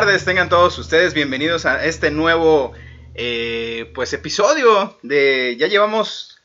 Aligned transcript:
tardes, 0.00 0.24
tengan 0.24 0.48
todos 0.48 0.78
ustedes 0.78 1.12
bienvenidos 1.12 1.66
a 1.66 1.84
este 1.84 2.10
nuevo 2.10 2.72
eh, 3.14 3.92
pues 3.94 4.14
episodio 4.14 4.98
de 5.02 5.58
ya 5.58 5.66
llevamos 5.66 6.38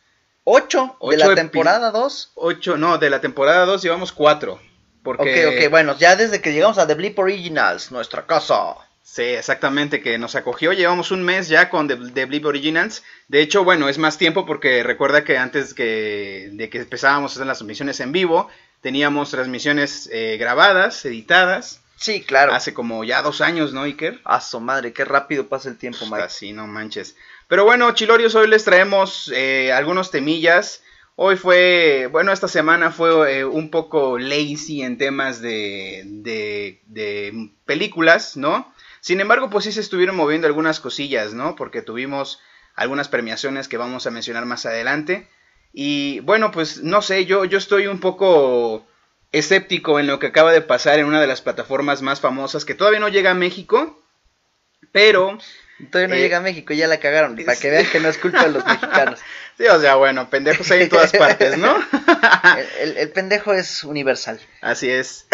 Ocho, 0.43 0.97
de 0.99 1.15
Ocho 1.15 1.29
la 1.29 1.35
temporada 1.35 1.89
2. 1.89 2.31
ocho, 2.35 2.75
no, 2.75 2.97
de 2.97 3.09
la 3.09 3.21
temporada 3.21 3.65
2 3.65 3.81
llevamos 3.81 4.11
cuatro. 4.11 4.59
Porque, 5.03 5.47
Ok, 5.47 5.53
ok, 5.53 5.71
bueno, 5.71 5.97
ya 5.97 6.17
desde 6.17 6.41
que 6.41 6.51
llegamos 6.51 6.77
a 6.79 6.85
The 6.85 6.95
Bleep 6.95 7.17
Originals, 7.17 7.93
nuestra 7.93 8.25
casa. 8.25 8.75
Sí, 9.01 9.21
exactamente, 9.23 10.01
que 10.01 10.17
nos 10.17 10.35
acogió. 10.35 10.73
Llevamos 10.73 11.11
un 11.11 11.23
mes 11.23 11.47
ya 11.47 11.69
con 11.69 11.87
The, 11.87 11.95
The 12.13 12.25
Bleep 12.25 12.45
Originals. 12.45 13.03
De 13.29 13.39
hecho, 13.39 13.63
bueno, 13.63 13.87
es 13.87 13.97
más 13.97 14.17
tiempo 14.17 14.45
porque 14.45 14.83
recuerda 14.83 15.23
que 15.23 15.37
antes 15.37 15.73
que, 15.73 16.49
de 16.51 16.69
que 16.69 16.79
empezábamos 16.79 17.31
a 17.31 17.33
hacer 17.35 17.47
las 17.47 17.59
transmisiones 17.59 18.01
en 18.01 18.11
vivo, 18.11 18.49
teníamos 18.81 19.31
transmisiones 19.31 20.09
eh, 20.11 20.35
grabadas, 20.37 21.05
editadas. 21.05 21.84
Sí, 21.97 22.21
claro. 22.21 22.53
Hace 22.53 22.73
como 22.73 23.03
ya 23.03 23.21
dos 23.21 23.41
años, 23.41 23.73
¿no, 23.73 23.83
Iker? 23.83 24.19
A 24.25 24.41
su 24.41 24.59
madre, 24.59 24.93
qué 24.93 25.05
rápido 25.05 25.47
pasa 25.47 25.69
el 25.69 25.77
tiempo, 25.77 26.05
Mike. 26.05 26.23
Así, 26.23 26.51
no 26.53 26.67
manches. 26.67 27.15
Pero 27.47 27.63
bueno, 27.63 27.91
Chilorios, 27.93 28.35
hoy 28.35 28.47
les 28.47 28.63
traemos 28.63 29.31
eh, 29.33 29.71
algunos 29.71 30.11
temillas. 30.11 30.83
Hoy 31.15 31.37
fue, 31.37 32.09
bueno, 32.11 32.33
esta 32.33 32.49
semana 32.49 32.91
fue 32.91 33.39
eh, 33.39 33.45
un 33.45 33.71
poco 33.71 34.19
lazy 34.19 34.81
en 34.81 34.97
temas 34.97 35.41
de, 35.41 36.03
de, 36.05 36.81
de 36.87 37.51
películas, 37.65 38.35
¿no? 38.35 38.73
Sin 38.99 39.21
embargo, 39.21 39.49
pues 39.49 39.63
sí 39.63 39.71
se 39.71 39.79
estuvieron 39.79 40.17
moviendo 40.17 40.47
algunas 40.47 40.81
cosillas, 40.81 41.33
¿no? 41.33 41.55
Porque 41.55 41.81
tuvimos 41.81 42.41
algunas 42.75 43.07
premiaciones 43.07 43.69
que 43.69 43.77
vamos 43.77 44.05
a 44.05 44.11
mencionar 44.11 44.45
más 44.45 44.65
adelante. 44.65 45.29
Y 45.71 46.19
bueno, 46.21 46.51
pues 46.51 46.83
no 46.83 47.01
sé, 47.01 47.25
yo, 47.25 47.45
yo 47.45 47.57
estoy 47.57 47.87
un 47.87 47.99
poco 47.99 48.85
escéptico 49.31 49.99
en 49.99 50.07
lo 50.07 50.19
que 50.19 50.27
acaba 50.27 50.51
de 50.51 50.61
pasar 50.61 50.99
en 50.99 51.05
una 51.05 51.21
de 51.21 51.27
las 51.27 51.41
plataformas 51.41 52.01
más 52.01 52.21
famosas 52.21 52.65
que 52.65 52.73
todavía 52.75 52.99
no 52.99 53.09
llega 53.09 53.31
a 53.31 53.35
México, 53.35 53.99
pero 54.91 55.37
Todavía 55.91 56.07
no 56.07 56.15
Eh, 56.15 56.19
llega 56.21 56.37
a 56.37 56.41
México, 56.41 56.73
ya 56.73 56.87
la 56.87 57.01
cagaron. 57.01 57.35
Para 57.35 57.59
que 57.59 57.69
vean 57.69 57.85
que 57.85 57.99
no 57.99 58.07
es 58.07 58.17
culpa 58.17 58.43
de 58.45 58.51
los 58.53 58.65
mexicanos. 58.65 59.19
Sí, 59.57 59.63
o 59.67 59.79
sea, 59.79 59.95
bueno, 59.95 60.29
pendejos 60.29 60.69
hay 60.71 60.81
en 60.83 60.89
todas 60.89 61.13
partes, 61.13 61.57
¿no? 61.57 61.77
El, 62.57 62.89
el- 62.91 62.97
el 62.97 63.09
pendejo 63.11 63.53
es 63.53 63.83
universal. 63.85 64.39
Así 64.61 64.89
es. 64.89 65.27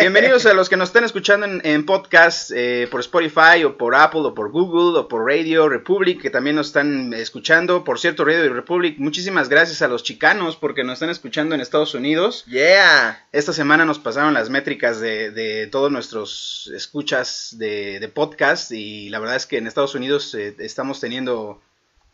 Bienvenidos 0.00 0.46
a 0.46 0.54
los 0.54 0.68
que 0.70 0.76
nos 0.78 0.88
están 0.88 1.04
escuchando 1.04 1.44
en, 1.46 1.60
en 1.64 1.84
podcast 1.84 2.50
eh, 2.54 2.88
por 2.90 3.00
Spotify 3.00 3.64
o 3.64 3.76
por 3.76 3.94
Apple 3.94 4.20
o 4.24 4.34
por 4.34 4.50
Google 4.50 4.98
o 4.98 5.08
por 5.08 5.26
Radio 5.26 5.68
Republic, 5.68 6.20
que 6.22 6.30
también 6.30 6.56
nos 6.56 6.68
están 6.68 7.12
escuchando. 7.12 7.84
Por 7.84 7.98
cierto, 7.98 8.24
Radio 8.24 8.52
Republic, 8.54 8.98
muchísimas 8.98 9.48
gracias 9.50 9.82
a 9.82 9.88
los 9.88 10.02
chicanos 10.02 10.56
porque 10.56 10.82
nos 10.84 10.94
están 10.94 11.10
escuchando 11.10 11.54
en 11.54 11.60
Estados 11.60 11.94
Unidos. 11.94 12.44
Yeah. 12.46 13.26
Esta 13.32 13.52
semana 13.52 13.84
nos 13.84 13.98
pasaron 13.98 14.32
las 14.32 14.48
métricas 14.48 14.98
de, 15.00 15.30
de 15.30 15.66
todos 15.66 15.92
nuestros 15.92 16.70
escuchas 16.74 17.54
de, 17.58 18.00
de 18.00 18.08
podcast 18.08 18.72
y 18.72 19.10
la 19.10 19.18
verdad 19.18 19.36
es 19.36 19.44
que 19.46 19.58
en 19.58 19.66
Estados 19.66 19.94
Unidos 19.94 20.34
eh, 20.34 20.54
estamos 20.58 21.00
teniendo, 21.00 21.60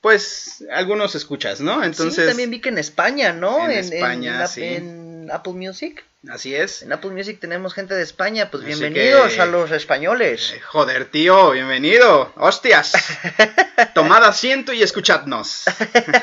pues, 0.04 0.62
algunos 0.70 1.14
escuchas, 1.14 1.62
¿no? 1.62 1.82
Entonces, 1.82 2.24
sí, 2.24 2.28
también 2.28 2.50
vi 2.50 2.60
que 2.60 2.68
en 2.68 2.76
España, 2.76 3.32
¿no? 3.32 3.64
En 3.64 3.70
España, 3.70 4.42
en, 4.42 4.48
sí. 4.48 4.62
en 4.62 5.30
Apple 5.32 5.54
Music. 5.54 6.04
así 6.28 6.54
es. 6.54 6.82
En 6.82 6.92
Apple 6.92 7.12
Music 7.12 7.38
tenemos 7.40 7.72
gente 7.72 7.94
de 7.94 8.02
España, 8.02 8.50
pues 8.50 8.64
Así 8.64 8.74
bienvenidos 8.74 9.32
que- 9.32 9.40
a 9.40 9.46
los 9.46 9.70
españoles. 9.70 10.52
Eh, 10.54 10.60
Joder, 10.60 11.06
tío, 11.06 11.52
bienvenido. 11.52 12.34
Hostias. 12.36 12.92
Tomad 13.94 14.22
asiento 14.24 14.74
y 14.74 14.82
escuchadnos. 14.82 15.64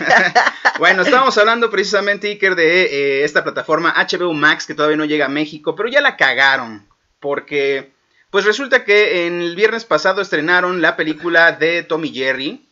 bueno, 0.78 1.02
estábamos 1.02 1.36
hablando 1.40 1.72
precisamente, 1.72 2.28
Iker, 2.28 2.54
de 2.54 2.84
eh, 2.84 3.24
esta 3.24 3.44
plataforma 3.44 3.96
HBO 3.98 4.32
Max 4.34 4.68
que 4.68 4.76
todavía 4.76 4.98
no 4.98 5.06
llega 5.06 5.26
a 5.26 5.30
México, 5.30 5.76
pero 5.76 5.90
ya 5.90 6.02
la 6.02 6.18
cagaron. 6.18 6.88
Porque, 7.20 7.94
pues 8.30 8.46
resulta 8.46 8.86
que 8.86 9.26
en 9.26 9.42
el 9.42 9.56
viernes 9.56 9.86
pasado 9.86 10.22
estrenaron 10.22 10.84
la 10.84 10.96
película 10.96 11.54
de 11.54 11.82
Tommy 11.82 12.14
Jerry. 12.14 12.68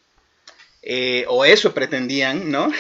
Eh, 0.82 1.26
o 1.28 1.44
eso 1.46 1.74
pretendían, 1.74 2.52
¿no? 2.52 2.72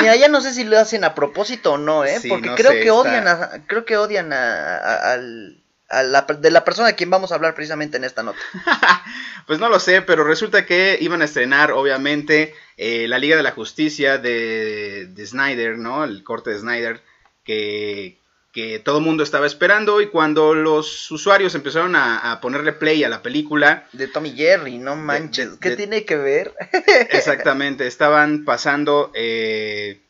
Mira, 0.00 0.16
ya 0.16 0.28
no 0.28 0.40
sé 0.40 0.52
si 0.52 0.64
lo 0.64 0.78
hacen 0.78 1.04
a 1.04 1.14
propósito 1.14 1.72
o 1.74 1.78
no, 1.78 2.04
¿eh? 2.04 2.18
Sí, 2.20 2.28
Porque 2.28 2.48
no 2.48 2.54
creo 2.56 2.70
sé, 2.72 2.76
que 2.80 2.88
está- 2.88 2.94
odian 3.00 3.28
a, 3.28 3.64
creo 3.66 3.84
que 3.84 3.96
odian 3.96 4.32
a, 4.32 4.76
a- 4.78 5.12
al- 5.14 5.62
a 5.88 6.02
la, 6.02 6.22
de 6.22 6.50
la 6.50 6.64
persona 6.64 6.88
de 6.88 6.94
quien 6.96 7.08
vamos 7.08 7.32
a 7.32 7.36
hablar 7.36 7.54
precisamente 7.54 7.96
en 7.96 8.04
esta 8.04 8.22
nota. 8.22 8.38
Pues 9.46 9.58
no 9.60 9.70
lo 9.70 9.80
sé, 9.80 10.02
pero 10.02 10.24
resulta 10.24 10.66
que 10.66 10.98
iban 11.00 11.22
a 11.22 11.24
estrenar, 11.24 11.72
obviamente, 11.72 12.52
eh, 12.76 13.08
la 13.08 13.18
Liga 13.18 13.34
de 13.34 13.42
la 13.42 13.52
Justicia 13.52 14.18
de, 14.18 15.06
de 15.06 15.26
Snyder, 15.26 15.78
¿no? 15.78 16.04
El 16.04 16.22
corte 16.22 16.50
de 16.50 16.58
Snyder, 16.58 17.00
que, 17.44 18.20
que 18.52 18.78
todo 18.78 18.98
el 18.98 19.04
mundo 19.04 19.22
estaba 19.22 19.46
esperando. 19.46 20.00
Y 20.00 20.06
cuando 20.08 20.54
los 20.54 21.10
usuarios 21.10 21.54
empezaron 21.54 21.94
a, 21.96 22.32
a 22.32 22.40
ponerle 22.40 22.72
play 22.72 23.04
a 23.04 23.08
la 23.08 23.22
película, 23.22 23.86
De 23.92 24.08
Tommy 24.08 24.32
Jerry, 24.32 24.78
no 24.78 24.96
manches. 24.96 25.52
de- 25.52 25.58
¿Qué 25.58 25.70
de- 25.70 25.76
tiene 25.76 26.04
que 26.04 26.16
ver? 26.16 26.54
exactamente, 27.10 27.86
estaban 27.86 28.44
pasando. 28.44 29.10
eh, 29.14 30.00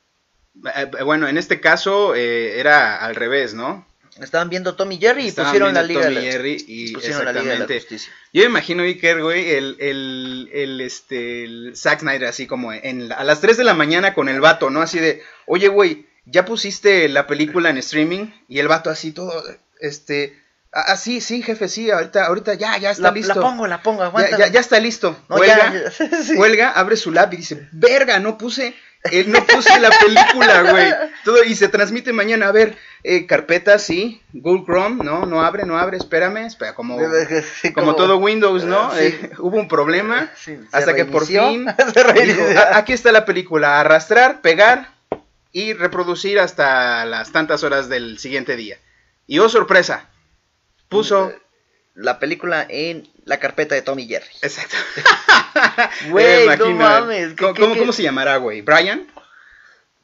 eh, 0.75 1.03
bueno, 1.05 1.29
en 1.29 1.39
este 1.39 1.61
caso 1.61 2.15
eh, 2.15 2.59
era 2.59 3.05
al 3.05 3.15
revés, 3.15 3.55
¿no? 3.55 3.87
Estaban 4.21 4.49
viendo 4.51 4.75
Tommy 4.75 4.99
Jerry 4.99 5.29
y 5.29 5.31
pusieron 5.31 5.73
la 5.75 5.83
Liga 5.85 6.01
de 6.01 6.07
Tommy 6.15 6.27
la, 6.27 6.33
Jerry 6.33 6.65
y 6.67 6.93
pusieron 6.93 7.25
la 7.25 7.33
Liga 7.33 7.43
de 7.45 7.49
la 7.51 7.55
exactamente. 7.65 7.81
Justicia. 7.81 8.13
Yo 8.33 8.43
me 8.43 8.49
imagino, 8.49 8.83
Iker, 8.83 9.23
güey, 9.23 9.51
el, 9.51 9.77
el, 9.79 10.51
el, 10.53 10.81
este, 10.81 11.45
el 11.45 11.73
Zack 11.77 12.01
Snyder 12.01 12.25
así 12.25 12.49
como 12.49 12.73
en, 12.73 13.13
a 13.13 13.23
las 13.23 13.41
3 13.41 13.57
de 13.59 13.63
la 13.63 13.75
mañana 13.75 14.15
con 14.15 14.29
el 14.29 14.41
vato, 14.41 14.71
¿no? 14.71 14.81
Así 14.83 14.99
de, 14.99 15.23
oye, 15.47 15.69
güey, 15.69 16.07
¿ya 16.31 16.45
pusiste 16.45 17.09
la 17.09 17.27
película 17.27 17.71
en 17.71 17.79
streaming? 17.79 18.27
Y 18.49 18.59
el 18.59 18.69
vato 18.69 18.91
así 18.91 19.13
todo, 19.13 19.33
este, 19.81 20.39
ah, 20.73 20.97
sí, 20.97 21.21
sí, 21.21 21.43
jefe, 21.43 21.69
sí, 21.69 21.91
ahorita, 21.91 22.27
ahorita 22.27 22.55
ya, 22.55 22.77
ya 22.79 22.91
está 22.91 23.05
La, 23.05 23.11
listo. 23.13 23.35
la 23.35 23.41
pongo, 23.41 23.67
la 23.67 23.83
pongo, 23.83 24.01
ya, 24.01 24.07
aguanta. 24.07 24.39
ya, 24.39 24.47
ya 24.49 24.61
está 24.61 24.79
listo. 24.81 25.17
No, 25.29 25.37
sí. 26.25 26.35
cuelga, 26.37 26.71
abre 26.73 26.97
su 26.97 27.11
lab 27.13 27.33
y 27.33 27.39
dice, 27.39 27.69
verga, 27.73 28.19
no 28.19 28.37
puse, 28.39 28.75
eh, 29.11 29.25
no 29.27 29.45
puse 29.47 29.79
la 29.81 29.91
película, 29.91 30.63
güey. 30.71 30.93
Todo, 31.25 31.45
y 31.45 31.55
se 31.55 31.69
transmite 31.69 32.13
mañana, 32.13 32.49
a 32.49 32.53
ver, 32.53 32.77
eh, 33.05 33.27
carpeta, 33.27 33.79
sí, 33.79 34.21
Google 34.33 34.65
Chrome, 34.67 35.05
no, 35.05 35.25
no 35.25 35.41
abre, 35.43 35.65
no 35.65 35.79
abre, 35.79 35.97
espérame, 35.97 36.39
espera, 36.47 36.75
como... 36.75 36.99
Sí, 37.63 37.73
Como 37.73 37.95
todo 37.95 38.17
Windows, 38.19 38.65
¿no? 38.65 38.91
Sí. 38.93 38.99
Eh, 39.05 39.31
hubo 39.39 39.57
un 39.57 39.69
problema 39.69 40.31
hasta 40.73 40.95
que 40.95 41.05
por 41.05 41.25
fin 41.27 41.67
dijo, 42.25 42.43
"Ah, 42.57 42.77
aquí 42.79 42.93
está 42.93 43.13
la 43.13 43.25
película, 43.25 43.79
arrastrar, 43.81 44.41
pegar 44.41 44.98
y 45.53 45.73
reproducir 45.73 46.39
hasta 46.41 47.05
las 47.05 47.33
tantas 47.33 47.63
horas 47.65 47.89
del 47.89 48.19
siguiente 48.19 48.57
día. 48.57 48.79
Y 49.27 49.39
oh 49.41 49.49
sorpresa, 49.49 50.09
puso 50.89 51.33
la 51.95 52.19
película 52.19 52.65
en 52.69 53.09
la 53.25 53.39
carpeta 53.41 53.75
de 53.75 53.83
Tommy 53.83 54.07
Jerry. 54.07 54.27
exacto. 54.43 54.77
Güey, 56.11 56.47
no 56.47 56.55
imagino, 56.55 56.77
mames, 56.77 57.29
¿qué- 57.31 57.37
¿Cómo, 57.37 57.55
qué- 57.55 57.61
cómo- 57.63 57.75
qué? 57.75 57.81
cómo 57.81 57.93
se 57.93 58.03
llamará, 58.03 58.37
güey? 58.37 58.63
¿Brian? 58.63 59.07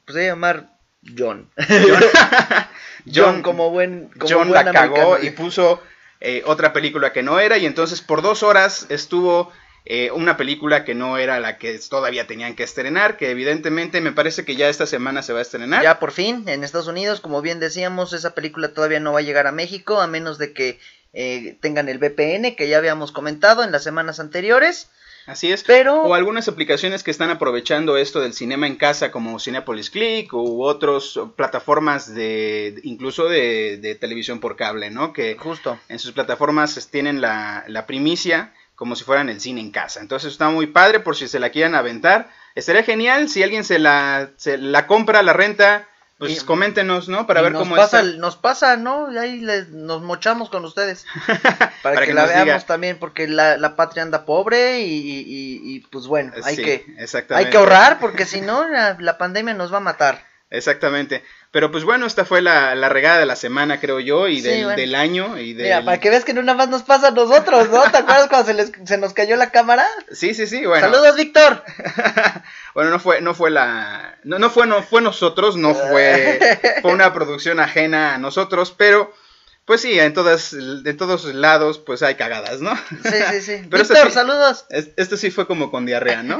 Pues 0.05 0.17
se 0.17 0.27
llamar 0.27 0.69
John. 1.17 1.51
John, 1.69 3.15
John 3.15 3.43
como 3.43 3.71
buen 3.71 4.09
como 4.19 4.35
John 4.35 4.49
buen 4.49 4.65
la 4.65 4.73
cagó 4.73 5.19
y 5.23 5.31
puso 5.31 5.83
eh, 6.21 6.43
otra 6.47 6.73
película 6.73 7.13
que 7.13 7.23
no 7.23 7.39
era 7.39 7.59
y 7.59 7.67
entonces 7.67 8.01
por 8.01 8.23
dos 8.23 8.43
horas 8.43 8.87
estuvo 8.89 9.53
eh, 9.87 10.11
una 10.13 10.37
película 10.37 10.85
que 10.85 10.95
no 10.95 11.19
era 11.19 11.41
la 11.41 11.59
que 11.59 11.79
todavía 11.91 12.27
tenían 12.27 12.55
que 12.57 12.63
estrenar, 12.63 13.17
que 13.17 13.31
evidentemente 13.31 14.01
me 14.01 14.13
parece 14.13 14.45
que 14.45 14.57
ya 14.57 14.69
esta 14.69 14.87
semana 14.87 15.23
se 15.23 15.33
va 15.33 15.41
a 15.41 15.43
estrenar. 15.43 15.83
Ya 15.83 15.99
por 15.99 16.11
fin, 16.13 16.45
en 16.49 16.65
Estados 16.65 16.87
Unidos, 16.89 17.21
como 17.21 17.43
bien 17.43 17.61
decíamos, 17.61 18.13
esa 18.15 18.35
película 18.35 18.73
todavía 18.73 19.01
no 19.01 19.13
va 19.13 19.19
a 19.19 19.23
llegar 19.23 19.47
a 19.47 19.53
México, 19.53 20.01
a 20.01 20.07
menos 20.07 20.39
de 20.39 20.53
que 20.55 20.79
eh, 21.13 21.57
tengan 21.61 21.89
el 21.89 21.99
VPN, 21.99 22.57
que 22.57 22.69
ya 22.69 22.79
habíamos 22.79 23.13
comentado 23.13 23.63
en 23.63 23.73
las 23.73 23.85
semanas 23.85 24.21
anteriores. 24.21 24.89
Así 25.27 25.51
es. 25.53 25.63
Pero- 25.65 26.03
O 26.03 26.15
algunas 26.15 26.49
aplicaciones 26.49 27.03
que 27.03 27.11
están 27.11 27.31
aprovechando 27.31 27.97
esto 27.97 28.21
del 28.21 28.35
cinema 28.35 28.67
en 28.67 28.77
casa, 28.77 29.11
como 29.11 29.39
Cinepolis 29.39 29.89
Click 29.91 30.33
u 30.35 30.63
otras 30.65 31.19
plataformas 31.37 32.15
de 32.15 32.81
incluso 32.83 33.29
de, 33.29 33.79
de 33.79 33.95
televisión 33.95 34.41
por 34.41 34.57
cable, 34.57 34.91
¿no? 34.91 35.13
Que 35.13 35.37
Justo. 35.39 35.79
en 35.89 35.99
sus 35.99 36.13
plataformas 36.13 36.77
es- 36.77 36.89
tienen 36.89 37.21
la, 37.21 37.65
la 37.69 37.87
primicia 37.87 38.53
como 38.75 38.97
si 38.97 39.05
fueran 39.05 39.29
el 39.29 39.41
cine 39.41 39.61
en 39.61 39.71
casa. 39.71 40.01
Entonces 40.01 40.33
está 40.33 40.49
muy 40.51 40.67
padre 40.67 41.01
por 41.01 41.17
si 41.17 41.29
se 41.29 41.39
la 41.41 41.51
quieren 41.51 41.75
aventar. 41.75 42.29
Estaría 42.55 42.83
genial 42.83 43.29
si 43.29 43.43
alguien 43.43 43.65
se 43.65 43.79
la, 43.79 44.31
se 44.37 44.59
la 44.59 44.87
compra, 44.87 45.23
la 45.23 45.33
renta, 45.33 45.89
pues 46.19 46.43
Y- 46.43 46.45
coméntenos, 46.45 47.09
¿no? 47.09 47.27
Para 47.27 47.43
ver 47.43 47.53
nos 47.53 47.63
cómo 47.63 47.75
pasa, 47.77 48.01
está. 48.03 48.17
Nos 48.19 48.37
pasa, 48.37 48.77
¿no? 48.77 49.13
Y 49.13 49.19
ahí 49.19 49.41
les- 49.41 49.69
nos 49.71 50.03
mochamos 50.03 50.49
con 50.51 50.65
ustedes. 50.65 51.05
Para, 51.27 51.73
Para 51.83 52.01
que, 52.01 52.07
que 52.07 52.15
la 52.15 52.27
veamos 52.27 52.45
diga. 52.55 52.61
también, 52.61 52.99
porque 52.99 53.27
la, 53.29 53.57
la 53.57 53.75
patria 53.77 54.03
anda 54.05 54.25
pobre 54.25 54.81
y, 54.81 55.25
y- 55.67 55.81
pues 55.91 56.07
bueno, 56.07 56.33
hay, 56.45 56.57
Sí, 56.57 56.63
que, 56.63 56.97
hay 57.31 57.51
que 57.51 57.57
ahorrar 57.57 57.99
porque 57.99 58.25
si 58.27 58.41
no 58.41 58.67
la, 58.69 58.97
la 59.01 59.19
pandemia 59.19 59.55
nos 59.55 59.73
va 59.73 59.79
a 59.79 59.81
matar. 59.81 60.25
Exactamente. 60.51 61.25
Pero 61.51 61.71
pues 61.73 61.85
bueno, 61.85 62.07
esta 62.07 62.25
fue 62.25 62.43
la, 62.43 62.75
la 62.75 62.89
regada 62.89 63.19
de 63.19 63.27
la 63.27 63.35
semana, 63.37 63.81
creo 63.81 63.99
yo, 64.01 64.29
y 64.29 64.37
Sí, 64.37 64.43
del, 64.49 64.65
bueno. 64.65 64.77
del 64.81 64.95
año. 64.95 65.39
Y 65.39 65.53
del... 65.55 65.65
Mira, 65.67 65.85
para 65.85 65.99
que 65.99 66.11
veas 66.11 66.25
que 66.25 66.33
no 66.35 66.43
nada 66.43 66.57
más 66.59 66.69
nos 66.69 66.83
pasa 66.83 67.09
a 67.09 67.11
nosotros, 67.13 67.71
¿no? 67.71 67.83
¿Te 67.91 67.99
acuerdas 67.99 68.29
cuando 68.29 68.47
se, 68.47 68.55
les- 68.55 68.73
se 68.85 68.99
nos 68.99 69.15
cayó 69.15 69.37
la 69.37 69.51
cámara? 69.51 69.87
Sí, 70.13 70.35
sí, 70.35 70.47
sí, 70.47 70.65
bueno. 70.67 70.89
Saludos, 70.91 71.17
Víctor. 71.17 71.63
bueno, 72.75 72.91
no 72.91 73.01
fue, 73.01 73.21
no 73.21 73.35
fue 73.35 73.51
la. 73.51 74.17
No, 74.25 74.39
no 74.39 74.51
fue, 74.51 74.67
no 74.67 74.83
fue 74.83 75.01
nosotros, 75.03 75.57
no 75.57 75.75
fue. 75.75 76.39
Fue 76.83 76.93
una 76.93 77.13
producción 77.13 77.59
ajena 77.61 78.15
a 78.15 78.19
nosotros, 78.19 78.73
pero. 78.77 79.13
Pues 79.65 79.81
sí, 79.81 79.99
en 79.99 80.13
todas, 80.13 80.51
de 80.85 80.93
todos 80.93 81.25
lados, 81.25 81.79
pues 81.79 82.03
hay 82.03 82.17
cagadas, 82.17 82.61
¿no? 82.61 82.77
Sí, 83.03 83.15
sí, 83.31 83.41
sí. 83.41 83.67
Pero 83.71 83.83
Víctor, 83.83 84.11
saludos. 84.11 84.67
Esto 84.69 85.17
sí 85.17 85.31
fue 85.31 85.47
como 85.47 85.71
con 85.71 85.87
diarrea, 85.87 86.23
¿no? 86.23 86.39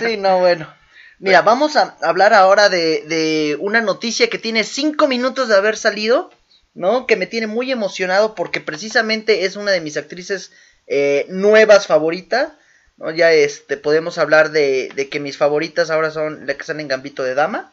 sí, 0.00 0.16
no, 0.16 0.38
bueno. 0.38 0.72
Mira, 1.20 1.42
vamos 1.42 1.76
a 1.76 1.96
hablar 2.02 2.32
ahora 2.32 2.68
de, 2.68 3.02
de 3.02 3.56
una 3.60 3.80
noticia 3.80 4.28
que 4.28 4.38
tiene 4.38 4.62
cinco 4.62 5.08
minutos 5.08 5.48
de 5.48 5.56
haber 5.56 5.76
salido, 5.76 6.30
¿no? 6.74 7.06
Que 7.06 7.16
me 7.16 7.26
tiene 7.26 7.48
muy 7.48 7.72
emocionado 7.72 8.34
porque 8.36 8.60
precisamente 8.60 9.44
es 9.44 9.56
una 9.56 9.72
de 9.72 9.80
mis 9.80 9.96
actrices 9.96 10.52
eh, 10.86 11.26
nuevas 11.28 11.86
favoritas. 11.86 12.52
¿no? 12.96 13.10
Ya 13.10 13.32
este, 13.32 13.76
podemos 13.76 14.18
hablar 14.18 14.50
de, 14.50 14.90
de, 14.94 15.08
que 15.08 15.20
mis 15.20 15.36
favoritas 15.36 15.90
ahora 15.90 16.10
son 16.10 16.46
la 16.46 16.54
que 16.54 16.60
están 16.60 16.80
en 16.80 16.88
Gambito 16.88 17.22
de 17.22 17.34
Dama. 17.34 17.72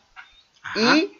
Y 0.76 1.12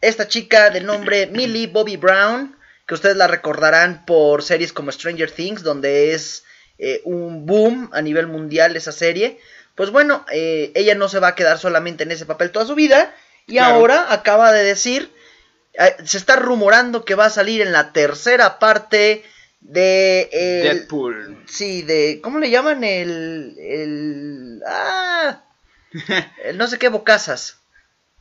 esta 0.00 0.28
chica 0.28 0.70
de 0.70 0.80
nombre 0.80 1.26
Millie 1.32 1.66
Bobby 1.66 1.96
Brown, 1.96 2.56
que 2.86 2.94
ustedes 2.94 3.16
la 3.16 3.26
recordarán 3.26 4.04
por 4.06 4.42
series 4.42 4.72
como 4.72 4.92
Stranger 4.92 5.30
Things, 5.30 5.62
donde 5.62 6.14
es 6.14 6.44
eh, 6.78 7.00
un 7.04 7.44
boom 7.46 7.90
a 7.92 8.02
nivel 8.02 8.26
mundial 8.26 8.76
esa 8.76 8.92
serie. 8.92 9.38
Pues 9.74 9.90
bueno, 9.90 10.24
eh, 10.32 10.72
ella 10.74 10.94
no 10.94 11.08
se 11.08 11.18
va 11.18 11.28
a 11.28 11.34
quedar 11.34 11.58
solamente 11.58 12.04
en 12.04 12.12
ese 12.12 12.26
papel 12.26 12.50
toda 12.50 12.66
su 12.66 12.74
vida. 12.74 13.14
Y 13.46 13.58
ahora 13.58 14.12
acaba 14.12 14.52
de 14.52 14.64
decir, 14.64 15.12
eh, 15.74 15.96
se 16.04 16.18
está 16.18 16.36
rumorando 16.36 17.04
que 17.04 17.14
va 17.14 17.26
a 17.26 17.30
salir 17.30 17.60
en 17.62 17.72
la 17.72 17.92
tercera 17.92 18.58
parte 18.58 19.24
de... 19.60 20.28
Deadpool. 20.32 21.44
Sí, 21.46 21.82
de... 21.82 22.20
¿Cómo 22.22 22.38
le 22.38 22.50
llaman? 22.50 22.84
El... 22.84 23.56
el 23.58 24.62
ah, 24.66 25.42
el 26.44 26.58
no 26.58 26.66
sé 26.66 26.78
qué, 26.78 26.88
Bocasas. 26.88 27.61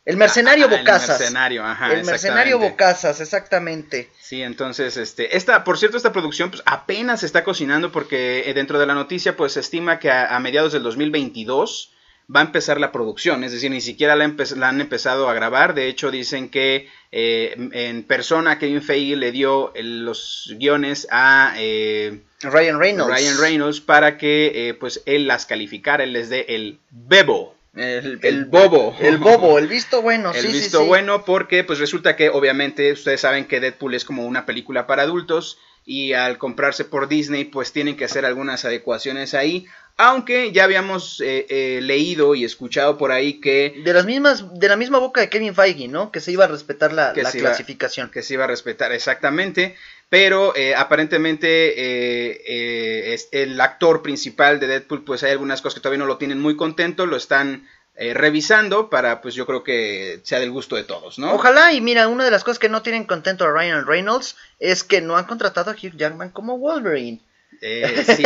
El 0.03 0.17
mercenario 0.17 0.65
ah, 0.65 0.77
Bocasas. 0.77 1.09
El 1.09 1.19
mercenario, 1.19 1.63
ajá. 1.63 1.93
El 1.93 2.05
mercenario 2.05 2.59
Bocasas, 2.59 3.21
exactamente. 3.21 4.09
Sí, 4.19 4.41
entonces, 4.41 4.97
este, 4.97 5.37
esta, 5.37 5.63
por 5.63 5.77
cierto, 5.77 5.97
esta 5.97 6.11
producción 6.11 6.49
pues, 6.49 6.63
apenas 6.65 7.19
se 7.19 7.27
está 7.27 7.43
cocinando 7.43 7.91
porque 7.91 8.49
eh, 8.49 8.53
dentro 8.53 8.79
de 8.79 8.87
la 8.87 8.95
noticia, 8.95 9.37
pues 9.37 9.53
se 9.53 9.59
estima 9.59 9.99
que 9.99 10.09
a, 10.09 10.39
mediados 10.39 10.73
del 10.73 10.81
2022 10.83 11.91
va 12.33 12.39
a 12.39 12.43
empezar 12.43 12.79
la 12.79 12.91
producción, 12.91 13.43
es 13.43 13.51
decir, 13.51 13.69
ni 13.69 13.81
siquiera 13.81 14.15
la, 14.15 14.23
han 14.23 14.81
empezado 14.81 15.29
a 15.29 15.33
grabar, 15.33 15.75
de 15.75 15.87
hecho 15.87 16.11
dicen 16.11 16.49
que 16.49 16.87
eh, 17.11 17.69
en 17.73 18.03
persona 18.03 18.57
Kevin 18.57 18.81
Feige 18.81 19.17
le 19.17 19.31
dio 19.31 19.73
los 19.75 20.53
guiones 20.57 21.07
a 21.11 21.53
eh, 21.57 22.21
Ryan 22.41 22.79
Reynolds. 22.79 23.13
Ryan 23.13 23.37
Reynolds 23.37 23.81
para 23.81 24.17
que 24.17 24.75
pues 24.79 25.03
él 25.05 25.27
las 25.27 25.45
calificara, 25.45 26.05
él 26.05 26.13
les 26.13 26.29
dé 26.29 26.45
el 26.47 26.79
bebo 26.89 27.55
el, 27.73 28.45
bobo. 28.45 28.95
El 28.99 29.17
bobo, 29.17 29.57
el 29.57 29.67
visto 29.67 30.01
bueno. 30.01 30.33
El 30.33 30.47
visto 30.47 30.85
bueno 30.85 31.23
porque 31.23 31.63
pues 31.63 31.79
resulta 31.79 32.15
que 32.15 32.29
obviamente 32.29 32.91
ustedes 32.91 33.21
saben 33.21 33.45
que 33.45 33.59
Deadpool 33.59 33.95
es 33.95 34.03
como 34.03 34.25
una 34.25 34.45
película 34.45 34.87
para 34.87 35.03
adultos 35.03 35.57
y 35.85 36.13
al 36.13 36.37
comprarse 36.37 36.85
por 36.85 37.07
Disney 37.07 37.45
pues 37.45 37.71
tienen 37.71 37.95
que 37.95 38.05
hacer 38.05 38.25
algunas 38.25 38.65
adecuaciones 38.65 39.33
ahí. 39.33 39.65
Aunque 39.97 40.51
ya 40.51 40.63
habíamos 40.63 41.21
eh, 41.21 41.45
eh, 41.49 41.79
leído 41.81 42.33
y 42.33 42.43
escuchado 42.43 42.97
por 42.97 43.11
ahí 43.11 43.39
que... 43.39 43.81
De 43.83 43.93
las 43.93 44.05
mismas, 44.05 44.57
de 44.57 44.67
la 44.67 44.75
misma 44.75 44.99
boca 44.99 45.21
de 45.21 45.29
Kevin 45.29 45.53
Feige, 45.53 45.87
¿no? 45.87 46.11
Que 46.11 46.21
se 46.21 46.31
iba 46.31 46.45
a 46.45 46.47
respetar 46.47 46.91
la, 46.91 47.13
clasificación. 47.13 48.09
que 48.09 48.23
se 48.23 48.33
iba 48.33 48.45
a 48.45 48.47
respetar, 48.47 48.91
exactamente 48.93 49.75
pero 50.11 50.53
eh, 50.57 50.75
aparentemente 50.75 51.69
eh, 51.69 52.41
eh, 52.45 53.17
el 53.31 53.61
actor 53.61 54.01
principal 54.01 54.59
de 54.59 54.67
Deadpool 54.67 55.05
pues 55.05 55.23
hay 55.23 55.31
algunas 55.31 55.61
cosas 55.61 55.75
que 55.75 55.79
todavía 55.79 55.99
no 55.99 56.05
lo 56.05 56.17
tienen 56.17 56.41
muy 56.41 56.57
contento, 56.57 57.05
lo 57.05 57.15
están 57.15 57.65
revisando 57.95 58.89
para 58.89 59.21
pues 59.21 59.35
yo 59.35 59.45
creo 59.45 59.63
que 59.63 60.19
sea 60.23 60.39
del 60.39 60.51
gusto 60.51 60.75
de 60.75 60.83
todos, 60.83 61.17
¿no? 61.17 61.33
Ojalá 61.33 61.71
y 61.71 61.79
mira, 61.79 62.09
una 62.09 62.25
de 62.25 62.31
las 62.31 62.43
cosas 62.43 62.59
que 62.59 62.67
no 62.67 62.81
tienen 62.81 63.05
contento 63.05 63.45
a 63.45 63.51
Ryan 63.51 63.85
Reynolds 63.85 64.35
es 64.59 64.83
que 64.83 64.99
no 64.99 65.15
han 65.15 65.25
contratado 65.25 65.71
a 65.71 65.75
Hugh 65.75 65.95
Jackman 65.95 66.31
como 66.31 66.57
Wolverine. 66.57 67.21
Eh, 67.61 68.03
sí, 68.15 68.23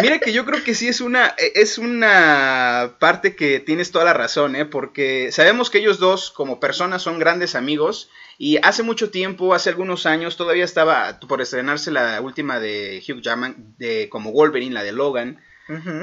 mira 0.00 0.18
que 0.20 0.32
yo 0.32 0.46
creo 0.46 0.62
que 0.62 0.74
sí 0.74 0.88
es 0.88 1.00
una, 1.00 1.34
es 1.36 1.78
una 1.78 2.96
parte 3.00 3.34
que 3.34 3.60
tienes 3.60 3.90
toda 3.90 4.04
la 4.04 4.14
razón, 4.14 4.56
¿eh? 4.56 4.64
porque 4.64 5.30
sabemos 5.32 5.68
que 5.68 5.78
ellos 5.78 5.98
dos 5.98 6.30
como 6.30 6.60
personas 6.60 7.02
son 7.02 7.18
grandes 7.18 7.54
amigos 7.54 8.08
y 8.42 8.56
hace 8.62 8.82
mucho 8.82 9.10
tiempo, 9.10 9.52
hace 9.52 9.68
algunos 9.68 10.06
años, 10.06 10.38
todavía 10.38 10.64
estaba 10.64 11.20
por 11.20 11.42
estrenarse 11.42 11.90
la 11.90 12.22
última 12.22 12.58
de 12.58 13.04
Hugh 13.06 13.20
Jackman 13.20 13.74
de, 13.76 14.08
como 14.08 14.32
Wolverine, 14.32 14.72
la 14.72 14.82
de 14.82 14.92
Logan, 14.92 15.42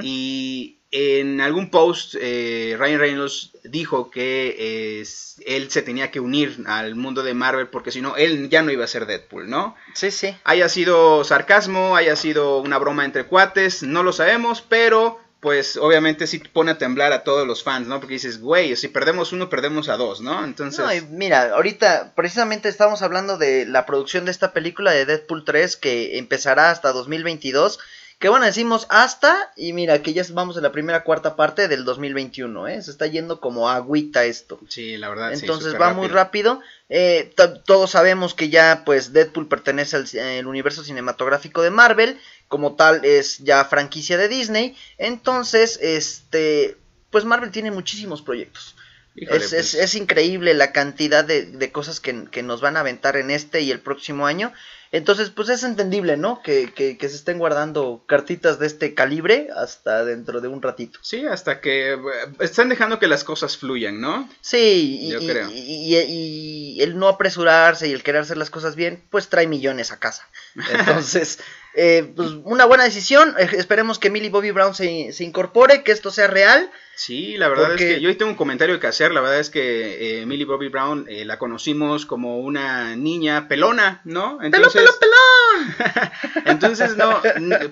y 0.04 0.78
en 0.92 1.40
algún 1.40 1.68
post 1.68 2.14
eh, 2.18 2.76
Ryan 2.78 3.00
Reynolds 3.00 3.50
dijo 3.64 4.08
que 4.12 5.02
él 5.46 5.70
se 5.70 5.82
tenía 5.82 6.12
que 6.12 6.20
unir 6.20 6.58
al 6.66 6.94
mundo 6.94 7.24
de 7.24 7.34
Marvel 7.34 7.66
porque 7.66 7.90
si 7.90 8.00
no, 8.00 8.14
él 8.14 8.48
ya 8.48 8.62
no 8.62 8.70
iba 8.70 8.84
a 8.84 8.88
ser 8.88 9.06
Deadpool, 9.06 9.50
¿no? 9.50 9.74
Sí, 9.94 10.12
sí. 10.12 10.36
Haya 10.44 10.68
sido 10.68 11.24
sarcasmo, 11.24 11.96
haya 11.96 12.14
sido 12.14 12.60
una 12.60 12.78
broma 12.78 13.04
entre 13.04 13.26
cuates, 13.26 13.82
no 13.82 14.04
lo 14.04 14.12
sabemos, 14.12 14.62
pero 14.62 15.18
pues 15.40 15.76
obviamente 15.76 16.26
sí 16.26 16.38
pone 16.38 16.72
a 16.72 16.78
temblar 16.78 17.12
a 17.12 17.22
todos 17.22 17.46
los 17.46 17.62
fans, 17.62 17.86
¿no? 17.86 18.00
Porque 18.00 18.14
dices, 18.14 18.40
güey, 18.40 18.74
si 18.74 18.88
perdemos 18.88 19.32
uno, 19.32 19.48
perdemos 19.48 19.88
a 19.88 19.96
dos, 19.96 20.20
¿no? 20.20 20.44
Entonces... 20.44 21.04
No, 21.04 21.08
mira, 21.10 21.54
ahorita 21.54 22.12
precisamente 22.16 22.68
estamos 22.68 23.02
hablando 23.02 23.38
de 23.38 23.64
la 23.64 23.86
producción 23.86 24.24
de 24.24 24.32
esta 24.32 24.52
película 24.52 24.90
de 24.90 25.06
Deadpool 25.06 25.44
3 25.44 25.76
que 25.76 26.18
empezará 26.18 26.70
hasta 26.70 26.92
2022 26.92 27.78
que 28.18 28.28
bueno, 28.28 28.46
decimos 28.46 28.88
hasta, 28.90 29.52
y 29.54 29.72
mira, 29.72 30.02
que 30.02 30.12
ya 30.12 30.24
vamos 30.30 30.56
en 30.56 30.64
la 30.64 30.72
primera 30.72 31.04
cuarta 31.04 31.36
parte 31.36 31.68
del 31.68 31.84
2021, 31.84 32.66
¿eh? 32.66 32.82
Se 32.82 32.90
está 32.90 33.06
yendo 33.06 33.40
como 33.40 33.70
agüita 33.70 34.24
esto. 34.24 34.58
Sí, 34.68 34.96
la 34.96 35.08
verdad. 35.08 35.32
Entonces 35.32 35.80
va 35.80 35.94
muy 35.94 36.08
rápido. 36.08 36.60
Eh, 36.88 37.32
todos 37.64 37.92
sabemos 37.92 38.34
que 38.34 38.48
ya, 38.48 38.82
pues, 38.84 39.12
Deadpool 39.12 39.46
pertenece 39.46 40.20
al 40.20 40.48
universo 40.48 40.82
cinematográfico 40.82 41.62
de 41.62 41.70
Marvel. 41.70 42.18
Como 42.48 42.74
tal, 42.74 43.04
es 43.04 43.38
ya 43.38 43.64
franquicia 43.64 44.16
de 44.16 44.28
Disney. 44.28 44.76
Entonces, 44.96 45.78
este, 45.82 46.76
pues 47.10 47.24
Marvel 47.24 47.50
tiene 47.50 47.70
muchísimos 47.70 48.22
proyectos. 48.22 48.74
es, 49.14 49.52
es, 49.52 49.76
pues. 49.76 49.94
increíble 49.94 50.54
la 50.54 50.72
cantidad 50.72 51.24
de, 51.24 51.44
de 51.44 51.72
cosas 51.72 52.00
que, 52.00 52.24
que, 52.30 52.42
nos 52.42 52.60
van 52.60 52.76
a 52.76 52.80
aventar 52.80 53.16
en 53.16 53.30
este 53.30 53.60
y 53.60 53.70
el 53.70 53.80
próximo 53.80 54.26
año. 54.26 54.52
Entonces, 54.90 55.28
pues 55.28 55.50
es 55.50 55.64
entendible, 55.64 56.16
¿no? 56.16 56.42
Que, 56.42 56.72
que, 56.72 56.96
se 57.08 57.16
estén 57.16 57.38
guardando 57.38 58.04
cartitas 58.06 58.58
de 58.58 58.66
este 58.66 58.94
calibre 58.94 59.48
hasta 59.54 60.02
dentro 60.04 60.40
de 60.40 60.48
un 60.48 60.62
ratito. 60.62 60.98
Sí, 61.02 61.26
hasta 61.26 61.60
que 61.60 61.92
eh, 61.92 61.98
están 62.40 62.70
dejando 62.70 62.98
que 62.98 63.06
las 63.06 63.22
cosas 63.22 63.58
fluyan, 63.58 64.00
¿no? 64.00 64.28
Sí, 64.40 65.08
yo 65.10 65.20
y, 65.20 65.26
creo. 65.26 65.50
Y, 65.50 65.94
y, 65.94 66.82
el 66.82 66.98
no 66.98 67.08
apresurarse 67.08 67.88
y 67.88 67.92
el 67.92 68.02
querer 68.02 68.22
hacer 68.22 68.38
las 68.38 68.48
cosas 68.48 68.76
bien, 68.76 69.02
pues 69.10 69.28
trae 69.28 69.46
millones 69.46 69.92
a 69.92 69.98
casa. 69.98 70.26
Entonces, 70.72 71.38
eh, 71.78 72.12
pues 72.16 72.30
una 72.44 72.64
buena 72.64 72.84
decisión. 72.84 73.34
Eh, 73.38 73.48
esperemos 73.52 73.98
que 73.98 74.10
Millie 74.10 74.30
Bobby 74.30 74.50
Brown 74.50 74.74
se, 74.74 75.12
se 75.12 75.24
incorpore, 75.24 75.84
que 75.84 75.92
esto 75.92 76.10
sea 76.10 76.26
real. 76.26 76.70
Sí, 76.98 77.36
la 77.36 77.48
verdad 77.48 77.74
es 77.74 77.78
que 77.78 78.00
yo 78.00 78.08
hoy 78.08 78.16
tengo 78.16 78.32
un 78.32 78.36
comentario 78.36 78.80
que 78.80 78.88
hacer. 78.88 79.12
La 79.12 79.20
verdad 79.20 79.38
es 79.38 79.50
que 79.50 80.20
eh, 80.20 80.26
Millie 80.26 80.44
Bobby 80.44 80.66
Brown 80.68 81.06
eh, 81.08 81.24
la 81.24 81.38
conocimos 81.38 82.04
como 82.06 82.40
una 82.40 82.96
niña 82.96 83.46
pelona, 83.46 84.00
¿no? 84.02 84.42
Entonces, 84.42 84.82
¡Pelón, 84.98 84.98
pelón, 84.98 85.74
pelón! 85.94 86.44
Entonces, 86.46 86.96
no, 86.96 87.20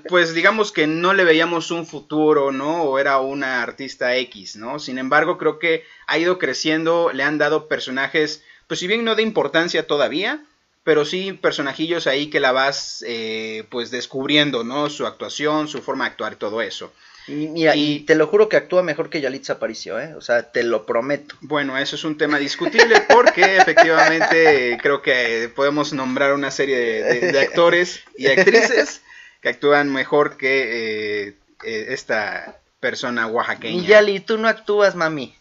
pues 0.09 0.33
digamos 0.33 0.71
que 0.71 0.87
no 0.87 1.13
le 1.13 1.25
veíamos 1.25 1.73
un 1.73 1.89
futuro, 1.89 2.53
¿no? 2.53 2.85
O 2.85 3.01
era 3.01 3.19
una 3.19 3.65
artista 3.65 4.15
X, 4.15 4.55
¿no? 4.55 4.79
Sin 4.79 4.97
embargo, 4.97 5.39
creo 5.39 5.59
que 5.59 5.83
ha 6.07 6.19
ido 6.19 6.39
creciendo, 6.39 7.11
le 7.13 7.25
han 7.25 7.39
dado 7.39 7.67
personajes, 7.67 8.45
pues 8.69 8.79
si 8.79 8.87
bien 8.87 9.05
no 9.05 9.17
de 9.17 9.25
importancia 9.25 9.89
todavía, 9.89 10.45
pero 10.87 11.05
sí 11.05 11.33
personajillos 11.33 12.07
ahí 12.07 12.31
que 12.31 12.39
la 12.39 12.53
vas, 12.53 13.05
eh, 13.09 13.65
pues 13.71 13.91
descubriendo, 13.91 14.63
¿no? 14.63 14.89
Su 14.89 15.05
actuación, 15.05 15.67
su 15.67 15.83
forma 15.83 16.05
de 16.05 16.11
actuar 16.13 16.35
y 16.35 16.37
todo 16.37 16.63
eso. 16.63 16.93
Y 17.27 17.49
mira, 17.49 17.75
y, 17.75 18.05
te 18.07 18.15
lo 18.15 18.29
juro 18.29 18.49
que 18.49 18.57
actúa 18.57 18.85
mejor 18.85 19.11
que 19.11 19.21
Yalitza 19.21 19.55
Aparicio, 19.55 19.99
¿eh? 19.99 20.15
O 20.15 20.21
sea, 20.21 20.53
te 20.53 20.63
lo 20.63 20.87
prometo. 20.87 21.35
Bueno, 21.41 21.77
eso 21.77 21.97
es 21.97 22.05
un 22.05 22.17
tema 22.17 22.39
discutible 22.39 23.01
porque 23.09 23.57
efectivamente 23.57 24.79
creo 24.81 25.03
que 25.03 25.51
podemos 25.57 25.93
nombrar 25.93 26.33
una 26.35 26.53
serie 26.53 26.79
de, 26.79 27.41
actores 27.41 28.05
y 28.17 28.29
actrices 28.29 29.03
que 29.43 29.49
actúan 29.49 29.93
mejor 29.93 30.37
que 30.37 31.27
eh, 31.27 31.35
eh, 31.65 31.87
esta 31.89 32.61
persona 32.79 33.27
oaxaqueña. 33.27 33.83
Y 33.83 33.87
Yali, 33.87 34.21
tú 34.21 34.39
no 34.39 34.47
actúas, 34.47 34.95
mami. 34.95 35.35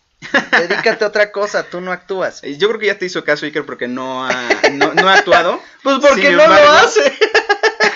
Dedícate 0.51 1.03
a 1.03 1.08
otra 1.08 1.32
cosa, 1.32 1.63
tú 1.63 1.82
no 1.82 1.91
actúas. 1.91 2.41
Yo 2.41 2.67
creo 2.67 2.79
que 2.79 2.86
ya 2.88 2.98
te 2.98 3.05
hizo 3.05 3.24
caso 3.24 3.46
Iker 3.46 3.65
porque 3.65 3.88
no 3.88 4.25
ha, 4.25 4.32
no, 4.74 4.94
no 4.94 5.10
ha 5.10 5.15
actuado. 5.15 5.62
Pues 5.84 6.00
porque 6.00 6.32
no 6.32 6.48
lo 6.48 6.53
hace. 6.72 7.13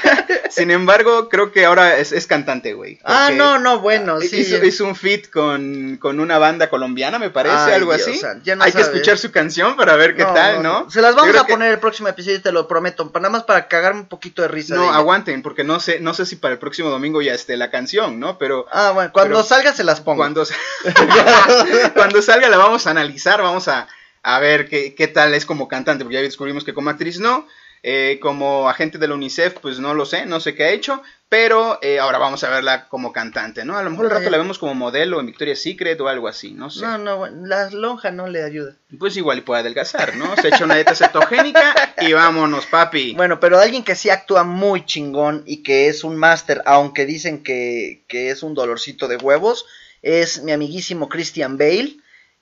Sin 0.50 0.72
embargo, 0.72 1.30
creo 1.30 1.52
que 1.52 1.66
ahora 1.66 1.98
es, 1.98 2.28
cantante, 2.28 2.74
güey. 2.74 3.00
Ah, 3.04 3.30
no, 3.34 3.60
no, 3.60 3.80
bueno, 3.80 4.20
sí. 4.22 4.46
Hizo, 4.64 4.86
un 4.86 4.96
fit 4.96 5.30
con, 5.30 5.98
con, 5.98 6.20
una 6.20 6.38
banda 6.38 6.70
colombiana, 6.70 7.20
me 7.20 7.30
parece, 7.30 7.74
algo 7.74 7.92
así. 7.92 8.20
Hay 8.60 8.72
que 8.72 8.82
escuchar 8.82 9.18
su 9.18 9.32
canción 9.32 9.76
para 9.76 9.96
ver 9.96 10.16
qué 10.16 10.24
tal, 10.24 10.64
¿no? 10.64 10.90
Se 10.90 11.02
las 11.02 11.16
vamos 11.16 11.36
a 11.36 11.46
poner 11.46 11.72
el 11.72 11.80
próximo 11.80 12.08
episodio, 12.08 12.42
te 12.42 12.52
lo 12.52 12.68
prometo, 12.68 13.10
nada 13.16 13.30
más 13.30 13.44
para 13.44 13.68
cagarme 13.68 14.02
un 14.02 14.08
poquito 14.08 14.42
de 14.42 14.48
risa. 14.48 14.76
No, 14.76 14.92
aguanten, 14.92 15.42
porque 15.42 15.64
no 15.64 15.80
sé, 15.80 16.00
no 16.00 16.14
sé 16.14 16.26
si 16.26 16.36
para 16.36 16.54
el 16.54 16.60
próximo 16.60 16.90
domingo 16.90 17.22
ya 17.22 17.34
esté 17.34 17.58
la 17.58 17.70
canción, 17.70 18.20
¿no? 18.20 18.38
Pero. 18.38 18.66
Ah, 18.72 18.92
bueno, 18.94 19.12
cuando 19.14 19.44
salga 19.44 19.74
se 19.74 19.84
las 19.84 20.02
pongo. 20.02 20.18
Cuando, 20.18 20.44
cuando 21.94 22.22
salga 22.22 22.50
la 22.50 22.58
vamos 22.58 22.88
a 22.88 22.92
analizar, 22.92 23.42
vamos 23.42 23.68
a, 23.68 23.88
a 24.24 24.40
ver 24.40 24.68
qué, 24.68 24.96
qué 24.96 25.08
tal 25.08 25.34
es 25.34 25.46
como 25.46 25.68
cantante, 25.68 26.04
porque 26.04 26.16
ya 26.16 26.22
descubrimos 26.22 26.64
que 26.64 26.74
como 26.74 26.90
actriz 26.90 27.20
no. 27.20 27.48
Eh, 27.82 28.20
como 28.22 28.68
agente 28.68 28.98
de 28.98 29.08
la 29.08 29.14
UNICEF, 29.14 29.60
pues 29.62 29.80
no 29.80 29.94
lo 29.94 30.06
sé, 30.06 30.26
no 30.26 30.42
sé 30.42 30.54
qué 30.54 30.66
ha 30.66 30.72
hecho, 30.72 31.02
pero 31.30 31.80
eh, 31.82 32.00
ahora 32.00 32.18
vamos 32.18 32.44
a 32.44 32.50
verla 32.50 32.90
como 32.90 33.14
cantante, 33.14 33.64
¿no? 33.64 33.78
A 33.78 33.84
lo 33.84 33.90
mejor 33.90 34.08
el 34.08 34.12
rato 34.12 34.30
la 34.30 34.38
vemos 34.38 34.60
como 34.60 34.76
modelo 34.76 35.20
en 35.20 35.28
Victoria's 35.28 35.62
Secret 35.62 36.00
o 36.02 36.10
algo 36.10 36.28
así, 36.28 36.52
no 36.52 36.70
sé. 36.70 36.82
No, 36.82 36.98
no, 36.98 37.28
la 37.28 37.70
lonja 37.70 38.12
no 38.12 38.28
le 38.28 38.44
ayuda. 38.44 38.76
Pues 38.98 39.16
igual 39.16 39.38
y 39.38 39.42
puede 39.42 39.62
adelgazar, 39.62 40.18
¿no? 40.18 40.36
Se 40.36 40.50
echa 40.50 40.66
una 40.66 40.76
dieta 40.76 40.94
cetogénica 40.94 41.74
y 42.02 42.12
vámonos, 42.12 42.66
papi. 42.66 43.14
Bueno, 43.14 43.40
pero 43.40 43.60
alguien 43.60 43.84
que 43.84 43.96
sí 43.96 44.10
actúa 44.10 44.44
muy 44.44 44.86
chingón 44.86 45.44
y 45.46 45.64
que 45.64 45.88
es 45.88 46.04
un 46.04 46.18
máster, 46.18 46.62
aunque 46.66 47.06
dicen 47.06 47.44
que, 47.44 48.04
que 48.10 48.30
es 48.30 48.44
un 48.44 48.56
dolorcito 48.56 49.08
de 49.08 49.16
huevos, 49.18 49.66
es 50.02 50.44
mi 50.44 50.52
amiguísimo 50.52 51.08
Christian 51.08 51.58
Bale 51.58 51.96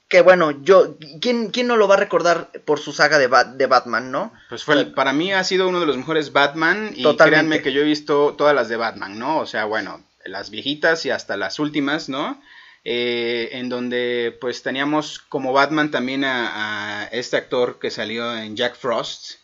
que 0.08 0.22
bueno, 0.22 0.64
yo, 0.64 0.98
¿quién, 1.20 1.50
¿quién 1.50 1.68
no 1.68 1.76
lo 1.76 1.88
va 1.88 1.96
a 1.96 2.00
recordar 2.00 2.50
por 2.66 2.80
su 2.80 2.94
saga 2.94 3.18
de, 3.18 3.30
de 3.56 3.66
Batman, 3.66 4.10
no? 4.12 4.32
Pues 4.48 4.64
fue, 4.64 4.86
para 4.86 5.12
mí 5.12 5.34
ha 5.34 5.44
sido 5.44 5.68
uno 5.68 5.82
de 5.82 5.86
los 5.86 5.98
mejores 5.98 6.32
Batman 6.32 6.92
y 6.96 7.04
créanme 7.18 7.62
que 7.62 7.74
yo 7.74 7.82
he 7.82 7.86
visto 7.86 8.34
todas 8.38 8.56
las 8.56 8.70
de 8.70 8.78
Batman, 8.78 9.20
¿no? 9.20 9.40
O 9.40 9.46
sea, 9.46 9.66
bueno, 9.66 10.02
las 10.26 10.50
viejitas 10.50 11.06
y 11.06 11.10
hasta 11.10 11.36
las 11.36 11.60
últimas, 11.60 12.08
¿no? 12.08 12.42
Eh, 12.86 13.50
en 13.52 13.68
donde 13.68 14.38
pues 14.40 14.64
teníamos 14.64 15.20
como 15.20 15.52
Batman 15.52 15.92
también 15.92 16.24
a, 16.24 17.10
este 17.12 17.36
actor 17.36 17.80
que 17.80 17.92
salió 17.92 18.34
en 18.38 18.56
Jack 18.56 18.78
Frost. 18.78 19.40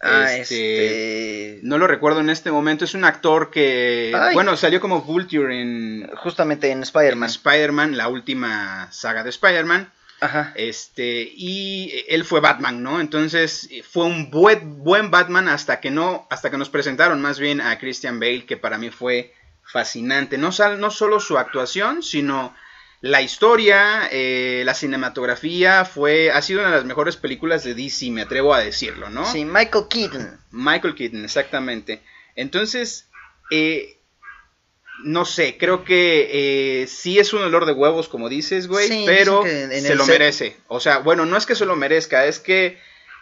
Ah, 0.00 0.32
este, 0.34 1.56
este, 1.56 1.60
No 1.62 1.78
lo 1.78 1.86
recuerdo 1.86 2.20
en 2.20 2.30
este 2.30 2.50
momento. 2.50 2.84
Es 2.84 2.94
un 2.94 3.04
actor 3.04 3.50
que. 3.50 4.12
Bueno, 4.34 4.56
salió 4.56 4.80
como 4.80 5.02
Vulture 5.02 5.60
en. 5.60 6.10
Justamente 6.16 6.72
en 6.72 6.82
Spider-Man. 6.82 7.28
Spider-Man, 7.28 7.96
la 7.96 8.08
última 8.08 8.90
saga 8.90 9.22
de 9.22 9.30
Spider-Man. 9.30 9.92
Ajá. 10.20 10.52
Este, 10.56 11.30
y 11.34 12.04
él 12.08 12.24
fue 12.24 12.40
Batman, 12.40 12.82
¿no? 12.82 13.00
Entonces 13.00 13.68
fue 13.88 14.04
un 14.04 14.30
buen, 14.30 14.82
buen 14.82 15.10
Batman 15.10 15.48
hasta 15.48 15.80
que 15.80 15.90
no, 15.90 16.26
hasta 16.30 16.50
que 16.50 16.58
nos 16.58 16.70
presentaron 16.70 17.20
más 17.20 17.38
bien 17.38 17.60
a 17.60 17.78
Christian 17.78 18.18
Bale, 18.18 18.44
que 18.44 18.56
para 18.56 18.78
mí 18.78 18.90
fue 18.90 19.32
fascinante. 19.62 20.38
No, 20.38 20.50
no 20.78 20.90
solo 20.90 21.20
su 21.20 21.38
actuación, 21.38 22.02
sino 22.02 22.54
la 23.00 23.22
historia, 23.22 24.08
eh, 24.10 24.62
la 24.64 24.74
cinematografía, 24.74 25.84
fue, 25.84 26.32
ha 26.32 26.42
sido 26.42 26.60
una 26.60 26.70
de 26.70 26.76
las 26.76 26.84
mejores 26.84 27.16
películas 27.16 27.62
de 27.62 27.74
DC, 27.74 28.10
me 28.10 28.22
atrevo 28.22 28.54
a 28.54 28.60
decirlo, 28.60 29.08
¿no? 29.08 29.24
Sí, 29.24 29.44
Michael 29.44 29.84
Keaton. 29.88 30.40
Michael 30.50 30.94
Keaton, 30.96 31.24
exactamente. 31.24 32.02
Entonces, 32.34 33.08
eh, 33.50 33.97
no 35.04 35.24
sé, 35.24 35.56
creo 35.58 35.84
que 35.84 36.82
eh, 36.82 36.86
sí 36.86 37.18
es 37.18 37.32
un 37.32 37.42
olor 37.42 37.66
de 37.66 37.72
huevos, 37.72 38.08
como 38.08 38.28
dices, 38.28 38.66
güey, 38.66 39.06
pero 39.06 39.42
se 39.44 39.94
lo 39.94 40.06
merece. 40.06 40.56
O 40.66 40.80
sea, 40.80 40.98
bueno, 40.98 41.26
no 41.26 41.36
es 41.36 41.46
que 41.46 41.54
se 41.54 41.66
lo 41.66 41.76
merezca, 41.76 42.26
es 42.26 42.38
que 42.38 42.78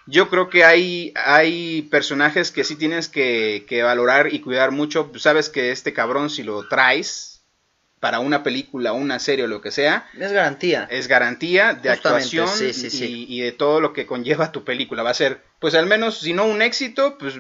yo 0.07 0.29
creo 0.29 0.49
que 0.49 0.65
hay, 0.65 1.13
hay 1.17 1.83
personajes 1.83 2.51
que 2.51 2.65
sí 2.65 2.77
tienes 2.77 3.09
que, 3.09 3.65
que 3.69 3.83
valorar 3.83 4.33
y 4.33 4.41
cuidar 4.41 4.71
mucho. 4.71 5.11
Sabes 5.17 5.51
que 5.51 5.73
este 5.73 5.93
cabrón, 5.93 6.31
si 6.31 6.43
lo 6.43 6.69
traes, 6.69 7.36
para 8.01 8.21
una 8.21 8.43
película, 8.43 8.93
una 8.93 9.19
serie 9.19 9.47
o 9.47 9.49
lo 9.49 9.61
que 9.61 9.71
sea. 9.71 10.09
Es 10.19 10.33
garantía. 10.33 10.87
Es 10.91 11.09
garantía 11.09 11.75
de 11.75 11.91
actuación 11.91 12.49
Y, 12.61 13.41
de 13.41 13.53
todo 13.53 13.81
lo 13.81 13.93
que 13.93 14.07
conlleva 14.07 14.53
tu 14.53 14.65
película. 14.65 15.03
Va 15.03 15.11
a 15.11 15.15
ser, 15.15 15.41
pues 15.61 15.75
al 15.75 15.87
menos, 15.87 16.21
si 16.21 16.33
no 16.33 16.45
un 16.45 16.61
éxito, 16.61 17.17
pues 17.19 17.37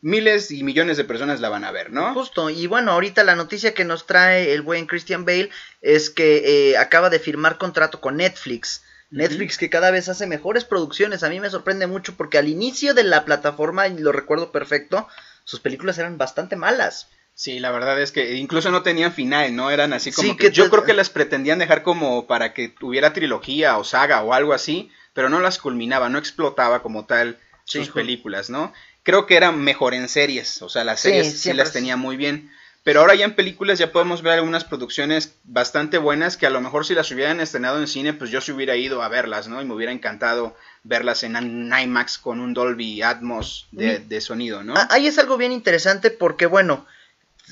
miles 0.00 0.52
y 0.52 0.62
millones 0.62 0.96
de 0.96 1.04
personas 1.04 1.40
la 1.40 1.48
van 1.48 1.64
a 1.64 1.72
ver, 1.72 1.90
¿no? 1.90 2.14
Justo. 2.14 2.50
Y 2.50 2.66
bueno, 2.66 2.92
ahorita 2.92 3.24
la 3.24 3.34
noticia 3.34 3.74
que 3.74 3.84
nos 3.84 4.06
trae 4.06 4.52
el 4.52 4.62
buen 4.62 4.86
Christian 4.86 5.24
Bale 5.24 5.50
es 5.82 6.10
que 6.10 6.70
eh, 6.70 6.78
acaba 6.78 7.10
de 7.10 7.18
firmar 7.18 7.58
contrato 7.58 8.00
con 8.00 8.16
Netflix. 8.16 8.82
Netflix 9.10 9.58
que 9.58 9.70
cada 9.70 9.90
vez 9.90 10.08
hace 10.08 10.28
mejores 10.28 10.64
producciones. 10.64 11.24
A 11.24 11.28
mí 11.28 11.40
me 11.40 11.50
sorprende 11.50 11.88
mucho 11.88 12.14
porque 12.16 12.38
al 12.38 12.48
inicio 12.48 12.94
de 12.94 13.02
la 13.02 13.24
plataforma, 13.24 13.88
y 13.88 13.98
lo 13.98 14.12
recuerdo 14.12 14.52
perfecto, 14.52 15.08
sus 15.42 15.58
películas 15.58 15.98
eran 15.98 16.16
bastante 16.16 16.54
malas. 16.54 17.08
Sí, 17.40 17.58
la 17.58 17.70
verdad 17.70 17.98
es 17.98 18.12
que 18.12 18.34
incluso 18.34 18.70
no 18.70 18.82
tenían 18.82 19.14
final, 19.14 19.56
¿no? 19.56 19.70
Eran 19.70 19.94
así 19.94 20.12
como 20.12 20.36
que, 20.36 20.50
yo 20.50 20.68
creo 20.68 20.84
que 20.84 20.92
las 20.92 21.08
pretendían 21.08 21.58
dejar 21.58 21.82
como 21.82 22.26
para 22.26 22.52
que 22.52 22.68
tuviera 22.68 23.14
trilogía 23.14 23.78
o 23.78 23.84
saga 23.84 24.20
o 24.20 24.34
algo 24.34 24.52
así, 24.52 24.90
pero 25.14 25.30
no 25.30 25.40
las 25.40 25.56
culminaba, 25.56 26.10
no 26.10 26.18
explotaba 26.18 26.82
como 26.82 27.06
tal 27.06 27.38
sus 27.64 27.88
películas, 27.88 28.50
¿no? 28.50 28.74
Creo 29.04 29.24
que 29.24 29.38
eran 29.38 29.58
mejor 29.58 29.94
en 29.94 30.10
series, 30.10 30.60
o 30.60 30.68
sea, 30.68 30.84
las 30.84 31.00
series 31.00 31.40
sí, 31.40 31.54
las 31.54 31.72
tenía 31.72 31.96
muy 31.96 32.18
bien. 32.18 32.52
Pero 32.82 33.00
ahora 33.00 33.14
ya 33.14 33.24
en 33.24 33.34
películas 33.34 33.78
ya 33.78 33.90
podemos 33.90 34.20
ver 34.20 34.34
algunas 34.34 34.64
producciones 34.64 35.36
bastante 35.44 35.96
buenas 35.96 36.36
que 36.36 36.46
a 36.46 36.50
lo 36.50 36.60
mejor 36.60 36.84
si 36.84 36.94
las 36.94 37.10
hubieran 37.10 37.40
estrenado 37.40 37.80
en 37.80 37.88
cine, 37.88 38.12
pues 38.12 38.30
yo 38.30 38.42
se 38.42 38.52
hubiera 38.52 38.76
ido 38.76 39.02
a 39.02 39.08
verlas, 39.08 39.48
¿no? 39.48 39.62
Y 39.62 39.64
me 39.64 39.72
hubiera 39.72 39.92
encantado 39.92 40.54
verlas 40.82 41.22
en 41.22 41.72
IMAX 41.72 42.18
con 42.18 42.38
un 42.38 42.52
Dolby 42.52 43.00
Atmos 43.00 43.66
de, 43.72 43.98
de 43.98 44.20
sonido, 44.20 44.62
¿no? 44.62 44.74
Ah, 44.76 44.88
ahí 44.90 45.06
es 45.06 45.18
algo 45.18 45.38
bien 45.38 45.52
interesante 45.52 46.10
porque, 46.10 46.44
bueno, 46.44 46.86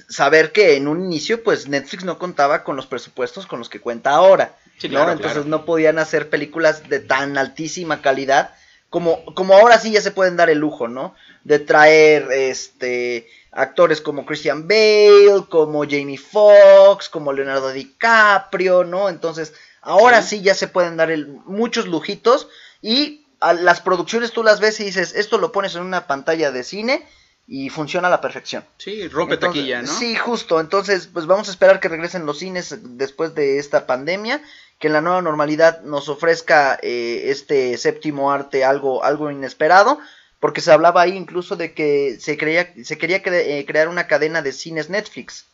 saber 0.08 0.52
que 0.52 0.76
en 0.76 0.88
un 0.88 1.04
inicio 1.04 1.42
pues 1.42 1.68
Netflix 1.68 2.04
no 2.04 2.18
contaba 2.18 2.64
con 2.64 2.76
los 2.76 2.86
presupuestos 2.86 3.46
con 3.46 3.58
los 3.58 3.68
que 3.68 3.80
cuenta 3.80 4.10
ahora, 4.10 4.56
¿no? 4.90 5.10
Entonces 5.10 5.46
no 5.46 5.64
podían 5.64 5.98
hacer 5.98 6.30
películas 6.30 6.88
de 6.88 7.00
tan 7.00 7.38
altísima 7.38 8.02
calidad 8.02 8.54
como, 8.90 9.24
como 9.34 9.54
ahora 9.54 9.78
sí 9.78 9.90
ya 9.90 10.00
se 10.00 10.10
pueden 10.10 10.36
dar 10.36 10.50
el 10.50 10.58
lujo, 10.58 10.88
¿no? 10.88 11.14
De 11.44 11.58
traer 11.58 12.30
este 12.32 13.28
actores 13.50 14.00
como 14.00 14.24
Christian 14.24 14.68
Bale, 14.68 15.44
como 15.48 15.82
Jamie 15.82 16.18
Foxx, 16.18 17.08
como 17.08 17.32
Leonardo 17.32 17.72
DiCaprio, 17.72 18.84
¿no? 18.84 19.08
Entonces, 19.08 19.52
ahora 19.80 20.22
sí, 20.22 20.42
ya 20.42 20.54
se 20.54 20.68
pueden 20.68 20.96
dar 20.96 21.10
el, 21.10 21.26
muchos 21.46 21.86
lujitos 21.86 22.48
y 22.82 23.24
las 23.40 23.80
producciones 23.80 24.32
tú 24.32 24.42
las 24.42 24.60
ves 24.60 24.80
y 24.80 24.84
dices, 24.84 25.14
esto 25.14 25.38
lo 25.38 25.52
pones 25.52 25.74
en 25.74 25.82
una 25.82 26.06
pantalla 26.06 26.50
de 26.50 26.64
cine 26.64 27.06
y 27.50 27.70
funciona 27.70 28.08
a 28.08 28.10
la 28.10 28.20
perfección. 28.20 28.62
Sí, 28.76 29.08
rompe 29.08 29.38
taquilla, 29.38 29.80
¿no? 29.80 29.88
Sí, 29.88 30.14
justo. 30.14 30.60
Entonces, 30.60 31.08
pues 31.10 31.24
vamos 31.24 31.48
a 31.48 31.50
esperar 31.50 31.80
que 31.80 31.88
regresen 31.88 32.26
los 32.26 32.38
cines 32.38 32.76
después 32.98 33.34
de 33.34 33.58
esta 33.58 33.86
pandemia, 33.86 34.42
que 34.78 34.88
en 34.88 34.92
la 34.92 35.00
nueva 35.00 35.22
normalidad 35.22 35.80
nos 35.80 36.10
ofrezca 36.10 36.78
eh, 36.82 37.30
este 37.30 37.78
séptimo 37.78 38.30
arte 38.30 38.66
algo, 38.66 39.02
algo 39.02 39.30
inesperado, 39.30 39.98
porque 40.40 40.60
se 40.60 40.72
hablaba 40.72 41.00
ahí 41.00 41.16
incluso 41.16 41.56
de 41.56 41.72
que 41.72 42.18
se, 42.20 42.36
creía, 42.36 42.70
se 42.84 42.98
quería 42.98 43.22
eh, 43.24 43.64
crear 43.66 43.88
una 43.88 44.06
cadena 44.06 44.42
de 44.42 44.52
cines 44.52 44.90
Netflix. 44.90 45.46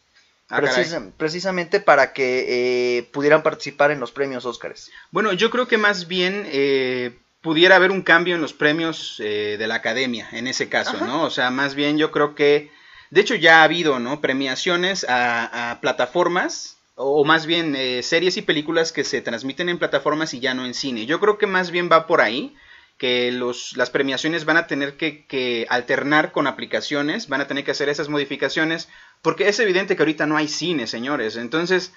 Ah, 0.50 0.60
precisamente 1.16 1.80
para 1.80 2.12
que 2.12 2.98
eh, 2.98 3.02
pudieran 3.04 3.42
participar 3.42 3.90
en 3.92 3.98
los 3.98 4.12
premios 4.12 4.44
Óscares. 4.44 4.90
Bueno, 5.10 5.32
yo 5.32 5.48
creo 5.48 5.66
que 5.66 5.78
más 5.78 6.06
bien 6.06 6.46
pudiera 7.44 7.76
haber 7.76 7.90
un 7.90 8.00
cambio 8.00 8.34
en 8.34 8.40
los 8.40 8.54
premios 8.54 9.20
eh, 9.22 9.56
de 9.58 9.66
la 9.66 9.74
academia, 9.74 10.26
en 10.32 10.46
ese 10.46 10.70
caso, 10.70 11.04
¿no? 11.04 11.24
O 11.24 11.30
sea, 11.30 11.50
más 11.50 11.74
bien 11.74 11.98
yo 11.98 12.10
creo 12.10 12.34
que, 12.34 12.70
de 13.10 13.20
hecho 13.20 13.34
ya 13.34 13.60
ha 13.60 13.64
habido, 13.64 13.98
¿no? 13.98 14.22
Premiaciones 14.22 15.04
a, 15.06 15.78
plataformas, 15.82 16.78
o, 16.94 17.22
más 17.26 17.44
bien 17.44 17.76
eh, 17.76 18.02
series 18.02 18.38
y 18.38 18.42
películas 18.42 18.92
que 18.92 19.04
se 19.04 19.20
transmiten 19.20 19.68
en 19.68 19.78
plataformas 19.78 20.32
y 20.32 20.40
ya 20.40 20.54
no 20.54 20.64
en 20.64 20.72
cine. 20.72 21.04
Yo 21.04 21.20
creo 21.20 21.36
que 21.36 21.46
más 21.46 21.70
bien 21.70 21.90
va 21.92 22.06
por 22.06 22.22
ahí, 22.22 22.56
que 22.96 23.30
los, 23.30 23.76
las 23.76 23.90
premiaciones 23.90 24.46
van 24.46 24.56
a 24.56 24.66
tener 24.66 24.96
que, 24.96 25.26
que 25.26 25.66
alternar 25.68 26.32
con 26.32 26.46
aplicaciones, 26.46 27.28
van 27.28 27.42
a 27.42 27.46
tener 27.46 27.62
que 27.62 27.72
hacer 27.72 27.90
esas 27.90 28.08
modificaciones, 28.08 28.88
porque 29.20 29.48
es 29.48 29.60
evidente 29.60 29.96
que 29.96 30.02
ahorita 30.02 30.24
no 30.24 30.38
hay 30.38 30.48
cine, 30.48 30.86
señores. 30.86 31.36
Entonces, 31.36 31.92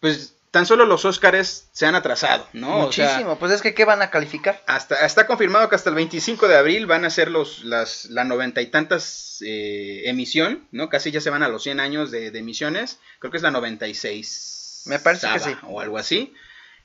pues 0.00 0.35
tan 0.56 0.64
solo 0.64 0.86
los 0.86 1.04
Óscares 1.04 1.68
se 1.72 1.84
han 1.84 1.96
atrasado, 1.96 2.48
¿no? 2.54 2.78
Muchísimo, 2.78 3.38
pues 3.38 3.52
es 3.52 3.60
que 3.60 3.74
¿qué 3.74 3.84
van 3.84 4.00
a 4.00 4.08
calificar? 4.08 4.62
Hasta, 4.66 5.04
está 5.04 5.26
confirmado 5.26 5.68
que 5.68 5.74
hasta 5.74 5.90
el 5.90 5.96
25 5.96 6.48
de 6.48 6.56
abril 6.56 6.86
van 6.86 7.04
a 7.04 7.10
ser 7.10 7.30
los, 7.30 7.62
las, 7.62 8.06
la 8.06 8.24
noventa 8.24 8.62
y 8.62 8.68
tantas 8.68 9.42
eh, 9.44 10.04
emisión, 10.06 10.66
¿no? 10.72 10.88
Casi 10.88 11.10
ya 11.10 11.20
se 11.20 11.28
van 11.28 11.42
a 11.42 11.48
los 11.48 11.62
100 11.62 11.78
años 11.78 12.10
de, 12.10 12.28
emisiones, 12.28 13.00
creo 13.18 13.30
que 13.30 13.36
es 13.36 13.42
la 13.42 13.50
96. 13.50 14.84
Me 14.86 14.98
parece 14.98 15.26
que 15.30 15.40
sí. 15.40 15.56
O 15.64 15.82
algo 15.82 15.98
así. 15.98 16.32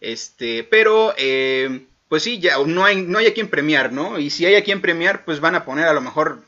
Este, 0.01 0.66
pero, 0.66 1.13
eh, 1.18 1.86
pues 2.10 2.24
sí, 2.24 2.40
ya 2.40 2.58
no 2.66 2.84
hay, 2.84 2.98
no 3.04 3.20
hay 3.20 3.28
a 3.28 3.34
quien 3.34 3.48
premiar, 3.48 3.94
¿no? 3.94 4.20
Y 4.20 4.32
si 4.32 4.46
hay 4.46 4.56
a 4.56 4.66
quien 4.66 4.82
premiar, 4.82 5.24
pues 5.24 5.40
van 5.40 5.56
a 5.56 5.63
poner 5.63 5.88
a 5.88 5.94
lo 5.94 6.01
mejor 6.01 6.44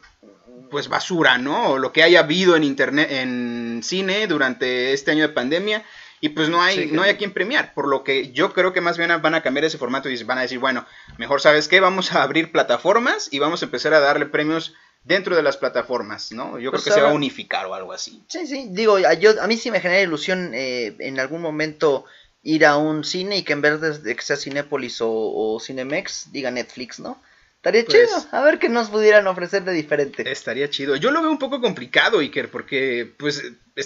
pues 0.69 0.89
basura, 0.89 1.37
¿no? 1.37 1.69
O 1.69 1.77
lo 1.77 1.93
que 1.93 2.03
haya 2.03 2.19
habido 2.19 2.57
en 2.57 2.65
internet, 2.65 3.09
en 3.09 3.79
cine 3.81 4.27
durante 4.27 4.91
este 4.91 5.11
año 5.11 5.25
de 5.25 5.33
pandemia 5.33 5.85
y 6.23 6.29
pues 6.29 6.47
no 6.47 6.61
hay, 6.61 6.85
no 6.85 7.01
hay 7.01 7.09
a 7.09 7.17
quien 7.17 7.33
premiar, 7.33 7.73
por 7.73 7.85
lo 7.89 8.05
que 8.05 8.31
yo 8.31 8.53
creo 8.53 8.71
que 8.71 8.79
más 8.79 8.97
bien 8.97 9.11
van 9.21 9.35
a 9.35 9.43
cambiar 9.43 9.65
ese 9.65 9.77
formato 9.77 10.07
y 10.09 10.23
van 10.23 10.37
a 10.37 10.43
decir, 10.43 10.57
bueno, 10.57 10.85
mejor 11.17 11.41
sabes 11.41 11.67
qué, 11.67 11.81
vamos 11.81 12.13
a 12.13 12.23
abrir 12.23 12.49
plataformas 12.49 13.27
y 13.29 13.39
vamos 13.39 13.61
a 13.61 13.65
empezar 13.65 13.93
a 13.93 13.99
darle 13.99 14.27
premios 14.27 14.73
dentro 15.03 15.35
de 15.35 15.43
las 15.43 15.57
plataformas, 15.57 16.31
¿no? 16.31 16.51
Yo 16.59 16.71
creo 16.71 16.81
pues 16.81 16.85
que 16.85 16.91
se 16.91 17.01
va 17.01 17.09
a 17.09 17.13
unificar 17.13 17.65
o 17.65 17.73
algo 17.73 17.91
así. 17.91 18.23
Sí, 18.29 18.47
sí, 18.47 18.67
digo, 18.69 18.99
yo, 19.19 19.41
a 19.41 19.47
mí 19.47 19.57
sí 19.57 19.69
me 19.69 19.81
genera 19.81 19.99
ilusión 19.99 20.51
eh, 20.53 20.95
en 20.99 21.19
algún 21.19 21.41
momento 21.41 22.05
ir 22.41 22.65
a 22.65 22.77
un 22.77 23.03
cine 23.03 23.39
y 23.39 23.43
que 23.43 23.51
en 23.51 23.61
vez 23.61 23.81
de 24.01 24.15
que 24.15 24.21
sea 24.21 24.37
Cinépolis 24.37 25.01
o, 25.01 25.11
o 25.11 25.59
Cinemex 25.59 26.31
diga 26.31 26.51
Netflix, 26.51 27.01
¿no? 27.01 27.21
Estaría 27.63 27.85
pues, 27.85 28.09
chido, 28.09 28.27
a 28.31 28.41
ver 28.41 28.59
qué 28.59 28.67
nos 28.67 28.89
pudieran 28.89 29.25
ofrecer 29.25 29.63
de 29.63 29.71
diferente. 29.71 30.29
Estaría 30.29 30.69
chido. 30.69 30.97
Yo 30.97 31.11
lo 31.11 31.21
veo 31.21 31.31
un 31.31 31.39
poco 31.39 31.61
complicado, 31.61 32.19
Iker, 32.19 32.51
porque 32.51 33.13
pues 33.17 33.41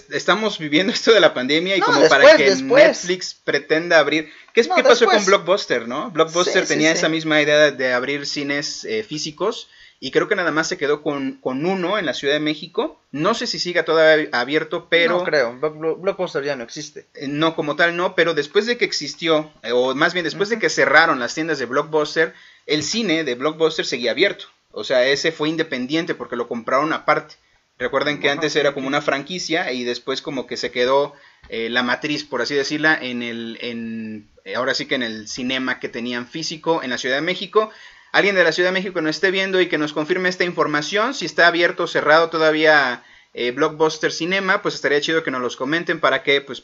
estamos 0.10 0.58
viviendo 0.58 0.92
esto 0.94 1.14
de 1.14 1.20
la 1.20 1.36
pandemia 1.36 1.78
y 1.78 1.80
como 1.80 2.10
para 2.10 2.36
que 2.38 2.56
Netflix 2.56 3.36
pretenda 3.36 4.00
abrir... 4.00 4.32
¿Qué, 4.52 4.64
pasó 4.64 5.06
con 5.06 5.24
Blockbuster, 5.24 5.88
no? 5.88 6.10
Blockbuster 6.10 6.66
tenía 6.66 6.92
esa 6.92 7.08
misma 7.08 7.40
idea 7.40 7.70
de 7.70 7.94
abrir 7.94 8.26
cines 8.26 8.84
eh, 8.84 9.04
físicos 9.04 9.70
y 10.00 10.12
creo 10.12 10.28
que 10.28 10.36
nada 10.36 10.52
más 10.52 10.68
se 10.68 10.78
quedó 10.78 11.02
con, 11.02 11.34
con 11.42 11.66
uno 11.66 11.98
en 11.98 12.06
la 12.06 12.14
Ciudad 12.14 12.36
de 12.36 12.40
México. 12.40 13.02
No 13.12 13.34
sé 13.34 13.48
si 13.48 13.58
siga 13.58 13.84
todavía 13.84 14.30
abierto, 14.32 14.88
pero... 14.90 15.20
No 15.20 15.24
creo, 15.24 15.58
Blockbuster 15.60 16.44
ya 16.44 16.56
no 16.56 16.64
existe. 16.64 17.08
Eh, 17.16 17.28
no, 17.28 17.56
como 17.56 17.76
tal 17.76 17.98
no, 17.98 18.14
pero 18.14 18.36
después 18.36 18.68
de 18.68 18.78
que 18.78 18.86
existió, 18.86 19.52
eh, 19.64 19.72
o 19.72 19.96
más 19.96 20.14
bien 20.14 20.24
después 20.24 20.50
de 20.50 20.60
que 20.60 20.70
cerraron 20.70 21.20
las 21.20 21.34
tiendas 21.34 21.58
de 21.58 21.66
Blockbuster, 21.66 22.36
el 22.68 22.84
cine 22.84 23.24
de 23.24 23.36
Blockbuster 23.36 23.86
seguía 23.86 24.12
abierto. 24.12 24.46
O 24.72 24.84
sea, 24.84 25.04
ese 25.06 25.32
fue 25.32 25.50
independiente 25.50 26.14
porque 26.14 26.36
lo 26.36 26.48
compraron 26.48 26.94
aparte. 26.94 27.36
Recuerden 27.80 28.20
que 28.20 28.30
antes 28.30 28.56
era 28.56 28.74
como 28.74 28.88
una 28.88 29.02
franquicia 29.02 29.72
y 29.72 29.84
después 29.84 30.22
como 30.22 30.48
que 30.48 30.58
se 30.58 30.72
quedó 30.72 31.14
eh, 31.50 31.70
la 31.70 31.84
matriz, 31.84 32.24
por 32.24 32.42
así 32.42 32.56
decirla, 32.56 32.98
en 33.00 33.22
el, 33.22 33.58
en, 33.62 34.30
ahora 34.56 34.74
sí 34.74 34.88
que 34.88 34.96
en 34.96 35.04
el 35.04 35.28
cinema 35.28 35.80
que 35.80 35.90
tenían 35.90 36.28
físico 36.28 36.82
en 36.82 36.90
la 36.90 36.98
Ciudad 36.98 37.16
de 37.16 37.22
México 37.22 37.72
alguien 38.18 38.36
de 38.36 38.44
la 38.44 38.52
Ciudad 38.52 38.70
de 38.70 38.74
México 38.74 39.00
nos 39.02 39.16
esté 39.16 39.32
viendo 39.32 39.62
y 39.62 39.70
que 39.70 39.78
nos 39.78 39.94
confirme 39.94 40.30
esta 40.30 40.44
información, 40.44 41.14
si 41.14 41.26
está 41.26 41.48
abierto 41.48 41.84
o 41.84 41.88
cerrado 41.88 42.30
todavía 42.30 43.04
eh, 43.34 43.52
Blockbuster 43.52 44.12
Cinema, 44.12 44.62
pues 44.62 44.76
estaría 44.76 45.02
chido 45.02 45.24
que 45.24 45.32
nos 45.32 45.42
los 45.42 45.56
comenten 45.56 46.00
para 46.00 46.24
que 46.24 46.42
pues 46.42 46.64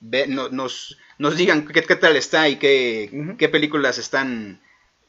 nos, 0.00 0.98
nos 1.18 1.36
digan 1.36 1.66
qué, 1.66 1.82
tal 1.82 2.16
está 2.16 2.48
y 2.48 2.56
qué, 2.56 3.34
qué 3.38 3.48
películas 3.48 3.98
están 3.98 4.60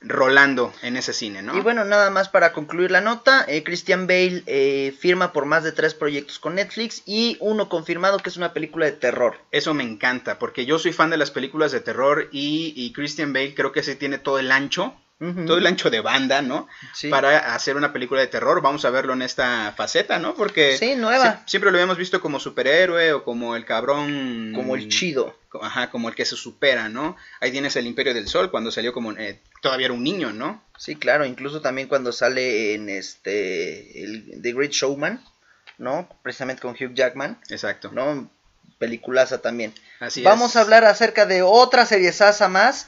rolando 0.02 0.74
en 0.82 0.96
ese 0.96 1.12
cine, 1.12 1.42
¿no? 1.42 1.58
Y 1.58 1.62
bueno, 1.62 1.84
nada 1.84 2.10
más 2.10 2.30
para 2.30 2.54
concluir 2.54 2.92
la 2.92 3.02
nota, 3.02 3.44
eh, 3.48 3.64
Christian 3.64 4.08
Bale 4.08 4.44
eh, 4.46 4.94
firma 4.98 5.34
por 5.34 5.46
más 5.46 5.64
de 5.64 5.74
tres 5.74 5.94
proyectos 5.94 6.40
con 6.40 6.56
Netflix 6.56 7.04
y 7.06 7.38
uno 7.42 7.68
confirmado 7.68 8.20
que 8.20 8.30
es 8.30 8.38
una 8.38 8.54
película 8.54 8.86
de 8.86 8.94
terror. 8.94 9.38
Eso 9.52 9.74
me 9.74 9.84
encanta, 9.84 10.40
porque 10.40 10.66
yo 10.66 10.80
soy 10.80 10.94
fan 10.94 11.10
de 11.10 11.18
las 11.18 11.32
películas 11.32 11.72
de 11.72 11.82
terror 11.82 12.30
y, 12.32 12.74
y 12.78 12.94
Christian 12.94 13.34
Bale 13.34 13.56
creo 13.56 13.72
que 13.72 13.84
se 13.84 13.96
tiene 13.96 14.20
todo 14.20 14.40
el 14.40 14.52
ancho 14.52 14.96
todo 15.20 15.58
el 15.58 15.68
ancho 15.68 15.90
de 15.90 16.00
banda, 16.00 16.42
¿no? 16.42 16.70
Para 17.10 17.54
hacer 17.54 17.76
una 17.76 17.92
película 17.92 18.22
de 18.22 18.28
terror. 18.28 18.62
Vamos 18.62 18.86
a 18.86 18.90
verlo 18.90 19.12
en 19.12 19.22
esta 19.22 19.74
faceta, 19.76 20.18
¿no? 20.18 20.34
Porque 20.34 20.78
sí, 20.78 20.96
nueva. 20.96 21.44
siempre 21.46 21.72
lo 21.72 21.78
habíamos 21.78 21.98
visto 21.98 22.22
como 22.22 22.40
superhéroe 22.40 23.12
o 23.12 23.24
como 23.26 23.58
el 23.58 23.66
cabrón. 23.66 24.54
Como 24.56 24.76
el 24.76 24.88
chido. 24.88 25.38
Ajá, 25.62 25.90
como 25.90 26.08
el 26.08 26.16
que 26.16 26.24
se 26.24 26.38
supera, 26.38 26.88
¿no? 26.88 27.18
Ahí 27.42 27.52
tienes 27.52 27.76
el 27.76 27.86
Imperio 27.86 28.14
del 28.14 28.30
Sol 28.30 28.50
cuando 28.50 28.72
salió 28.72 28.94
como. 28.94 29.12
Eh, 29.12 29.42
todavía 29.62 29.88
era 29.88 29.94
un 29.94 30.04
niño, 30.04 30.32
¿no? 30.32 30.64
Sí, 30.78 30.96
claro. 30.96 31.26
Incluso 31.26 31.60
también 31.60 31.90
cuando 31.90 32.14
sale 32.14 32.74
en 32.76 32.88
este. 32.88 34.02
El, 34.02 34.42
The 34.42 34.54
Great 34.54 34.72
Showman, 34.72 35.22
¿no? 35.78 36.08
Precisamente 36.24 36.62
con 36.62 36.72
Hugh 36.72 36.94
Jackman. 36.94 37.42
Exacto. 37.50 37.92
¿No? 37.92 38.30
Peliculaza 38.78 39.42
también. 39.42 39.74
Así 40.00 40.24
Vamos 40.24 40.56
a 40.56 40.62
hablar 40.62 40.86
acerca 40.86 41.26
de 41.26 41.42
otra 41.42 41.86
serie 41.86 42.14
Sasa 42.14 42.48
más 42.48 42.88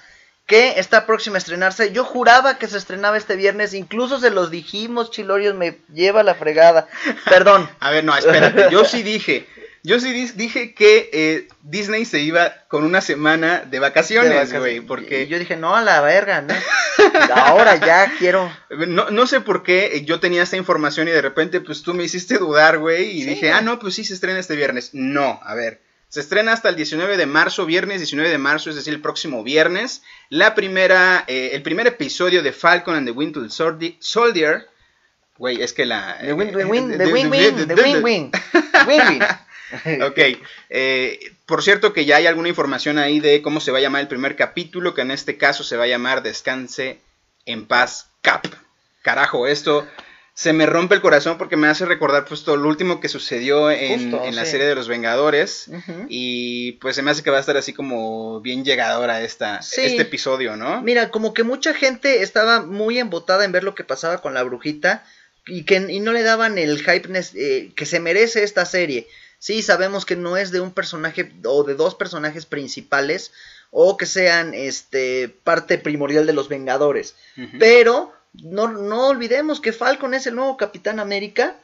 que 0.52 0.78
está 0.82 1.06
próxima 1.06 1.38
a 1.38 1.38
estrenarse. 1.38 1.94
Yo 1.94 2.04
juraba 2.04 2.58
que 2.58 2.68
se 2.68 2.78
estrenaba 2.78 3.16
este 3.16 3.38
viernes, 3.38 3.74
incluso 3.74 4.20
se 4.20 4.32
los 4.32 4.52
dijimos, 4.52 5.10
Chilorios, 5.10 5.56
me 5.56 5.78
lleva 5.94 6.24
la 6.24 6.36
fregada. 6.36 6.90
Perdón. 7.24 7.70
a 7.80 7.90
ver, 7.90 8.04
no, 8.04 8.18
espérate, 8.18 8.68
yo 8.70 8.84
sí 8.84 9.02
dije, 9.02 9.48
yo 9.82 10.02
sí 10.02 10.12
dije 10.36 10.74
que 10.74 11.10
eh, 11.14 11.48
Disney 11.62 12.04
se 12.04 12.20
iba 12.20 12.54
con 12.68 12.84
una 12.84 13.00
semana 13.00 13.60
de 13.62 13.80
vacaciones, 13.80 14.52
güey, 14.52 14.82
porque... 14.82 15.26
yo 15.28 15.40
dije, 15.40 15.56
no, 15.56 15.74
a 15.74 15.82
la 15.82 16.02
verga, 16.02 16.42
¿no? 16.42 16.54
Ahora 17.34 17.78
ya 17.78 18.12
quiero... 18.20 18.52
No, 18.90 19.10
no 19.10 19.28
sé 19.28 19.40
por 19.40 19.64
qué 19.64 20.04
yo 20.06 20.20
tenía 20.20 20.44
esta 20.44 20.58
información 20.58 21.08
y 21.08 21.12
de 21.12 21.22
repente, 21.22 21.62
pues 21.62 21.82
tú 21.82 21.94
me 21.94 22.04
hiciste 22.04 22.38
dudar, 22.38 22.78
güey, 22.78 23.18
y 23.18 23.24
dije, 23.24 23.54
ah, 23.54 23.62
no, 23.62 23.80
pues 23.80 23.96
sí 23.96 24.04
se 24.04 24.16
estrena 24.16 24.40
este 24.40 24.58
viernes. 24.58 24.90
No, 24.92 25.40
a 25.44 25.56
ver... 25.56 25.80
Se 26.12 26.20
estrena 26.20 26.52
hasta 26.52 26.68
el 26.68 26.76
19 26.76 27.16
de 27.16 27.26
marzo, 27.26 27.66
viernes 27.66 28.02
19 28.02 28.30
de 28.30 28.38
marzo, 28.38 28.70
es 28.70 28.76
decir, 28.76 28.94
el 28.94 29.00
próximo 29.00 29.46
viernes. 29.46 30.04
La 30.28 30.56
primera, 30.56 31.24
eh, 31.26 31.52
el 31.54 31.62
primer 31.62 31.88
episodio 31.88 32.44
de 32.44 32.52
Falcon 32.52 32.96
and 32.96 33.08
the 33.08 33.14
Winter 33.14 33.44
Soldier. 33.50 34.68
Güey, 35.38 35.62
es 35.62 35.72
que 35.72 35.86
la. 35.86 36.18
The 36.20 36.34
win, 36.34 36.52
the 36.52 36.66
win, 36.66 36.98
the 36.98 37.06
win, 37.06 37.32
win, 37.32 37.66
the 37.66 37.76
win, 37.76 38.04
win. 38.04 39.24
ok. 40.04 40.20
Eh, 40.70 41.32
por 41.46 41.64
cierto 41.64 41.94
que 41.94 42.04
ya 42.04 42.18
hay 42.18 42.28
alguna 42.28 42.50
información 42.50 42.98
ahí 42.98 43.22
de 43.22 43.42
cómo 43.42 43.62
se 43.62 43.72
va 43.72 43.78
a 43.78 43.82
llamar 43.82 44.02
el 44.02 44.10
primer 44.10 44.36
capítulo, 44.36 44.94
que 44.94 45.04
en 45.04 45.12
este 45.12 45.38
caso 45.38 45.64
se 45.64 45.78
va 45.78 45.86
a 45.86 45.88
llamar 45.88 46.24
Descanse 46.24 47.00
en 47.46 47.66
paz 47.68 48.10
Cap. 48.22 48.48
Carajo, 49.02 49.48
esto 49.48 49.88
se 50.34 50.54
me 50.54 50.66
rompe 50.66 50.96
el 50.96 51.02
corazón 51.02 51.38
porque 51.38 51.58
me 51.58 51.68
hace 51.68 51.86
recordar 51.86 52.26
pues 52.26 52.44
todo 52.44 52.56
lo 52.56 52.70
último 52.70 53.00
que 53.00 53.10
sucedió 53.10 53.70
en, 53.70 54.12
la 54.36 54.46
serie 54.46 54.66
de 54.66 54.76
los 54.76 54.88
Vengadores. 54.88 55.70
Y 56.08 56.74
pues 56.74 56.96
se 56.96 57.02
me 57.02 57.12
hace 57.12 57.22
que 57.22 57.32
va 57.32 57.38
a 57.38 57.42
estar 57.42 57.58
así 57.58 57.74
como 57.74 58.40
bien 58.42 58.64
llegadora 58.64 59.22
esta, 59.22 59.58
este 59.58 60.02
episodio, 60.02 60.56
¿no? 60.56 60.82
Mira, 60.82 61.10
como 61.10 61.34
que 61.34 61.44
mucha 61.44 61.74
gente 61.74 62.24
estaba 62.24 62.62
muy 62.62 62.98
embotada 62.98 63.44
en 63.44 63.52
ver 63.52 63.64
lo 63.64 63.76
que 63.76 63.84
pasaba 63.84 64.22
con 64.22 64.34
la 64.34 64.44
brujita 64.44 65.06
y 65.46 65.64
que 65.64 65.76
y 65.90 66.00
no 66.00 66.14
le 66.14 66.24
daban 66.24 66.58
el 66.58 66.80
hype 66.80 67.10
eh, 67.36 67.72
que 67.76 67.86
se 67.86 68.00
merece 68.00 68.44
esta 68.44 68.66
serie. 68.66 69.08
Sí, 69.38 69.62
sabemos 69.64 70.06
que 70.06 70.16
no 70.16 70.38
es 70.38 70.52
de 70.52 70.62
un 70.62 70.72
personaje 70.72 71.32
o 71.46 71.64
de 71.64 71.76
dos 71.76 71.96
personajes 71.96 72.46
principales 72.46 73.32
o 73.72 73.98
que 73.98 74.06
sean 74.06 74.54
este 74.54 75.30
parte 75.44 75.78
primordial 75.78 76.28
de 76.28 76.34
los 76.34 76.48
Vengadores, 76.48 77.16
pero 77.58 78.14
no, 78.34 78.68
no 78.68 79.08
olvidemos 79.08 79.60
que 79.60 79.74
Falcon 79.74 80.14
es 80.14 80.28
el 80.28 80.36
nuevo 80.36 80.58
Capitán 80.58 81.00
América, 81.00 81.58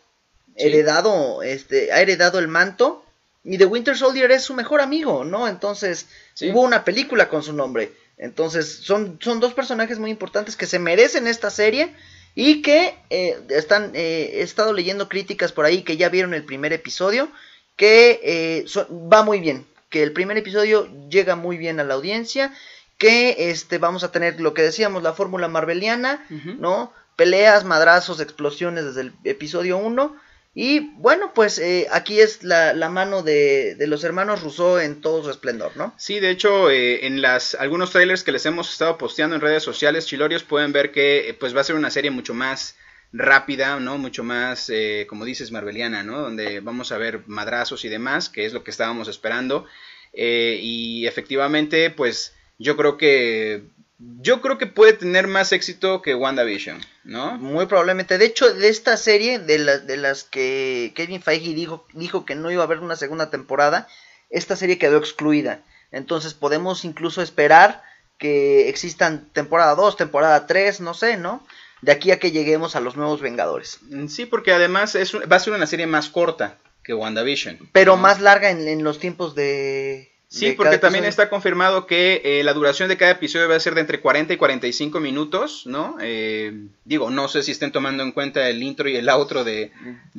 heredado, 0.56 1.42
este, 1.44 1.92
ha 1.92 2.02
heredado 2.02 2.40
el 2.40 2.48
manto, 2.48 3.04
y 3.44 3.58
The 3.58 3.66
Winter 3.66 3.96
Soldier 3.96 4.30
es 4.32 4.44
su 4.44 4.54
mejor 4.54 4.82
amigo, 4.82 5.24
¿no? 5.24 5.48
Entonces, 5.48 6.08
hubo 6.42 6.62
una 6.62 6.84
película 6.84 7.30
con 7.30 7.44
su 7.44 7.54
nombre. 7.54 7.94
Entonces, 8.18 8.80
son, 8.82 9.20
son 9.22 9.40
dos 9.40 9.54
personajes 9.54 10.00
muy 10.00 10.12
importantes 10.12 10.58
que 10.58 10.66
se 10.66 10.80
merecen 10.80 11.28
esta 11.28 11.50
serie 11.50 11.96
y 12.36 12.62
que 12.62 12.96
eh, 13.10 13.40
están, 13.50 13.92
eh, 13.94 14.32
he 14.34 14.42
estado 14.42 14.74
leyendo 14.74 15.08
críticas 15.08 15.54
por 15.54 15.66
ahí 15.66 15.84
que 15.84 15.98
ya 15.98 16.10
vieron 16.10 16.34
el 16.34 16.44
primer 16.44 16.74
episodio, 16.74 17.32
que 17.78 18.20
eh, 18.24 18.66
va 18.92 19.24
muy 19.24 19.40
bien, 19.40 19.66
que 19.90 20.04
el 20.04 20.12
primer 20.12 20.38
episodio 20.38 20.90
llega 21.10 21.36
muy 21.36 21.58
bien 21.58 21.80
a 21.80 21.84
la 21.84 21.94
audiencia 21.94 22.54
que 22.98 23.52
este, 23.52 23.78
vamos 23.78 24.04
a 24.04 24.12
tener 24.12 24.40
lo 24.42 24.54
que 24.54 24.64
decíamos, 24.64 25.04
la 25.04 25.14
fórmula 25.14 25.48
marveliana, 25.48 26.26
¿no? 26.60 26.92
Peleas, 27.16 27.64
madrazos, 27.64 28.20
explosiones 28.20 28.86
desde 28.86 29.02
el 29.02 29.14
episodio 29.24 29.78
1. 29.78 30.16
Y 30.60 30.80
bueno, 30.96 31.34
pues 31.36 31.60
eh, 31.60 31.88
aquí 31.92 32.20
es 32.20 32.44
la, 32.44 32.74
la 32.74 32.90
mano 32.90 33.22
de, 33.22 33.76
de, 33.76 33.86
los 33.86 34.04
hermanos 34.04 34.42
Rousseau 34.42 34.80
en 34.80 35.02
todo 35.02 35.24
su 35.24 35.30
esplendor, 35.30 35.78
¿no? 35.78 35.94
Sí, 35.98 36.20
de 36.20 36.32
hecho, 36.32 36.72
eh, 36.72 37.06
en 37.06 37.22
las 37.22 37.54
algunos 37.54 37.92
trailers 37.92 38.24
que 38.24 38.32
les 38.32 38.44
hemos 38.48 38.72
estado 38.72 38.98
posteando 38.98 39.36
en 39.36 39.42
redes 39.44 39.62
sociales, 39.62 40.08
Chilorios, 40.08 40.44
pueden 40.44 40.72
ver 40.72 40.92
que 40.92 41.30
eh, 41.30 41.36
pues 41.36 41.56
va 41.56 41.62
a 41.62 41.64
ser 41.64 41.76
una 41.76 41.92
serie 41.92 42.10
mucho 42.10 42.34
más 42.34 42.76
rápida, 43.14 43.80
¿no? 43.80 44.00
Mucho 44.00 44.24
más, 44.24 44.72
como 45.08 45.24
dices, 45.24 45.52
marveliana, 45.52 46.04
¿no? 46.04 46.22
Donde 46.22 46.60
vamos 46.60 46.92
a 46.92 46.98
ver 46.98 47.22
madrazos 47.28 47.86
y 47.86 47.90
demás, 47.90 48.28
que 48.28 48.46
es 48.46 48.52
lo 48.52 48.64
que 48.64 48.72
estábamos 48.72 49.08
esperando. 49.08 49.66
y 50.14 51.06
efectivamente, 51.06 51.90
pues 51.90 52.34
yo 52.58 52.78
creo 52.78 52.98
que 52.98 53.64
yo 54.00 54.42
creo 54.42 54.58
que 54.58 54.68
puede 54.68 54.94
tener 54.94 55.28
más 55.28 55.52
éxito 55.52 56.02
que 56.04 56.14
WandaVision, 56.14 56.80
¿no? 57.04 57.38
Muy 57.38 57.66
probablemente. 57.66 58.20
De 58.20 58.26
hecho, 58.26 58.54
de 58.54 58.70
esta 58.70 58.96
serie, 58.96 59.40
de, 59.40 59.80
de 59.80 59.98
las 59.98 60.24
que 60.24 60.94
Kevin 60.96 61.22
Feige 61.22 61.56
dijo, 61.56 61.88
dijo 61.94 62.24
que 62.24 62.36
no 62.36 62.52
iba 62.52 62.62
a 62.62 62.66
haber 62.66 62.80
una 62.80 62.96
segunda 62.96 63.32
temporada, 63.32 63.88
esta 64.30 64.56
serie 64.56 64.78
quedó 64.78 64.98
excluida. 64.98 65.64
Entonces 65.92 66.36
podemos 66.36 66.86
incluso 66.86 67.24
esperar 67.24 67.82
que 68.20 68.70
existan 68.70 69.30
temporada 69.34 69.74
2, 69.74 69.98
temporada 69.98 70.46
3, 70.46 70.82
no 70.82 70.94
sé, 70.94 71.18
¿no? 71.18 71.44
De 71.82 71.92
aquí 71.92 72.12
a 72.12 72.20
que 72.20 72.32
lleguemos 72.32 72.76
a 72.76 72.82
los 72.82 72.98
nuevos 72.98 73.22
Vengadores. 73.22 73.80
Sí, 74.10 74.26
porque 74.26 74.52
además 74.52 74.94
es, 74.94 75.16
va 75.16 75.38
a 75.38 75.40
ser 75.40 75.54
una 75.54 75.68
serie 75.68 75.88
más 75.88 76.10
corta 76.10 76.58
que 76.84 76.94
WandaVision. 76.94 77.70
Pero 77.72 77.98
más 77.98 78.22
larga 78.22 78.52
en 78.52 78.84
los 78.84 79.00
tiempos 79.00 79.34
de, 79.34 80.12
Sí, 80.30 80.52
porque 80.52 80.78
también 80.78 81.06
está 81.06 81.30
confirmado 81.30 81.88
que 81.88 82.22
eh, 82.26 82.44
la 82.44 82.52
duración 82.52 82.90
de 82.90 82.98
cada 82.98 83.12
episodio 83.12 83.48
va 83.48 83.56
a 83.56 83.60
ser 83.62 83.76
de 83.76 83.82
entre 83.82 84.02
40 84.02 84.34
y 84.34 84.38
45 84.38 85.00
minutos, 85.00 85.64
¿no? 85.66 85.96
Eh, 86.02 86.66
digo, 86.84 87.10
no 87.10 87.30
sé 87.30 87.44
si 87.44 87.52
estén 87.52 87.72
tomando 87.72 88.04
en 88.04 88.12
cuenta 88.12 88.50
el 88.50 88.62
intro 88.62 88.90
y 88.90 88.98
el 88.98 89.08
outro 89.08 89.46
de, 89.46 89.72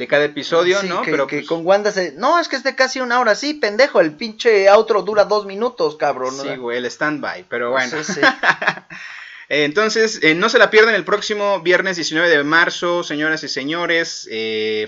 cada 0.08 0.24
episodio, 0.24 0.82
¿no? 0.82 1.02
Pero 1.04 1.26
que 1.26 1.38
pues 1.38 1.48
con 1.48 1.66
Wanda 1.66 1.92
se... 1.92 2.12
No, 2.12 2.38
es 2.38 2.48
que 2.48 2.56
es 2.56 2.64
de 2.64 2.74
casi 2.74 3.00
una 3.00 3.20
hora, 3.20 3.34
sí, 3.34 3.52
pendejo, 3.52 4.00
el 4.00 4.12
pinche 4.12 4.70
outro 4.70 5.02
dura 5.02 5.26
dos 5.26 5.44
minutos, 5.44 5.96
cabrón. 5.96 6.34
Sí, 6.34 6.56
güey, 6.56 6.78
el 6.78 6.86
stand-by, 6.86 7.44
pero 7.50 7.72
bueno. 7.72 8.02
Sí, 8.02 8.14
sí. 8.14 8.20
Entonces, 9.50 10.20
eh, 10.22 10.34
no 10.34 10.48
se 10.48 10.58
la 10.58 10.70
pierdan 10.70 10.94
el 10.94 11.04
próximo 11.04 11.60
viernes 11.60 11.96
19 11.96 12.30
de 12.30 12.44
marzo, 12.44 13.02
señoras 13.02 13.44
y 13.44 13.48
señores, 13.48 14.26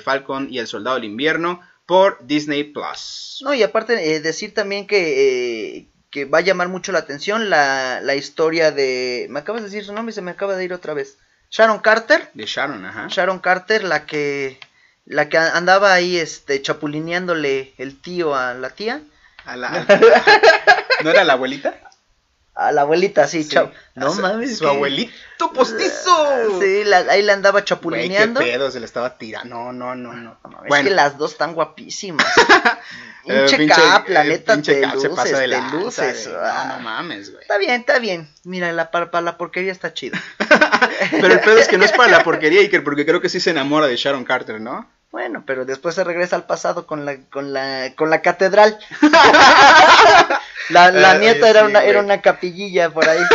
Falcon 0.03 0.49
y 0.51 0.59
el 0.59 0.67
Soldado 0.67 0.97
del 0.97 1.05
Invierno 1.05 1.61
por 1.91 2.25
Disney 2.25 2.63
Plus. 2.63 3.41
No, 3.43 3.53
y 3.53 3.65
aparte 3.65 4.15
eh, 4.15 4.21
decir 4.21 4.55
también 4.55 4.87
que, 4.87 5.79
eh, 5.79 5.89
que 6.09 6.25
va 6.25 6.39
a 6.39 6.41
llamar 6.41 6.69
mucho 6.69 6.93
la 6.93 7.01
atención 7.01 7.51
la, 7.51 8.01
la, 8.01 8.15
historia 8.15 8.71
de... 8.71 9.27
Me 9.29 9.41
acabas 9.41 9.63
de 9.63 9.71
decir 9.71 9.85
su 9.85 9.93
nombre 9.93 10.13
y 10.13 10.15
se 10.15 10.23
me 10.23 10.31
acaba 10.31 10.55
de 10.55 10.63
ir 10.63 10.73
otra 10.73 10.95
vez. 10.95 11.19
Sharon 11.51 11.81
Carter. 11.81 12.31
De 12.33 12.47
Sharon, 12.47 12.85
ajá. 12.85 13.09
Sharon 13.11 13.41
Carter, 13.41 13.83
la 13.83 14.07
que 14.07 14.61
la 15.05 15.29
que 15.29 15.39
andaba 15.39 15.93
ahí 15.93 16.17
este 16.17 16.63
chapulineándole 16.63 17.75
el 17.77 18.01
tío 18.01 18.37
a 18.37 18.55
la 18.55 18.71
tía. 18.71 19.03
A 19.45 19.57
la, 19.57 19.85
¿No 21.03 21.11
era 21.11 21.25
la 21.25 21.33
abuelita? 21.33 21.75
A 22.61 22.73
la 22.73 22.83
abuelita, 22.83 23.27
sí, 23.27 23.43
Sí. 23.43 23.51
chao. 23.51 23.71
No 23.95 24.13
su- 24.13 24.21
mames. 24.21 24.59
Su 24.59 24.65
que- 24.65 24.71
abuelito 24.71 25.53
postizo. 25.55 26.29
Sí, 26.61 26.85
la- 26.85 26.99
ahí 27.11 27.23
la 27.23 27.33
andaba 27.33 27.53
Güey, 27.61 27.65
qué 27.65 27.69
chapulineando. 27.69 28.41
pedo, 28.41 28.71
se 28.71 28.81
le 28.81 28.87
estaba 28.87 29.17
tirando. 29.17 29.55
No, 29.55 29.73
no, 29.73 29.95
no, 29.95 30.13
no. 30.13 30.39
No 30.43 30.51
mames, 30.51 30.69
Bueno. 30.69 30.85
Es 30.85 30.89
que 30.91 30.95
las 30.95 31.17
dos 31.19 31.33
están 31.33 31.55
guapísimas. 31.55 32.27
Eh, 33.27 33.35
Pinche 33.41 33.59
pinche- 33.59 33.75
Cap, 33.75 34.09
la 34.09 34.25
eh, 34.25 34.29
neta, 34.29 34.55
pinche 34.55 34.75
te 34.77 34.81
Cap 34.81 34.97
se 34.97 35.11
pasa 35.11 35.39
de 35.41 35.49
te 35.49 35.61
luces. 35.73 36.27
güey. 36.27 36.41
Ah. 36.43 36.65
No, 36.69 36.77
no 36.79 36.83
mames, 36.83 37.31
güey. 37.31 37.43
Está 37.43 37.59
bien, 37.59 37.81
está 37.81 37.99
bien. 37.99 38.31
Mira, 38.45 38.73
la, 38.73 38.91
para, 38.91 39.11
para 39.11 39.21
la 39.23 39.37
porquería 39.37 39.73
está 39.73 39.93
chido. 39.93 40.19
Pero 41.11 41.27
el 41.35 41.41
pedo 41.41 41.59
es 41.59 41.69
que 41.69 41.77
no 41.77 41.85
es 41.85 41.93
para 41.93 42.11
la 42.11 42.25
porquería, 42.25 42.61
Iker, 42.63 42.83
porque 42.83 43.05
creo 43.05 43.21
que 43.21 43.29
sí 43.29 43.39
se 43.39 43.51
enamora 43.51 43.87
de 43.89 43.97
Sharon 43.97 44.25
Carter, 44.25 44.59
¿no? 44.59 44.91
Bueno, 45.11 45.43
pero 45.45 45.65
después 45.65 45.97
se 45.97 46.05
regresa 46.05 46.37
al 46.37 46.47
pasado 46.47 46.87
con 46.87 47.05
la, 47.05 47.17
con 47.31 47.53
la, 47.53 47.93
con 47.97 48.11
la 48.11 48.23
catedral. 48.23 48.79
la 50.69 50.93
la 50.93 51.19
nieta 51.19 51.49
era 51.49 51.65
una, 51.65 51.83
era 51.83 52.01
una 52.01 52.21
capillilla 52.23 52.91
por 52.91 53.09
ahí. 53.09 53.21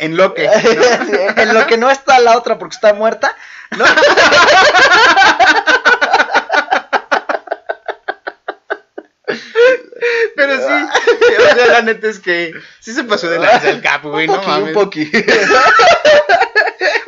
En 0.00 0.16
lo 0.16 0.32
que. 0.32 0.44
en 1.36 1.54
lo 1.54 1.66
que 1.66 1.76
no 1.76 1.90
está 1.90 2.20
la 2.20 2.36
otra 2.38 2.56
porque 2.56 2.76
está 2.76 2.94
muerta. 2.94 3.34
¿no? 3.76 3.84
Pero 10.36 10.56
sí, 10.56 10.72
o 11.36 11.54
sea, 11.56 11.66
la 11.66 11.82
neta 11.82 12.06
es 12.06 12.20
que 12.20 12.52
sí 12.78 12.94
se 12.94 13.02
pasó 13.02 13.28
de 13.28 13.40
lanza 13.40 13.70
el 13.70 13.82
capo, 13.82 14.12
güey, 14.12 14.28
un 14.28 14.36
no 14.36 14.42
mames. 14.44 14.68
un 14.68 14.72
poqui. 14.72 15.10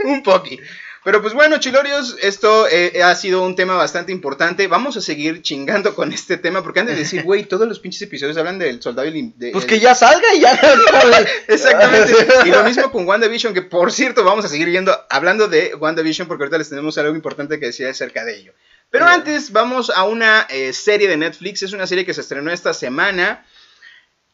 un 0.02 0.22
poqui. 0.24 0.60
Pero 1.02 1.22
pues 1.22 1.32
bueno, 1.32 1.58
chilorios, 1.58 2.16
esto 2.20 2.68
eh, 2.68 3.02
ha 3.02 3.14
sido 3.14 3.42
un 3.42 3.56
tema 3.56 3.74
bastante 3.74 4.12
importante. 4.12 4.66
Vamos 4.66 4.98
a 4.98 5.00
seguir 5.00 5.40
chingando 5.40 5.94
con 5.94 6.12
este 6.12 6.36
tema, 6.36 6.62
porque 6.62 6.80
antes 6.80 6.94
de 6.96 7.02
decir, 7.02 7.22
güey, 7.22 7.44
todos 7.44 7.66
los 7.66 7.80
pinches 7.80 8.02
episodios 8.02 8.36
hablan 8.36 8.58
del 8.58 8.82
soldado 8.82 9.08
y 9.08 9.32
de- 9.36 9.50
Pues 9.52 9.64
el- 9.64 9.70
que 9.70 9.80
ya 9.80 9.94
salga 9.94 10.34
y 10.34 10.40
ya. 10.40 10.52
Exactamente. 11.48 12.12
Y 12.44 12.50
lo 12.50 12.64
mismo 12.64 12.90
con 12.92 13.06
WandaVision, 13.06 13.54
que 13.54 13.62
por 13.62 13.92
cierto, 13.92 14.24
vamos 14.24 14.44
a 14.44 14.48
seguir 14.48 14.68
yendo, 14.68 14.96
hablando 15.08 15.48
de 15.48 15.74
WandaVision, 15.74 16.28
porque 16.28 16.44
ahorita 16.44 16.58
les 16.58 16.68
tenemos 16.68 16.96
algo 16.98 17.14
importante 17.14 17.58
que 17.58 17.66
decir 17.66 17.86
acerca 17.86 18.24
de 18.24 18.36
ello. 18.36 18.52
Pero 18.90 19.06
antes, 19.06 19.52
vamos 19.52 19.90
a 19.94 20.04
una 20.04 20.46
eh, 20.50 20.72
serie 20.72 21.06
de 21.08 21.16
Netflix. 21.16 21.62
Es 21.62 21.72
una 21.72 21.86
serie 21.86 22.04
que 22.04 22.12
se 22.12 22.20
estrenó 22.22 22.50
esta 22.52 22.74
semana. 22.74 23.46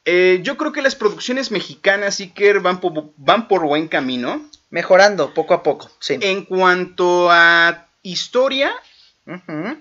Eh, 0.09 0.39
yo 0.43 0.57
creo 0.57 0.71
que 0.71 0.83
las 0.83 0.95
producciones 0.95 1.51
mexicanas, 1.51 2.21
Iker, 2.21 2.61
van 2.61 2.81
por, 2.81 3.13
van 3.17 3.49
por 3.49 3.67
buen 3.67 3.89
camino. 3.89 4.49
Mejorando 4.71 5.35
poco 5.35 5.55
a 5.55 5.63
poco, 5.63 5.91
sí. 6.01 6.19
En 6.21 6.45
cuanto 6.45 7.31
a 7.31 7.89
historia 8.03 8.73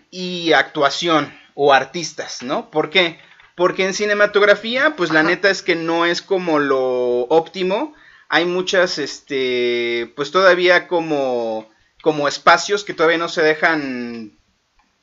y 0.10 0.54
actuación 0.54 1.32
o 1.54 1.74
artistas, 1.74 2.42
¿no? 2.42 2.72
¿Por 2.72 2.90
qué? 2.90 3.20
Porque 3.56 3.86
en 3.86 3.94
cinematografía, 3.94 4.96
pues 4.96 5.12
la 5.12 5.24
neta 5.24 5.50
es 5.50 5.62
que 5.62 5.76
no 5.76 6.06
es 6.06 6.22
como 6.22 6.60
lo 6.60 7.22
óptimo. 7.30 7.94
Hay 8.30 8.46
muchas, 8.46 8.98
este, 8.98 10.12
pues 10.16 10.32
todavía 10.32 10.88
como, 10.88 11.70
como 12.02 12.28
espacios 12.28 12.84
que 12.84 12.94
todavía 12.94 13.18
no 13.18 13.30
se 13.30 13.44
dejan 13.44 14.38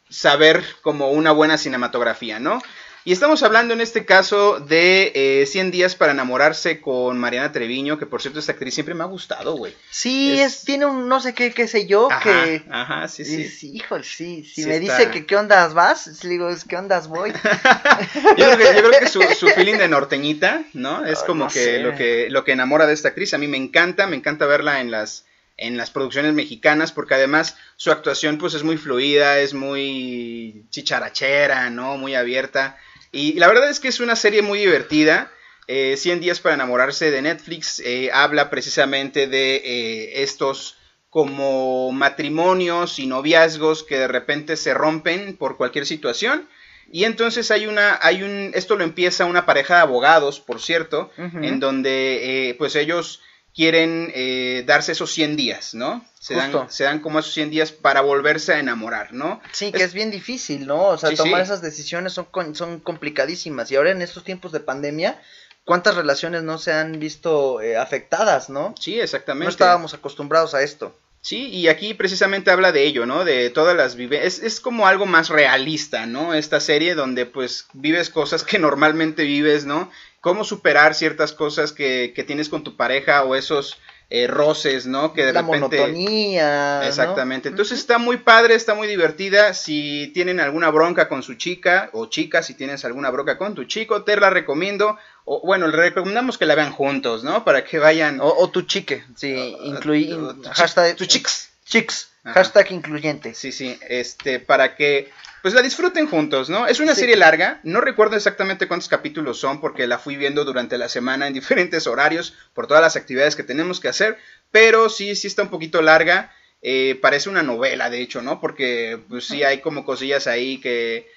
saber 0.09 0.65
como 0.83 1.11
una 1.11 1.33
buena 1.33 1.59
cinematografía, 1.59 2.39
¿no? 2.39 2.61
Y 3.05 3.11
estamos 3.13 3.43
hablando 3.43 3.75
en 3.75 3.81
este 3.81 4.05
caso 4.05 4.61
de 4.61 5.11
eh, 5.17 5.47
100 5.47 5.73
días 5.73 5.97
para 5.97 6.13
enamorarse 6.13 6.81
con 6.81 7.19
Mariana 7.19 7.51
Treviño, 7.51 7.99
que 7.99 8.07
por 8.07 8.23
cierto 8.23 8.39
esta 8.39 8.53
actriz 8.53 8.75
siempre 8.75 8.95
me 8.95 9.03
ha 9.03 9.07
gustado, 9.09 9.55
güey. 9.57 9.75
Sí, 9.91 10.39
Es- 10.39 10.59
es, 10.59 10.65
tiene 10.65 10.87
un 10.87 11.09
no 11.09 11.21
sé 11.21 11.35
qué, 11.35 11.51
qué 11.53 11.67
sé 11.67 11.87
yo, 11.87 12.11
Ajá, 12.13 12.21
que... 12.45 12.63
ajá, 12.71 13.09
sí, 13.09 13.25
sí. 13.25 13.73
Híjole, 13.75 14.05
sí. 14.05 14.45
Si 14.45 14.63
Sí 14.63 14.69
me 14.69 14.77
está. 14.77 14.99
dice 14.99 15.11
que 15.11 15.27
qué 15.27 15.35
ondas 15.37 15.75
vas, 15.75 16.23
le 16.23 16.31
digo, 16.31 16.49
es 16.49 16.65
qué 16.65 16.77
ondas 16.77 17.09
voy. 17.09 17.33
Yo 18.37 18.51
creo 18.53 18.57
que, 18.59 18.65
yo 18.77 18.89
creo 18.89 19.01
que 19.01 19.09
su, 19.09 19.21
su 19.37 19.49
feeling 19.57 19.79
de 19.79 19.89
norteñita, 19.89 20.63
¿no? 20.73 21.05
Es 21.05 21.25
como 21.25 21.47
no 21.47 21.51
que 21.51 21.59
sé. 21.65 21.79
lo 21.81 21.97
que 21.97 22.29
lo 22.31 22.45
que 22.45 22.53
enamora 22.53 22.87
de 22.87 22.95
esta 22.95 23.09
actriz. 23.09 23.35
A 23.35 23.39
mí 23.39 23.49
me 23.49 23.57
encanta, 23.57 24.07
me 24.07 24.15
encanta 24.17 24.47
verla 24.47 24.81
en 24.81 24.93
las 24.93 25.25
en 25.59 25.77
las 25.77 25.91
producciones 25.91 26.33
mexicanas 26.35 26.93
porque 26.93 27.15
además 27.15 27.57
su 27.77 27.91
actuación 27.93 28.39
pues 28.39 28.55
es 28.55 28.63
muy 28.65 28.77
fluida, 28.79 29.39
es 29.41 29.55
muy 29.55 30.65
chicharachera, 30.71 31.69
¿no? 31.71 31.97
Muy 31.99 32.15
abierta. 32.15 32.79
Y 33.13 33.35
la 33.35 33.47
verdad 33.47 33.69
es 33.69 33.79
que 33.79 33.89
es 33.89 34.01
una 34.01 34.17
serie 34.17 34.43
muy 34.43 34.59
divertida. 34.59 35.31
Eh, 35.69 35.97
100 35.97 36.21
días 36.21 36.41
para 36.41 36.57
enamorarse 36.57 37.11
de 37.11 37.23
Netflix 37.23 37.81
eh, 37.85 38.11
habla 38.13 38.51
precisamente 38.51 39.29
de 39.29 39.57
eh, 39.57 40.23
estos 40.23 40.77
como 41.09 41.93
matrimonios 41.93 42.99
y 42.99 43.07
noviazgos 43.07 43.85
que 43.85 43.99
de 43.99 44.09
repente 44.09 44.57
se 44.57 44.73
rompen 44.73 45.37
por 45.37 45.59
cualquier 45.59 45.85
situación. 45.85 46.49
Y 46.91 47.05
entonces 47.05 47.51
hay 47.51 47.67
una, 47.67 47.99
hay 48.03 48.23
un, 48.23 48.51
esto 48.55 48.77
lo 48.77 48.85
empieza 48.85 49.27
una 49.27 49.47
pareja 49.47 49.77
de 49.77 49.81
abogados, 49.83 50.41
por 50.41 50.61
cierto, 50.61 51.11
en 51.17 51.61
donde 51.61 52.51
eh, 52.51 52.55
pues 52.55 52.77
ellos 52.77 53.21
quieren 53.55 54.11
eh, 54.15 54.65
darse 54.67 54.93
esos 54.93 55.11
100 55.13 55.37
días, 55.37 55.75
¿no? 55.75 56.05
Se 56.19 56.35
dan, 56.35 56.53
Justo. 56.53 56.67
se 56.71 56.85
dan 56.85 57.01
como 57.01 57.19
esos 57.19 57.35
100 57.35 57.51
días 57.51 57.73
para 57.73 58.01
volverse 58.01 58.53
a 58.55 58.59
enamorar, 58.61 59.13
¿no? 59.13 59.41
Sí, 59.53 59.73
que 59.73 59.83
es 59.83 59.93
bien 59.93 60.11
difícil, 60.11 60.67
¿no? 60.67 60.85
O 60.89 60.99
sea, 60.99 61.11
Sí, 61.11 61.17
tomar 61.17 61.41
sí. 61.41 61.45
esas 61.45 61.61
decisiones 61.63 62.13
son, 62.13 62.29
son 62.55 62.81
complicadísimas. 62.81 63.71
Y 63.71 63.77
ahora 63.77 63.91
en 63.91 64.01
estos 64.03 64.25
tiempos 64.25 64.53
de 64.53 64.61
pandemia, 64.61 65.21
¿cuántas 65.65 65.97
relaciones 65.97 66.43
no 66.45 66.59
se 66.59 66.73
han 66.73 66.99
visto 66.99 67.61
eh, 67.61 67.77
afectadas, 67.77 68.49
no? 68.49 68.75
Sí, 68.81 68.99
exactamente. 69.01 69.45
No 69.45 69.51
estábamos 69.51 69.93
acostumbrados 69.95 70.55
a 70.55 70.63
esto. 70.63 70.97
Sí, 71.21 71.49
y 71.51 71.69
aquí 71.69 71.95
precisamente 71.95 72.51
habla 72.51 72.73
de 72.73 72.85
ello, 72.85 73.07
¿no? 73.07 73.25
De 73.25 73.49
todas 73.51 73.77
las 73.77 73.95
vivencias. 73.95 74.39
Es, 74.39 74.43
es 74.43 74.61
como 74.61 74.89
algo 74.89 75.07
más 75.07 75.29
realista, 75.29 76.05
¿no? 76.07 76.35
Esta 76.35 76.59
serie 76.59 76.95
donde 76.97 77.27
pues 77.27 77.67
vives 77.75 78.11
cosas 78.11 78.43
que 78.43 78.59
normalmente 78.59 79.23
vives, 79.23 79.65
¿no? 79.65 79.89
Cómo 80.23 80.45
superar 80.45 80.95
ciertas 80.95 81.33
cosas 81.33 81.73
que, 81.73 82.15
que 82.17 82.25
tienes 82.25 82.49
con 82.49 82.65
tu 82.65 82.77
pareja 82.77 83.25
o 83.25 83.35
esos 83.35 83.77
eh, 84.09 84.29
roces, 84.29 84.87
¿no? 84.87 85.13
Que 85.15 85.25
de 85.27 85.33
la 85.33 85.43
repente... 85.43 85.79
monotonía. 85.81 86.79
¿no? 86.81 86.87
Exactamente. 86.87 87.49
Entonces 87.49 87.79
está 87.81 87.99
muy 87.99 88.19
padre, 88.19 88.55
está 88.55 88.75
muy 88.75 88.87
divertida. 88.87 89.53
Si 89.53 90.13
tienen 90.15 90.39
alguna 90.39 90.71
bronca 90.71 91.09
con 91.09 91.25
su 91.25 91.35
chica 91.35 91.91
o 91.93 92.07
chica, 92.07 92.43
si 92.45 92.55
tienes 92.55 92.85
alguna 92.85 93.11
bronca 93.11 93.37
con 93.37 93.55
tu 93.57 93.65
chico, 93.65 94.05
te 94.05 94.17
la 94.17 94.31
recomiendo. 94.31 94.97
O 95.25 95.41
bueno, 95.45 95.67
le 95.67 95.77
recomendamos 95.77 96.39
que 96.39 96.47
la 96.47 96.55
vean 96.55 96.73
juntos, 96.73 97.25
¿no? 97.25 97.45
Para 97.45 97.65
que 97.65 97.79
vayan. 97.81 98.21
O, 98.21 98.29
o 98.29 98.49
tu 98.49 98.63
chique, 98.63 99.05
sí, 99.17 99.35
o 99.59 99.73
tu 99.83 100.43
chi- 100.43 100.49
hashtag, 100.53 100.95
tu 100.97 101.07
chicks. 101.07 101.51
chicks, 101.65 102.12
Ajá. 102.25 102.35
hashtag 102.35 102.73
incluyente. 102.73 103.35
Sí, 103.35 103.51
sí, 103.53 103.79
este, 103.89 104.39
para 104.41 104.77
que 104.77 105.11
pues 105.43 105.55
la 105.55 105.63
disfruten 105.63 106.07
juntos, 106.07 106.49
¿no? 106.49 106.69
Es 106.69 106.79
una 106.79 106.95
Sí. 106.95 107.01
serie 107.01 107.17
larga, 107.17 107.59
no 107.65 107.81
recuerdo 107.81 108.15
exactamente 108.15 108.69
cuántos 108.69 108.89
capítulos 108.89 109.41
son 109.41 109.61
porque 109.61 109.89
la 109.89 109.99
fui 109.99 110.15
viendo 110.17 110.45
durante 110.45 110.79
la 110.79 110.89
semana 110.89 111.27
en 111.27 111.35
diferentes 111.35 111.87
horarios 111.89 112.35
por 112.55 112.69
todas 112.69 112.83
las 112.83 112.95
actividades 112.95 113.35
que 113.35 113.43
tenemos 113.43 113.81
que 113.81 113.89
hacer, 113.89 114.17
pero 114.53 114.89
sí, 114.89 115.17
sí 115.17 115.27
está 115.27 115.43
un 115.43 115.49
poquito 115.51 115.83
larga, 115.83 116.33
eh, 116.63 116.97
parece 117.03 117.29
una 117.29 117.43
novela 117.43 117.91
de 117.91 118.01
hecho, 118.03 118.23
¿no? 118.23 118.41
Porque 118.41 119.01
pues 119.09 119.27
sí 119.27 119.43
hay 119.43 119.61
como 119.61 119.85
cosillas 119.85 120.27
ahí 120.29 120.59
que... 120.61 121.11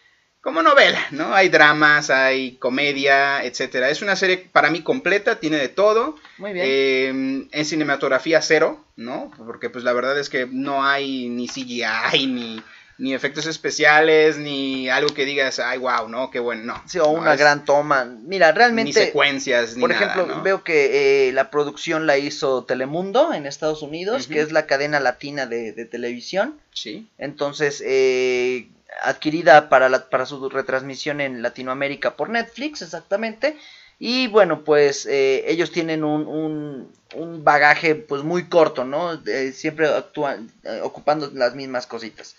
Como 0.45 0.61
novela, 0.61 0.99
¿no? 1.09 1.33
Hay 1.33 1.49
dramas, 1.49 2.11
hay 2.11 2.51
comedia, 2.57 3.43
etcétera. 3.43 3.89
Es 3.89 4.03
una 4.03 4.15
serie 4.15 4.37
para 4.37 4.69
mí 4.69 4.81
completa, 4.81 5.39
tiene 5.39 5.57
de 5.57 5.69
todo. 5.69 6.17
Muy 6.37 6.53
bien. 6.53 6.65
Eh, 6.69 7.47
en 7.51 7.65
cinematografía 7.65 8.39
cero, 8.43 8.85
¿no? 8.95 9.31
Porque 9.37 9.71
pues 9.71 9.83
la 9.83 9.91
verdad 9.93 10.19
es 10.19 10.29
que 10.29 10.45
no 10.45 10.85
hay 10.85 11.29
ni 11.29 11.47
CGI, 11.47 12.27
ni, 12.27 12.61
ni 12.99 13.15
efectos 13.15 13.47
especiales, 13.47 14.37
ni 14.37 14.87
algo 14.87 15.15
que 15.15 15.25
digas, 15.25 15.57
ay, 15.57 15.79
wow, 15.79 16.07
¿no? 16.09 16.29
Qué 16.29 16.39
bueno, 16.39 16.63
no. 16.75 16.83
sí, 16.85 16.99
o 16.99 17.05
No, 17.05 17.09
una 17.13 17.33
es- 17.33 17.39
gran 17.39 17.65
toma. 17.65 18.05
Mira, 18.05 18.51
Ni 18.51 18.57
realmente, 18.59 18.93
secuencias, 18.93 19.75
ni 19.75 19.81
por 19.81 19.89
nada, 19.89 20.11
ejemplo, 20.13 20.27
¿no? 20.35 20.43
veo 20.43 20.63
que 20.63 21.27
eh, 21.27 21.31
la 21.33 21.49
producción 21.49 22.05
la 22.05 22.19
hizo 22.19 22.65
Telemundo 22.65 23.33
en 23.33 23.47
Estados 23.47 23.81
Unidos, 23.81 24.27
que 24.27 24.41
es 24.41 24.51
la 24.51 24.67
cadena 24.67 24.99
latina 24.99 25.47
de, 25.47 25.71
de 25.71 25.85
televisión. 25.85 26.59
Sí, 26.71 27.07
Entonces, 27.17 27.81
eh, 27.83 28.67
adquirida 29.03 29.69
para, 29.69 29.89
la, 29.89 30.09
para 30.09 30.25
su 30.25 30.49
retransmisión 30.49 31.21
en 31.21 31.41
Latinoamérica 31.41 32.15
por 32.15 32.29
Netflix, 32.29 32.81
exactamente. 32.81 33.57
Y 33.97 34.27
bueno, 34.27 34.63
pues 34.63 35.05
eh, 35.05 35.45
ellos 35.47 35.71
tienen 35.71 36.03
un, 36.03 36.27
un, 36.27 36.91
un 37.15 37.43
bagaje 37.43 37.95
pues 37.95 38.23
muy 38.23 38.49
corto, 38.49 38.83
¿no? 38.83 39.21
Siempre 39.53 39.87
actúan 39.87 40.51
eh, 40.63 40.81
ocupando 40.83 41.31
las 41.33 41.55
mismas 41.55 41.87
cositas. 41.87 42.35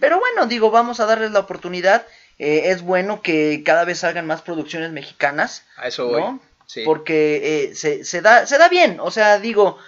Pero 0.00 0.20
bueno, 0.20 0.46
digo, 0.46 0.70
vamos 0.70 1.00
a 1.00 1.06
darles 1.06 1.32
la 1.32 1.40
oportunidad. 1.40 2.06
Eh, 2.38 2.70
es 2.70 2.82
bueno 2.82 3.22
que 3.22 3.62
cada 3.64 3.84
vez 3.84 3.98
salgan 3.98 4.24
más 4.24 4.40
producciones 4.40 4.92
mexicanas, 4.92 5.64
a 5.76 5.88
eso 5.88 6.06
voy. 6.06 6.20
¿no? 6.20 6.40
Sí. 6.66 6.82
Porque 6.84 7.64
eh, 7.64 7.74
se, 7.74 8.04
se, 8.04 8.22
da, 8.22 8.46
se 8.46 8.56
da 8.56 8.68
bien. 8.68 8.98
O 9.00 9.10
sea, 9.10 9.40
digo, 9.40 9.78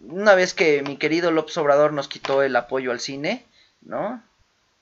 una 0.00 0.34
vez 0.34 0.54
que 0.54 0.82
mi 0.82 0.96
querido 0.96 1.30
López 1.30 1.56
Obrador 1.56 1.92
nos 1.92 2.08
quitó 2.08 2.42
el 2.42 2.56
apoyo 2.56 2.90
al 2.90 2.98
cine, 2.98 3.46
¿no? 3.80 4.20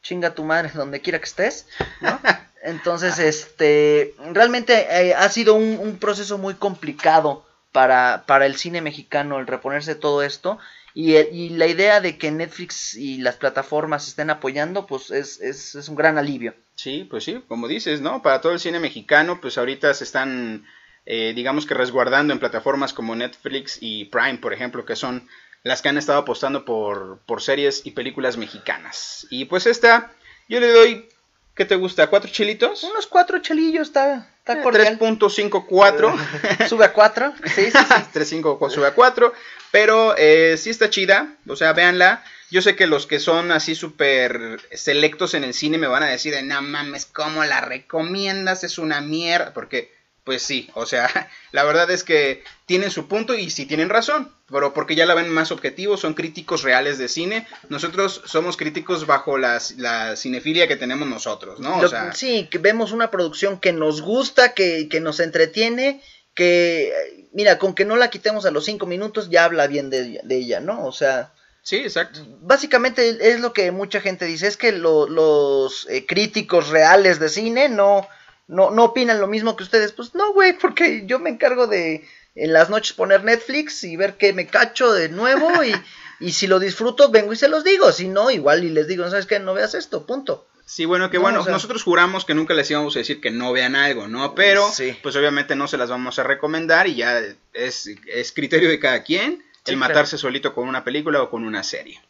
Chinga 0.02 0.34
tu 0.34 0.44
madre 0.44 0.70
donde 0.74 1.00
quiera 1.00 1.18
que 1.18 1.26
estés, 1.26 1.66
¿no? 2.00 2.20
Entonces, 2.62 3.18
este, 3.18 4.14
realmente 4.32 4.86
eh, 4.88 5.14
ha 5.14 5.28
sido 5.28 5.54
un, 5.54 5.78
un 5.80 5.98
proceso 5.98 6.38
muy 6.38 6.54
complicado 6.54 7.44
para, 7.72 8.22
para 8.26 8.46
el 8.46 8.54
cine 8.54 8.80
mexicano 8.80 9.40
el 9.40 9.48
reponerse 9.48 9.96
todo 9.96 10.22
esto. 10.22 10.58
Y, 10.94 11.14
eh, 11.14 11.28
y 11.32 11.48
la 11.50 11.66
idea 11.66 12.00
de 12.00 12.18
que 12.18 12.30
Netflix 12.30 12.94
y 12.94 13.18
las 13.18 13.36
plataformas 13.36 14.06
estén 14.06 14.30
apoyando, 14.30 14.86
pues 14.86 15.10
es, 15.10 15.40
es, 15.40 15.74
es 15.74 15.88
un 15.88 15.96
gran 15.96 16.18
alivio. 16.18 16.54
Sí, 16.76 17.04
pues 17.10 17.24
sí, 17.24 17.42
como 17.48 17.66
dices, 17.66 18.00
¿no? 18.00 18.22
Para 18.22 18.40
todo 18.40 18.52
el 18.52 18.60
cine 18.60 18.78
mexicano, 18.78 19.40
pues 19.40 19.58
ahorita 19.58 19.92
se 19.94 20.04
están 20.04 20.64
eh, 21.04 21.32
digamos 21.34 21.66
que 21.66 21.74
resguardando 21.74 22.32
en 22.32 22.38
plataformas 22.38 22.92
como 22.92 23.16
Netflix 23.16 23.78
y 23.80 24.04
Prime, 24.06 24.38
por 24.38 24.52
ejemplo, 24.52 24.84
que 24.84 24.94
son 24.94 25.28
las 25.64 25.82
que 25.82 25.88
han 25.88 25.98
estado 25.98 26.18
apostando 26.20 26.64
por, 26.64 27.18
por 27.26 27.42
series 27.42 27.82
y 27.84 27.92
películas 27.92 28.36
mexicanas. 28.36 29.26
Y 29.30 29.44
pues 29.46 29.66
esta, 29.66 30.12
yo 30.48 30.58
le 30.60 30.72
doy, 30.72 31.08
¿qué 31.54 31.64
te 31.64 31.76
gusta? 31.76 32.08
¿Cuatro 32.08 32.30
chilitos? 32.30 32.82
Unos 32.84 33.06
cuatro 33.06 33.38
chelillos, 33.40 33.88
está, 33.88 34.28
está 34.38 34.54
Eh, 34.54 34.62
cordial. 34.62 34.98
3.54. 34.98 36.68
Sube 36.68 36.84
a 36.84 36.92
cuatro. 36.92 37.32
Sí, 37.54 37.70
sí, 37.70 37.70
sí. 37.70 37.78
3.5 38.42 38.70
sube 38.70 38.86
a 38.88 38.94
4. 38.94 39.32
Pero 39.70 40.14
eh, 40.18 40.56
sí 40.58 40.70
está 40.70 40.90
chida. 40.90 41.34
O 41.48 41.56
sea, 41.56 41.72
véanla. 41.72 42.22
Yo 42.50 42.60
sé 42.60 42.76
que 42.76 42.86
los 42.86 43.06
que 43.06 43.18
son 43.18 43.50
así 43.50 43.74
súper 43.74 44.60
selectos 44.72 45.32
en 45.32 45.42
el 45.44 45.54
cine 45.54 45.78
me 45.78 45.86
van 45.86 46.02
a 46.02 46.10
decir, 46.10 46.34
de, 46.34 46.42
no 46.42 46.60
mames, 46.60 47.06
¿cómo 47.06 47.42
la 47.44 47.62
recomiendas? 47.62 48.62
Es 48.64 48.76
una 48.76 49.00
mierda. 49.00 49.54
Porque, 49.54 49.90
pues 50.24 50.42
sí, 50.42 50.70
o 50.74 50.86
sea, 50.86 51.08
la 51.52 51.64
verdad 51.64 51.90
es 51.90 52.04
que 52.04 52.44
tienen 52.66 52.90
su 52.90 53.08
punto 53.08 53.34
y 53.34 53.50
sí 53.50 53.66
tienen 53.66 53.88
razón. 53.88 54.32
Pero 54.50 54.74
porque 54.74 54.94
ya 54.94 55.06
la 55.06 55.14
ven 55.14 55.30
más 55.30 55.50
objetivo, 55.50 55.96
son 55.96 56.12
críticos 56.12 56.62
reales 56.62 56.98
de 56.98 57.08
cine. 57.08 57.46
Nosotros 57.70 58.20
somos 58.26 58.58
críticos 58.58 59.06
bajo 59.06 59.38
las- 59.38 59.78
la 59.78 60.14
cinefilia 60.14 60.68
que 60.68 60.76
tenemos 60.76 61.08
nosotros, 61.08 61.58
¿no? 61.58 61.78
O 61.78 61.82
Lo- 61.82 61.88
sea, 61.88 62.12
sí, 62.12 62.48
que 62.50 62.58
vemos 62.58 62.92
una 62.92 63.10
producción 63.10 63.58
que 63.58 63.72
nos 63.72 64.02
gusta, 64.02 64.52
que, 64.52 64.88
que 64.90 65.00
nos 65.00 65.20
entretiene, 65.20 66.02
que, 66.34 67.28
mira, 67.32 67.58
con 67.58 67.74
que 67.74 67.86
no 67.86 67.96
la 67.96 68.10
quitemos 68.10 68.44
a 68.44 68.50
los 68.50 68.64
cinco 68.66 68.84
minutos 68.86 69.30
ya 69.30 69.44
habla 69.44 69.66
bien 69.68 69.88
de, 69.88 70.00
ella- 70.02 70.20
de 70.24 70.36
ella, 70.36 70.60
¿no? 70.60 70.84
O 70.86 70.92
sea, 70.92 71.32
sí, 71.62 71.76
exacto. 71.76 72.20
básicamente 72.42 73.32
es 73.32 73.40
lo 73.40 73.54
que 73.54 73.70
mucha 73.70 74.00
gente 74.02 74.26
dice, 74.26 74.48
es 74.48 74.56
que 74.58 74.72
lo- 74.72 75.08
los 75.08 75.86
eh, 75.88 76.04
críticos 76.06 76.68
reales 76.68 77.18
de 77.18 77.28
cine 77.30 77.68
no, 77.70 78.06
no, 78.52 78.70
no 78.70 78.84
opinan 78.84 79.20
lo 79.20 79.26
mismo 79.26 79.56
que 79.56 79.64
ustedes. 79.64 79.92
Pues 79.92 80.14
no, 80.14 80.32
güey, 80.32 80.52
porque 80.58 81.02
yo 81.06 81.18
me 81.18 81.30
encargo 81.30 81.66
de 81.66 82.06
en 82.34 82.52
las 82.52 82.70
noches 82.70 82.92
poner 82.94 83.24
Netflix 83.24 83.84
y 83.84 83.96
ver 83.96 84.14
qué 84.16 84.32
me 84.32 84.46
cacho 84.46 84.92
de 84.92 85.08
nuevo 85.08 85.62
y, 85.64 85.74
y 86.20 86.32
si 86.32 86.46
lo 86.46 86.58
disfruto 86.60 87.10
vengo 87.10 87.32
y 87.32 87.36
se 87.36 87.48
los 87.48 87.64
digo, 87.64 87.92
si 87.92 88.08
no, 88.08 88.30
igual 88.30 88.64
y 88.64 88.70
les 88.70 88.86
digo, 88.88 89.08
¿sabes 89.10 89.26
qué? 89.26 89.38
No 89.38 89.52
veas 89.54 89.74
esto, 89.74 90.06
punto. 90.06 90.46
Sí, 90.64 90.84
bueno, 90.86 91.10
que 91.10 91.16
No, 91.18 91.24
bueno, 91.24 91.40
o 91.40 91.44
sea- 91.44 91.52
nosotros 91.52 91.82
juramos 91.82 92.24
que 92.24 92.34
nunca 92.34 92.54
les 92.54 92.70
íbamos 92.70 92.94
a 92.96 93.00
decir 93.00 93.20
que 93.20 93.30
no 93.30 93.52
vean 93.52 93.74
algo, 93.76 94.08
¿no? 94.08 94.34
Pero, 94.34 94.66
Sí. 94.70 94.96
pues 95.02 95.14
obviamente 95.16 95.56
no 95.56 95.68
se 95.68 95.76
las 95.76 95.90
vamos 95.90 96.18
a 96.18 96.22
recomendar 96.22 96.86
y 96.86 96.94
ya 96.94 97.20
es, 97.52 97.90
es 98.06 98.32
criterio 98.32 98.68
de 98.70 98.78
cada 98.78 99.02
quien 99.02 99.44
Sí, 99.64 99.72
el 99.72 99.76
claro. 99.76 99.92
matarse 99.92 100.16
solito 100.16 100.54
con 100.54 100.66
una 100.68 100.84
película 100.84 101.20
o 101.22 101.28
con 101.30 101.44
una 101.44 101.62
serie. 101.62 102.00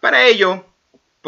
Para 0.00 0.26
ello, 0.26 0.66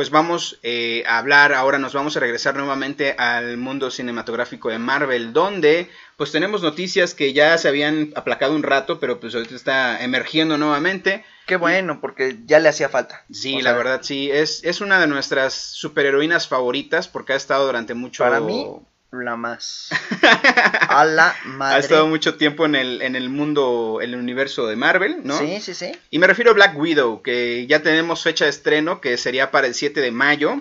pues 0.00 0.08
vamos 0.08 0.58
eh, 0.62 1.04
a 1.06 1.18
hablar, 1.18 1.52
ahora 1.52 1.76
nos 1.76 1.92
vamos 1.92 2.16
a 2.16 2.20
regresar 2.20 2.56
nuevamente 2.56 3.14
al 3.18 3.58
mundo 3.58 3.90
cinematográfico 3.90 4.70
de 4.70 4.78
Marvel, 4.78 5.34
donde 5.34 5.90
pues 6.16 6.32
tenemos 6.32 6.62
noticias 6.62 7.12
que 7.12 7.34
ya 7.34 7.58
se 7.58 7.68
habían 7.68 8.10
aplacado 8.16 8.54
un 8.54 8.62
rato, 8.62 8.98
pero 8.98 9.20
pues 9.20 9.34
ahorita 9.34 9.54
está 9.54 10.02
emergiendo 10.02 10.56
nuevamente. 10.56 11.22
Qué 11.46 11.56
bueno, 11.56 12.00
porque 12.00 12.38
ya 12.46 12.60
le 12.60 12.70
hacía 12.70 12.88
falta. 12.88 13.26
Sí, 13.30 13.56
O 13.56 13.58
la 13.58 13.62
sea, 13.64 13.72
verdad, 13.74 14.00
sí. 14.02 14.30
Es, 14.30 14.64
es 14.64 14.80
una 14.80 14.98
de 15.00 15.06
nuestras 15.06 15.52
superheroínas 15.52 16.48
favoritas 16.48 17.06
porque 17.06 17.34
ha 17.34 17.36
estado 17.36 17.66
durante 17.66 17.92
mucho... 17.92 18.24
Para 18.24 18.40
mí, 18.40 18.66
la 19.12 19.36
más. 19.36 19.90
A 20.88 21.04
la 21.04 21.34
madre. 21.44 21.76
ha 21.76 21.78
estado 21.78 22.06
mucho 22.06 22.36
tiempo 22.36 22.64
en 22.66 22.74
el, 22.74 23.02
en 23.02 23.16
el 23.16 23.28
mundo, 23.28 23.98
en 24.02 24.10
el 24.14 24.18
universo 24.20 24.66
de 24.66 24.76
Marvel, 24.76 25.20
¿no? 25.24 25.38
Sí, 25.38 25.60
sí, 25.60 25.74
sí. 25.74 25.92
Y 26.10 26.18
me 26.18 26.26
refiero 26.26 26.50
a 26.50 26.54
Black 26.54 26.76
Widow, 26.78 27.22
que 27.22 27.66
ya 27.66 27.82
tenemos 27.82 28.22
fecha 28.22 28.44
de 28.44 28.50
estreno, 28.50 29.00
que 29.00 29.16
sería 29.16 29.50
para 29.50 29.66
el 29.66 29.74
7 29.74 30.00
de 30.00 30.10
mayo. 30.10 30.60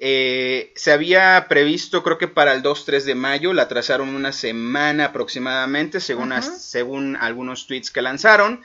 Eh, 0.00 0.72
se 0.76 0.92
había 0.92 1.46
previsto, 1.48 2.02
creo 2.02 2.18
que 2.18 2.28
para 2.28 2.52
el 2.54 2.62
2-3 2.62 3.02
de 3.04 3.14
mayo, 3.14 3.52
la 3.52 3.68
trazaron 3.68 4.10
una 4.10 4.32
semana 4.32 5.06
aproximadamente, 5.06 6.00
según, 6.00 6.32
as- 6.32 6.62
según 6.62 7.16
algunos 7.16 7.66
tweets 7.66 7.90
que 7.90 8.02
lanzaron. 8.02 8.62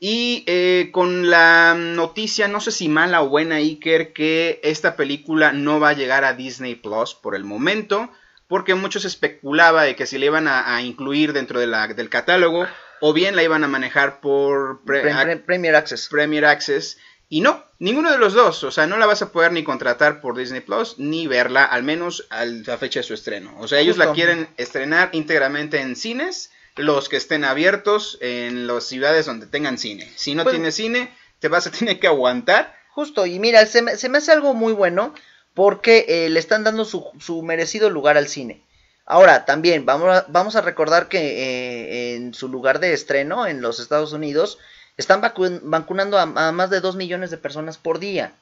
Y 0.00 0.44
eh, 0.46 0.90
con 0.92 1.30
la 1.30 1.74
noticia, 1.74 2.48
no 2.48 2.60
sé 2.60 2.70
si 2.72 2.88
mala 2.88 3.22
o 3.22 3.28
buena, 3.28 3.56
Iker, 3.56 4.12
que 4.12 4.60
esta 4.62 4.96
película 4.96 5.52
no 5.52 5.80
va 5.80 5.90
a 5.90 5.94
llegar 5.94 6.24
a 6.24 6.34
Disney 6.34 6.74
Plus 6.74 7.14
por 7.14 7.34
el 7.34 7.44
momento, 7.44 8.10
porque 8.48 8.74
muchos 8.74 9.04
especulaba 9.04 9.82
de 9.84 9.96
que 9.96 10.06
si 10.06 10.18
la 10.18 10.26
iban 10.26 10.48
a, 10.48 10.74
a 10.76 10.82
incluir 10.82 11.32
dentro 11.32 11.60
de 11.60 11.66
la- 11.66 11.88
del 11.88 12.08
catálogo, 12.10 12.66
o 13.00 13.12
bien 13.12 13.36
la 13.36 13.42
iban 13.42 13.64
a 13.64 13.68
manejar 13.68 14.20
por 14.20 14.82
pre- 14.84 15.02
Pre- 15.02 15.14
pre- 15.14 15.36
Premier 15.38 15.74
Access. 15.76 16.08
Premier 16.08 16.44
Access. 16.44 16.98
Y 17.28 17.40
no, 17.40 17.64
ninguno 17.78 18.12
de 18.12 18.18
los 18.18 18.34
dos. 18.34 18.62
O 18.64 18.70
sea, 18.70 18.86
no 18.86 18.96
la 18.98 19.06
vas 19.06 19.22
a 19.22 19.32
poder 19.32 19.50
ni 19.52 19.64
contratar 19.64 20.20
por 20.20 20.36
Disney 20.36 20.60
Plus 20.60 20.98
ni 20.98 21.26
verla, 21.26 21.64
al 21.64 21.82
menos 21.82 22.26
a 22.30 22.44
la 22.44 22.78
fecha 22.78 23.00
de 23.00 23.04
su 23.04 23.14
estreno. 23.14 23.54
O 23.58 23.66
sea, 23.66 23.80
ellos 23.80 23.96
la 23.96 24.12
quieren 24.12 24.48
estrenar 24.56 25.08
íntegramente 25.12 25.80
en 25.80 25.96
cines, 25.96 26.50
los 26.76 27.08
que 27.08 27.16
estén 27.16 27.44
abiertos 27.44 28.18
en 28.20 28.66
las 28.66 28.84
ciudades 28.84 29.26
donde 29.26 29.46
tengan 29.46 29.78
cine. 29.78 30.10
Si 30.16 30.34
no 30.34 30.42
Pues- 30.44 30.54
tienes 30.54 30.74
cine, 30.74 31.12
te 31.40 31.48
vas 31.48 31.66
a 31.66 31.70
tener 31.72 31.98
que 31.98 32.06
aguantar. 32.06 32.74
Justo, 32.90 33.26
y 33.26 33.38
mira, 33.40 33.66
se 33.66 33.82
me, 33.82 33.96
se 33.96 34.08
me 34.08 34.18
hace 34.18 34.30
algo 34.32 34.54
muy 34.54 34.72
bueno 34.72 35.14
porque 35.54 36.04
eh, 36.08 36.28
le 36.30 36.40
están 36.40 36.64
dando 36.64 36.84
su, 36.84 37.08
su 37.20 37.42
merecido 37.42 37.90
lugar 37.90 38.16
al 38.16 38.28
cine. 38.28 38.62
Ahora, 39.06 39.44
también 39.44 39.84
vamos 39.84 40.56
a, 40.56 40.60
recordar 40.62 41.08
que 41.08 41.18
eh, 41.18 42.14
en 42.16 42.32
su 42.34 42.48
lugar 42.48 42.80
de 42.80 42.92
estreno 42.94 43.46
en 43.46 43.60
los 43.60 43.78
Estados 43.78 44.12
Unidos 44.12 44.58
están 44.96 45.20
vacu- 45.22 45.60
vacunando 45.62 46.18
a, 46.18 46.26
más 46.26 46.70
de 46.70 46.80
2 46.80 46.96
millones 46.96 47.30
de 47.30 47.36
personas 47.36 47.76
por 47.76 47.98
día. 47.98 48.32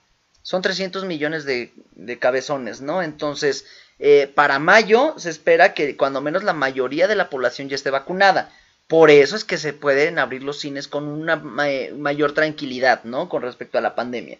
Son 0.43 0.63
300 0.63 1.05
millones 1.05 1.45
de, 1.45 1.73
cabezones, 2.19 2.81
¿no? 2.81 3.03
Entonces, 3.03 3.65
eh, 3.99 4.31
para 4.33 4.59
mayo 4.59 5.15
se 5.19 5.31
espera 5.31 5.75
que 5.75 5.97
cuando 5.97 6.21
menos 6.21 6.43
la 6.45 6.53
mayoría 6.53 7.09
de 7.09 7.15
la 7.17 7.29
población 7.31 7.69
ya 7.69 7.75
esté 7.77 7.91
vacunada. 7.91 8.51
Por 8.89 9.11
eso 9.11 9.37
es 9.37 9.45
que 9.45 9.59
se 9.59 9.73
pueden 9.73 10.19
abrir 10.19 10.43
los 10.43 10.59
cines 10.59 10.87
con 10.89 11.09
una 11.09 11.37
ma- 11.37 11.67
mayor 11.97 12.35
tranquilidad, 12.35 13.05
¿no? 13.05 13.29
Con 13.29 13.43
respecto 13.43 13.79
a 13.79 13.81
la 13.81 13.95
pandemia. 13.95 14.39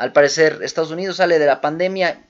Al 0.00 0.12
parecer, 0.12 0.60
Estados 0.62 0.90
Unidos 0.90 1.16
sale 1.16 1.38
de 1.38 1.44
la 1.46 1.60
pandemia 1.60 2.20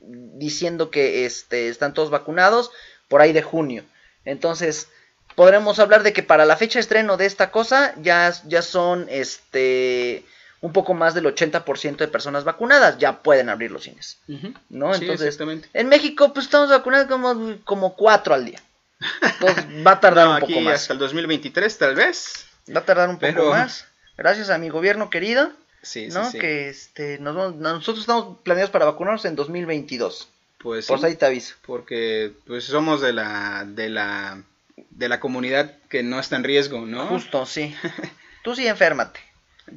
diciendo 0.00 0.90
que 0.90 1.26
este, 1.26 1.68
están 1.68 1.92
todos 1.92 2.10
vacunados 2.10 2.70
por 3.08 3.20
ahí 3.20 3.32
de 3.32 3.42
junio. 3.42 3.84
Entonces, 4.24 4.88
podremos 5.34 5.78
hablar 5.78 6.02
de 6.02 6.12
que 6.12 6.22
para 6.22 6.44
la 6.46 6.56
fecha 6.56 6.78
de 6.78 6.82
estreno 6.82 7.16
de 7.16 7.26
esta 7.26 7.50
cosa 7.50 7.92
ya, 8.00 8.32
ya 8.46 8.62
son 8.62 9.06
este 9.10 10.24
un 10.60 10.72
poco 10.72 10.92
más 10.94 11.14
del 11.14 11.26
80% 11.26 11.96
de 11.98 12.08
personas 12.08 12.42
vacunadas, 12.44 12.98
ya 12.98 13.22
pueden 13.22 13.48
abrir 13.48 13.70
los 13.70 13.84
cines, 13.84 14.18
¿no? 14.70 14.92
Sí, 14.94 15.02
Entonces, 15.02 15.26
exactamente. 15.28 15.68
en 15.72 15.88
México 15.88 16.32
pues 16.32 16.46
estamos 16.46 16.70
vacunados 16.70 17.06
como, 17.08 17.58
como 17.64 17.94
cuatro 17.94 18.34
al 18.34 18.44
día. 18.44 18.60
Entonces, 19.22 19.66
va 19.86 19.92
a 19.92 20.00
tardar 20.00 20.26
No, 20.26 20.34
un 20.34 20.40
poco 20.40 20.52
aquí 20.54 20.60
más. 20.62 20.80
hasta 20.80 20.94
el 20.94 20.98
2023 20.98 21.78
tal 21.78 21.94
vez. 21.94 22.46
Va 22.74 22.80
a 22.80 22.84
tardar 22.84 23.08
un 23.08 23.18
poco 23.18 23.50
más. 23.50 23.84
Gracias 24.16 24.50
a 24.50 24.58
mi 24.58 24.68
gobierno 24.68 25.10
querido, 25.10 25.52
Sí, 25.82 26.08
¿no? 26.08 26.30
sí. 26.30 26.38
Que 26.38 26.68
este, 26.68 27.18
nos 27.18 27.54
nosotros 27.56 28.00
estamos 28.00 28.38
planeados 28.42 28.70
para 28.70 28.84
vacunarnos 28.84 29.24
en 29.24 29.36
2022. 29.36 30.28
Pues 30.58 30.86
Por 30.86 30.98
sí, 30.98 31.06
ahí 31.06 31.16
te 31.16 31.26
aviso. 31.26 31.54
porque 31.64 32.32
pues 32.46 32.64
somos 32.64 33.00
de 33.00 33.12
la 33.12 33.64
de 33.66 33.88
la 33.88 34.42
de 34.90 35.08
la 35.08 35.20
comunidad 35.20 35.76
que 35.88 36.02
no 36.02 36.18
está 36.18 36.36
en 36.36 36.44
riesgo, 36.44 36.80
¿no? 36.80 37.06
Justo, 37.06 37.46
sí. 37.46 37.74
Tú 38.42 38.54
sí 38.54 38.66
enférmate. 38.66 39.20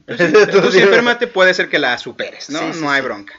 Tú 0.07 0.17
sí, 0.17 0.33
tú 0.51 0.71
sí 0.71 0.79
enférmate, 0.79 1.27
puede 1.27 1.53
ser 1.53 1.69
que 1.69 1.79
la 1.79 1.97
superes, 1.97 2.49
¿no? 2.49 2.73
No 2.73 2.89
hay 2.89 3.01
bronca. 3.01 3.33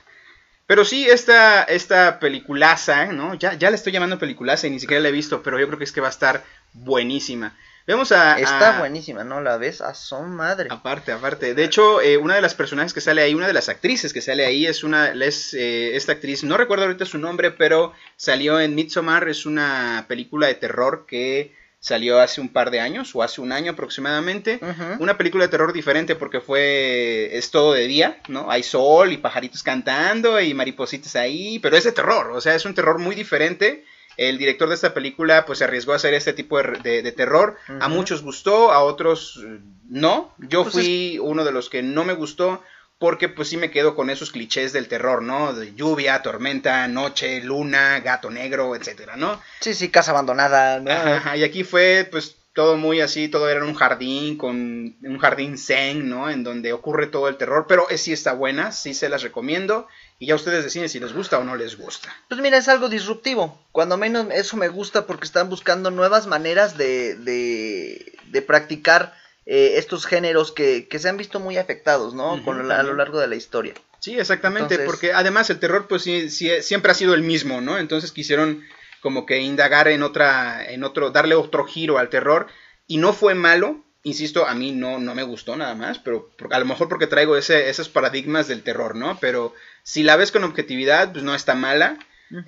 Pero 0.66 0.84
sí, 0.84 1.06
esta, 1.08 1.64
esta 1.64 2.18
peliculaza, 2.18 3.06
¿no? 3.06 3.34
Ya, 3.34 3.54
ya 3.54 3.70
la 3.70 3.76
estoy 3.76 3.92
llamando 3.92 4.18
peliculaza 4.18 4.66
y 4.66 4.70
ni 4.70 4.80
siquiera 4.80 5.02
la 5.02 5.08
he 5.08 5.12
visto, 5.12 5.42
pero 5.42 5.58
yo 5.58 5.66
creo 5.66 5.78
que 5.78 5.84
es 5.84 5.92
que 5.92 6.00
va 6.00 6.06
a 6.06 6.10
estar 6.10 6.44
buenísima. 6.72 7.56
Vemos 7.86 8.12
a... 8.12 8.38
Está 8.38 8.76
a- 8.76 8.78
buenísima, 8.78 9.24
¿no? 9.24 9.40
La 9.40 9.56
ves 9.56 9.80
a 9.80 9.94
son 9.94 10.30
madre. 10.34 10.68
Aparte, 10.70 11.12
aparte. 11.12 11.54
De 11.54 11.64
hecho, 11.64 12.00
eh, 12.00 12.16
una 12.16 12.34
de 12.36 12.42
las 12.42 12.54
personajes 12.54 12.92
que 12.92 13.00
sale 13.00 13.22
ahí, 13.22 13.34
una 13.34 13.46
de 13.48 13.52
las 13.52 13.68
actrices 13.68 14.12
que 14.12 14.20
sale 14.20 14.44
ahí 14.46 14.66
es 14.66 14.84
una, 14.84 15.12
es 15.12 15.52
eh, 15.54 15.96
esta 15.96 16.12
actriz, 16.12 16.44
no 16.44 16.56
recuerdo 16.56 16.84
ahorita 16.84 17.04
su 17.06 17.18
nombre, 17.18 17.50
pero 17.50 17.92
salió 18.16 18.60
en 18.60 18.74
Midsommar, 18.74 19.28
es 19.28 19.46
una 19.46 20.04
película 20.08 20.46
de 20.46 20.54
terror 20.54 21.06
que 21.08 21.54
salió 21.80 22.20
hace 22.20 22.40
un 22.40 22.48
par 22.48 22.70
de 22.70 22.78
años 22.78 23.10
o 23.16 23.24
hace 23.24 23.40
un 23.40 23.50
año 23.50 23.72
aproximadamente. 23.72 24.60
Una 25.00 25.18
película 25.18 25.42
de 25.44 25.48
terror 25.50 25.72
diferente 25.72 26.14
porque 26.14 26.40
fue 26.40 27.36
es 27.36 27.50
todo 27.50 27.72
de 27.72 27.88
día, 27.88 28.18
¿no? 28.28 28.48
Hay 28.52 28.62
sol 28.62 29.10
y 29.10 29.16
pajaritos 29.16 29.64
cantando 29.64 30.40
y 30.40 30.54
maripositas 30.54 31.16
ahí, 31.16 31.58
pero 31.58 31.76
es 31.76 31.82
de 31.82 31.90
terror, 31.90 32.30
o 32.30 32.40
sea, 32.40 32.54
es 32.54 32.64
un 32.64 32.74
terror 32.74 33.00
muy 33.00 33.16
diferente. 33.16 33.84
El 34.16 34.38
director 34.38 34.68
de 34.68 34.74
esta 34.74 34.94
película 34.94 35.44
pues 35.46 35.58
se 35.58 35.64
arriesgó 35.64 35.92
a 35.92 35.96
hacer 35.96 36.14
este 36.14 36.32
tipo 36.32 36.58
de, 36.62 36.78
de- 36.82 37.02
de 37.02 37.12
terror. 37.12 37.56
A 37.80 37.88
muchos 37.88 38.22
gustó, 38.22 38.72
a 38.72 38.80
otros 38.82 39.40
eh, 39.44 39.58
no. 39.88 40.34
Yo 40.38 40.62
Pues 40.62 40.74
fui 40.74 41.18
uno 41.20 41.44
de 41.44 41.52
los 41.52 41.68
que 41.70 41.82
no 41.82 42.04
me 42.04 42.12
gustó 42.14 42.62
porque 42.98 43.28
pues 43.28 43.48
sí 43.48 43.56
me 43.56 43.70
quedo 43.72 43.96
con 43.96 44.10
esos 44.10 44.30
clichés 44.30 44.72
del 44.72 44.86
terror, 44.86 45.22
¿no? 45.22 45.52
De 45.54 45.74
lluvia, 45.74 46.22
tormenta, 46.22 46.86
noche, 46.86 47.42
luna, 47.42 47.98
gato 47.98 48.30
negro, 48.30 48.76
etcétera, 48.76 49.16
¿no? 49.16 49.40
Sí, 49.60 49.74
sí, 49.74 49.88
casa 49.88 50.12
abandonada, 50.12 50.76
ajá, 51.16 51.36
y 51.36 51.42
aquí 51.42 51.64
fue, 51.64 52.06
pues, 52.08 52.36
todo 52.54 52.76
muy 52.76 53.00
así, 53.00 53.28
todo 53.28 53.48
era 53.48 53.60
en 53.60 53.66
un 53.66 53.74
jardín, 53.74 54.36
con 54.36 54.94
un 55.02 55.18
jardín 55.18 55.56
zen, 55.56 56.08
¿no? 56.08 56.28
En 56.28 56.44
donde 56.44 56.72
ocurre 56.72 57.06
todo 57.06 57.28
el 57.28 57.36
terror, 57.36 57.64
pero 57.66 57.88
es, 57.88 58.02
sí 58.02 58.12
está 58.12 58.34
buena, 58.34 58.72
sí 58.72 58.92
se 58.92 59.08
las 59.08 59.22
recomiendo, 59.22 59.88
y 60.18 60.26
ya 60.26 60.34
ustedes 60.34 60.62
deciden 60.62 60.88
si 60.88 61.00
les 61.00 61.14
gusta 61.14 61.38
o 61.38 61.44
no 61.44 61.56
les 61.56 61.78
gusta. 61.78 62.14
Pues 62.28 62.40
mira, 62.40 62.58
es 62.58 62.68
algo 62.68 62.88
disruptivo, 62.88 63.58
cuando 63.72 63.96
menos 63.96 64.26
eso 64.32 64.56
me 64.56 64.68
gusta 64.68 65.06
porque 65.06 65.24
están 65.24 65.48
buscando 65.48 65.90
nuevas 65.90 66.26
maneras 66.26 66.76
de, 66.76 67.14
de, 67.16 68.12
de 68.26 68.42
practicar 68.42 69.14
eh, 69.46 69.74
estos 69.76 70.04
géneros 70.04 70.52
que, 70.52 70.86
que, 70.88 70.98
se 70.98 71.08
han 71.08 71.16
visto 71.16 71.40
muy 71.40 71.56
afectados, 71.56 72.14
¿no? 72.14 72.44
Con 72.44 72.70
a 72.70 72.82
lo 72.82 72.94
largo 72.94 73.18
de 73.18 73.28
la 73.28 73.34
historia. 73.34 73.74
Sí, 73.98 74.18
exactamente, 74.18 74.74
Entonces- 74.74 74.86
porque 74.86 75.12
además 75.12 75.48
el 75.48 75.58
terror 75.58 75.86
pues 75.88 76.02
sí, 76.02 76.28
sí, 76.28 76.50
siempre 76.60 76.92
ha 76.92 76.94
sido 76.94 77.14
el 77.14 77.22
mismo, 77.22 77.60
¿no? 77.60 77.78
Entonces 77.78 78.12
quisieron 78.12 78.62
como 79.02 79.26
que 79.26 79.40
indagar 79.40 79.88
en 79.88 80.02
otra, 80.02 80.64
en 80.64 80.84
otro, 80.84 81.10
darle 81.10 81.34
otro 81.34 81.64
giro 81.64 81.98
al 81.98 82.08
terror 82.08 82.46
y 82.86 82.96
no 82.96 83.12
fue 83.12 83.34
malo, 83.34 83.84
insisto, 84.04 84.46
a 84.46 84.54
mí 84.54 84.72
no, 84.72 84.98
no 84.98 85.14
me 85.14 85.24
gustó 85.24 85.56
nada 85.56 85.74
más, 85.74 85.98
pero 85.98 86.30
a 86.50 86.58
lo 86.58 86.64
mejor 86.64 86.88
porque 86.88 87.08
traigo 87.08 87.36
ese, 87.36 87.68
esos 87.68 87.88
paradigmas 87.88 88.46
del 88.46 88.62
terror, 88.62 88.94
¿no? 88.94 89.18
Pero 89.20 89.54
si 89.82 90.04
la 90.04 90.16
ves 90.16 90.30
con 90.30 90.44
objetividad, 90.44 91.12
pues 91.12 91.24
no 91.24 91.34
está 91.34 91.54
mala. 91.54 91.98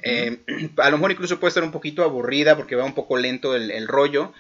Eh, 0.03 0.39
a 0.79 0.91
lo 0.91 0.97
mejor 0.97 1.11
incluso 1.11 1.41
puede 1.41 1.49
estar 1.49 1.65
un 1.65 1.73
poquito 1.73 2.05
aburrida 2.05 2.57
porque 2.57 2.77
va 2.77 2.85
un 2.85 2.95
poco 2.95 3.17
lento 3.17 3.57
el, 3.57 3.73
el 3.73 3.89
rollo, 3.89 4.33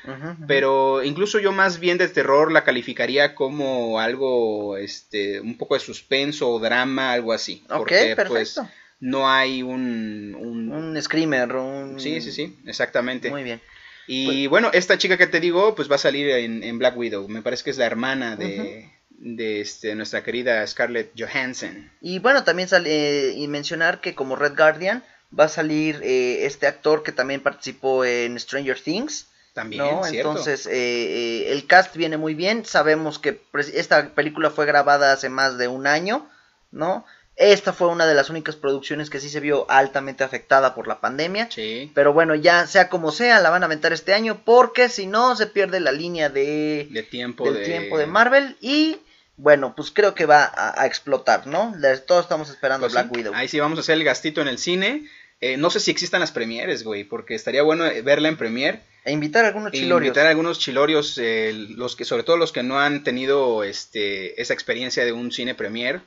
pero 0.46 1.03
incluso 1.03 1.40
yo 1.40 1.50
más 1.50 1.81
bien 1.81 1.98
de 1.98 2.09
terror 2.09 2.53
la 2.53 2.64
calificaría 2.64 3.35
como 3.35 3.98
algo, 3.98 4.77
este, 4.77 5.40
un 5.40 5.59
poco 5.59 5.74
de 5.74 5.81
suspenso 5.81 6.48
o 6.48 6.61
drama, 6.61 7.12
algo 7.12 7.33
así. 7.33 7.64
Ok, 7.68 7.79
porque 7.79 8.14
perfecto. 8.16 8.31
pues 8.31 8.61
no 9.00 9.28
hay 9.30 9.62
un... 9.62 10.35
un- 10.38 10.72
Un 10.72 11.02
screamer, 11.02 11.54
un... 11.57 11.98
Sí, 12.00 12.20
sí, 12.20 12.33
sí, 12.33 12.57
exactamente. 12.66 13.30
Muy 13.30 13.42
bien. 13.42 13.61
Y 14.07 14.46
bueno, 14.48 14.70
esta 14.74 14.98
chica 14.98 15.16
que 15.16 15.26
te 15.26 15.40
digo, 15.40 15.74
pues 15.74 15.90
va 15.90 15.94
a 15.96 15.98
salir 15.98 16.28
en, 16.28 16.62
en 16.62 16.78
Black 16.78 16.96
Widow. 16.96 17.26
Me 17.28 17.40
parece 17.42 17.64
que 17.64 17.70
es 17.70 17.78
la 17.78 17.87
hermana 17.87 18.37
de, 18.37 18.90
de 19.11 19.61
este, 19.62 19.94
nuestra 19.94 20.22
querida 20.22 20.66
Scarlett 20.66 21.12
Johansson. 21.18 21.90
Y 22.02 22.18
bueno, 22.18 22.44
también 22.44 22.68
sale, 22.68 22.90
eh, 22.90 23.33
y 23.35 23.48
mencionar 23.48 24.00
que 24.02 24.14
como 24.14 24.37
Red 24.37 24.57
Guardian 24.57 25.02
va 25.38 25.44
a 25.44 25.48
salir 25.48 26.00
eh, 26.02 26.44
este 26.44 26.66
actor 26.66 27.02
que 27.02 27.12
también 27.12 27.40
participó 27.40 28.04
en 28.04 28.38
Stranger 28.38 28.78
Things. 28.78 29.28
También, 29.54 29.83
¿no? 29.85 30.04
¿cierto? 30.04 30.30
Entonces, 30.30 30.66
eh, 30.66 30.72
eh, 30.72 31.52
el 31.52 31.66
cast 31.66 31.96
viene 31.96 32.16
muy 32.18 32.35
bien. 32.35 32.64
Sabemos 32.66 33.18
que 33.18 33.40
esta 33.72 34.11
película 34.11 34.50
fue 34.50 34.66
grabada 34.66 35.12
hace 35.12 35.28
más 35.30 35.57
de 35.59 35.68
un 35.68 35.87
año, 35.87 36.28
¿no? 36.72 37.07
Esta 37.37 37.73
fue 37.73 37.88
una 37.88 38.07
de 38.07 38.14
las 38.14 38.31
únicas 38.31 38.55
producciones 38.55 39.11
que 39.11 39.18
sí 39.18 39.29
se 39.29 39.40
vio 39.40 39.68
altamente 39.68 40.23
afectada 40.23 40.75
por 40.75 40.87
la 40.87 41.01
pandemia. 41.01 41.49
Sí. 41.51 41.90
Pero 41.94 42.12
bueno, 42.12 42.35
ya 42.37 42.66
sea 42.66 42.88
como 42.88 43.11
sea, 43.11 43.40
la 43.40 43.51
van 43.51 43.62
a 43.62 43.66
aventar 43.66 43.92
este 43.92 44.14
año 44.14 44.40
porque 44.44 44.88
si 44.88 45.07
no 45.07 45.35
se 45.35 45.47
pierde 45.49 45.81
la 45.81 45.90
línea 45.92 46.29
de, 46.29 46.87
De 46.90 47.03
tiempo 47.03 47.44
del 47.44 47.55
de... 47.55 47.64
tiempo 47.64 47.99
de 47.99 48.07
Marvel 48.07 48.57
y 48.61 48.99
bueno, 49.37 49.75
pues 49.75 49.90
creo 49.90 50.14
que 50.14 50.27
va 50.27 50.44
a, 50.44 50.81
a 50.81 50.87
explotar, 50.87 51.49
¿no? 51.49 51.75
Todos 52.07 52.23
estamos 52.25 52.51
esperando 52.51 52.87
Pues 52.87 52.92
Black 52.92 53.09
sí, 53.12 53.16
Widow. 53.18 53.35
Ahí 53.35 53.49
sí 53.49 53.59
vamos 53.59 53.79
a 53.79 53.81
hacer 53.81 53.97
el 53.97 54.05
gastito 54.05 54.40
en 54.40 54.47
el 54.47 54.59
cine. 54.59 55.09
Eh, 55.40 55.57
no 55.57 55.70
sé 55.70 55.81
si 55.81 55.90
existan 55.90 56.20
las 56.20 56.31
premieres, 56.31 56.85
güey, 56.85 57.03
porque 57.03 57.35
estaría 57.35 57.62
bueno 57.62 57.85
eh, 57.85 58.01
verla 58.03 58.29
en 58.29 58.37
premier. 58.37 58.83
E 59.05 59.11
invitar 59.12 59.44
a 59.44 59.49
algunos 59.49 59.75
E 59.75 59.79
chilorios. 59.79 60.07
invitar 60.07 60.27
a 60.27 60.31
algunos 60.31 60.61
chilorios, 60.61 61.18
eh, 61.20 61.53
los 61.70 61.97
que, 61.97 62.05
sobre 62.05 62.23
todo 62.23 62.37
los 62.37 62.53
que 62.53 62.62
no 62.62 62.81
han 62.81 63.03
tenido 63.03 63.64
este, 63.64 64.40
esa 64.40 64.55
experiencia 64.55 65.05
de 65.05 65.12
un 65.12 65.33
cine 65.33 65.57
premier, 65.57 66.01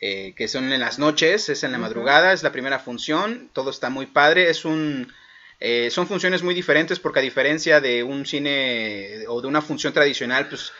eh, 0.00 0.34
que 0.36 0.48
son 0.48 0.72
en 0.72 0.80
las 0.80 0.98
noches, 0.98 1.48
es 1.48 1.62
en 1.62 1.72
la 1.72 1.78
madrugada, 1.78 2.32
es 2.32 2.42
la 2.42 2.52
primera 2.52 2.78
función, 2.78 3.50
todo 3.52 3.70
está 3.70 3.90
muy 3.90 4.06
padre, 4.06 4.48
es 4.50 4.64
un... 4.64 5.12
eh, 5.60 5.90
son 5.90 6.06
funciones 6.06 6.42
muy 6.42 6.54
diferentes 6.54 6.98
porque 6.98 7.20
a 7.20 7.22
diferencia 7.22 7.80
de 7.80 8.02
un 8.02 8.24
cine 8.26 9.24
o 9.28 9.40
de 9.42 9.48
una 9.48 9.62
función 9.62 9.92
tradicional, 9.92 10.48
pues 10.48 10.72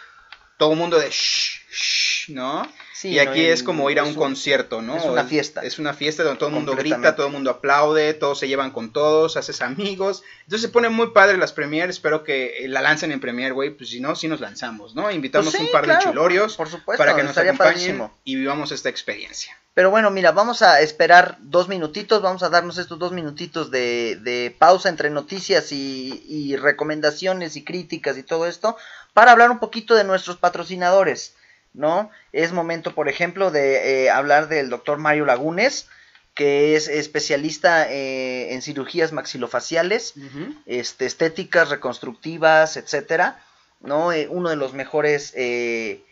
todo 0.57 0.73
el 0.73 0.79
mundo 0.79 0.99
de 0.99 1.09
shh, 1.11 1.61
shh, 1.71 2.31
¿no? 2.31 2.71
Sí, 3.01 3.19
y 3.19 3.25
¿no? 3.25 3.31
aquí 3.31 3.47
es 3.47 3.63
como 3.63 3.89
ir 3.89 3.99
a 3.99 4.05
un 4.05 4.13
concierto, 4.13 4.83
¿no? 4.83 4.95
es 4.95 5.07
una 5.07 5.25
fiesta. 5.25 5.63
Es 5.63 5.79
una 5.79 5.95
fiesta 5.95 6.23
donde 6.23 6.39
todo 6.39 6.51
el 6.51 6.55
mundo 6.55 6.77
grita, 6.77 7.17
todo 7.17 7.29
el 7.29 7.33
mundo 7.33 7.51
aplaude, 7.51 8.13
todos 8.13 8.39
se 8.39 8.47
llevan 8.47 8.73
con 8.73 8.93
todos, 8.93 9.39
haces 9.39 9.63
amigos. 9.63 10.23
Entonces 10.41 10.61
se 10.61 10.69
ponen 10.69 10.93
muy 10.93 11.07
padre 11.13 11.39
las 11.39 11.55
premieres, 11.55 11.97
espero 11.97 12.25
que 12.25 12.59
eh, 12.59 12.69
la 12.69 12.83
lancen 12.83 13.11
en 13.11 13.19
premier, 13.19 13.55
güey, 13.55 13.71
pues 13.71 13.89
si 13.89 14.01
no, 14.01 14.15
sí 14.17 14.29
nos 14.29 14.41
lanzamos, 14.41 14.95
¿no? 14.95 15.11
Invitamos 15.11 15.47
Pues 15.47 15.63
sí, 15.63 15.65
un 15.65 15.73
par 15.73 15.85
claro, 15.85 15.99
de 15.99 16.11
chilorios 16.11 16.59
por 16.59 16.69
supuesto, 16.69 17.03
para 17.03 17.17
que 17.17 17.23
nos 17.23 17.39
acompañen 17.39 17.57
padrísimo. 17.57 18.19
y 18.25 18.37
vivamos 18.37 18.71
esta 18.71 18.91
experiencia. 18.91 19.57
Pero 19.73 19.91
bueno, 19.91 20.11
mira, 20.11 20.33
vamos 20.33 20.61
a 20.61 20.83
esperar 20.83 21.39
dos 21.41 21.69
minutitos, 21.69 22.21
vamos 22.21 22.43
a 22.43 22.51
darnos 22.51 22.77
estos 22.77 22.99
dos 22.99 23.13
minutitos 23.13 23.71
de, 23.71 24.19
de 24.21 24.55
pausa 24.59 24.91
entre 24.91 25.09
noticias 25.09 25.73
y, 25.73 26.23
y 26.29 26.57
recomendaciones 26.57 27.57
y 27.57 27.65
críticas 27.65 28.19
y 28.19 28.25
todo 28.25 28.47
esto 28.47 28.77
para 29.15 29.33
hablar 29.33 29.51
un 29.51 29.59
poquito 29.59 29.95
de 29.95 30.05
nuestros 30.05 30.37
patrocinadores, 30.37 31.35
¿no? 31.75 32.11
Es 32.33 32.53
momento, 32.53 32.95
por 32.95 33.09
ejemplo, 33.09 33.51
de 33.51 34.05
eh, 34.05 34.11
hablar 34.11 34.49
del 34.49 34.71
doctor 34.71 34.99
Mario 34.99 35.25
Lagunes, 35.27 35.89
que 36.35 36.77
es 36.77 36.89
especialista 36.89 37.91
eh, 37.91 38.55
en 38.55 38.63
cirugías 38.63 39.13
maxilofaciales, 39.13 40.15
este, 40.67 41.07
estéticas, 41.07 41.69
reconstructivas, 41.71 42.77
etcétera, 42.77 43.43
¿no? 43.81 44.13
Eh, 44.13 44.27
uno 44.31 44.49
de 44.49 44.57
los 44.57 44.73
mejores 44.73 45.33
eh, 45.37 46.03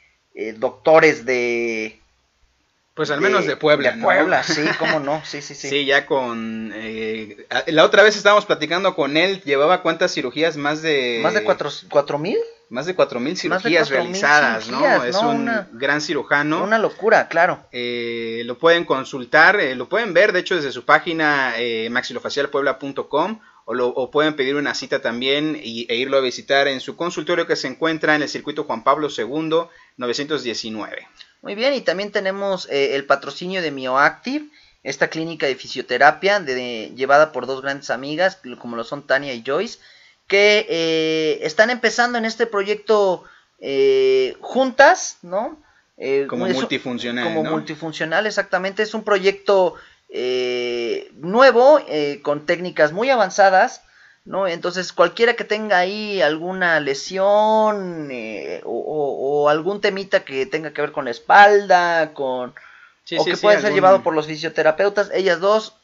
doctores 0.57 1.25
de... 1.25 2.01
Pues 2.95 3.11
al 3.13 3.21
menos 3.21 3.47
de 3.47 3.57
Puebla, 3.57 3.93
De 3.93 3.97
¿no? 3.99 4.05
Puebla, 4.05 4.43
sí, 4.43 4.65
cómo 4.79 4.99
no, 4.99 5.25
sí, 5.25 5.41
sí, 5.41 5.55
sí. 5.55 5.69
Sí, 5.69 5.85
ya 5.85 6.05
con... 6.05 6.73
eh, 6.75 7.47
la 7.69 7.85
otra 7.85 8.03
vez 8.03 8.17
estábamos 8.17 8.45
platicando 8.45 8.97
con 8.97 9.17
él, 9.17 9.41
llevaba 9.45 9.83
cuántas 9.83 10.13
cirugías, 10.13 10.57
más 10.57 10.83
de... 10.83 11.21
¿Más 11.23 11.35
de 11.35 11.45
cuatro, 11.45 11.71
cuatro 11.91 12.19
mil? 12.19 12.39
Más 12.71 12.85
de 12.87 12.95
4.000 12.95 13.21
Más 13.21 13.25
de 13.25 13.37
cirugías 13.37 13.89
4,000 13.89 13.91
realizadas, 13.91 14.69
¿no? 14.69 15.05
Es 15.05 15.15
¿no? 15.15 15.31
un 15.31 15.37
Una- 15.43 15.69
gran 15.73 16.01
cirujano. 16.03 16.63
Una 16.63 16.79
locura, 16.79 17.29
claro. 17.29 17.67
Eh, 17.73 18.43
lo 18.45 18.59
pueden 18.59 18.85
consultar, 18.85 19.59
eh, 19.59 19.75
lo 19.75 19.89
pueden 19.89 20.13
ver, 20.13 20.33
de 20.33 20.41
hecho, 20.41 20.55
desde 20.57 20.73
su 20.73 20.85
página 20.85 21.55
eh, 21.57 21.89
maxilofacialpuebla.com 21.91 23.41
o, 23.65 23.75
lo, 23.75 23.89
o 23.89 24.11
pueden 24.11 24.35
pedir 24.35 24.57
una 24.57 24.75
cita 24.75 25.01
también 25.01 25.59
y, 25.63 25.87
e 25.91 25.97
irlo 25.97 26.17
a 26.17 26.21
visitar 26.21 26.69
en 26.69 26.81
su 26.81 26.97
consultorio 26.97 27.47
que 27.47 27.57
se 27.57 27.69
encuentra 27.69 28.15
en 28.15 28.23
el 28.23 28.29
circuito 28.29 28.65
Juan 28.65 28.83
Pablo 28.85 29.09
II, 29.17 29.67
919. 29.97 31.07
Muy 31.43 31.55
bien, 31.55 31.75
y 31.75 31.81
también 31.83 32.11
tenemos 32.11 32.69
eh, 32.71 32.97
el 32.97 33.05
patrocinio 33.05 33.63
de 33.63 33.71
Mioactive, 33.71 34.47
esta 34.83 35.09
clínica 35.09 35.47
de 35.47 35.55
fisioterapia 35.55 36.41
de- 36.41 36.93
llevada 36.97 37.31
por 37.33 37.47
dos 37.47 37.63
grandes 37.63 37.91
amigas, 37.91 38.41
como 38.59 38.77
lo 38.77 38.85
son 38.85 39.07
Tania 39.07 39.35
y 39.35 39.43
Joyce, 39.47 39.79
que 40.29 40.67
eh, 40.69 41.39
están 41.43 41.71
empezando 41.71 42.19
en 42.19 42.25
este 42.25 42.47
proyecto 42.47 43.25
eh, 43.61 44.37
juntas, 44.41 45.19
¿no? 45.23 45.61
Eh, 45.97 46.27
Como 46.29 46.47
es 46.47 46.55
multifuncional, 46.55 47.25
Como 47.25 47.43
¿no? 47.43 47.51
multifuncional, 47.51 48.27
exactamente. 48.27 48.83
Es 48.85 48.95
un 48.95 49.03
proyecto 49.03 49.75
eh, 50.11 51.11
nuevo, 51.17 51.81
eh, 51.89 52.21
con 52.23 52.47
técnicas 52.47 52.93
muy 52.93 53.11
avanzadas, 53.11 53.83
¿no? 54.25 54.47
Entonces, 54.47 54.93
cualquiera 54.93 55.35
que 55.35 55.45
tenga 55.45 55.79
ahí 55.79 56.21
alguna 56.23 56.79
lesión 56.81 58.09
o, 58.65 58.71
o- 58.71 59.43
o 59.43 59.49
algún 59.49 59.81
temita 59.81 60.25
que 60.25 60.47
tenga 60.47 60.73
que 60.73 60.83
ver 60.83 60.93
con 60.93 61.07
la 61.07 61.11
espalda, 61.11 62.13
con 62.15 62.55
Sí, 63.05 63.17
o 63.19 63.25
sí, 63.25 63.31
que 63.31 63.37
sí, 63.37 63.43
puede 63.43 63.61
ser 63.63 63.73
llevado 63.73 64.03
por 64.03 64.15
los 64.15 64.27
fisioterapeutas, 64.27 65.11
ellas 65.15 65.41
dos 65.41 65.75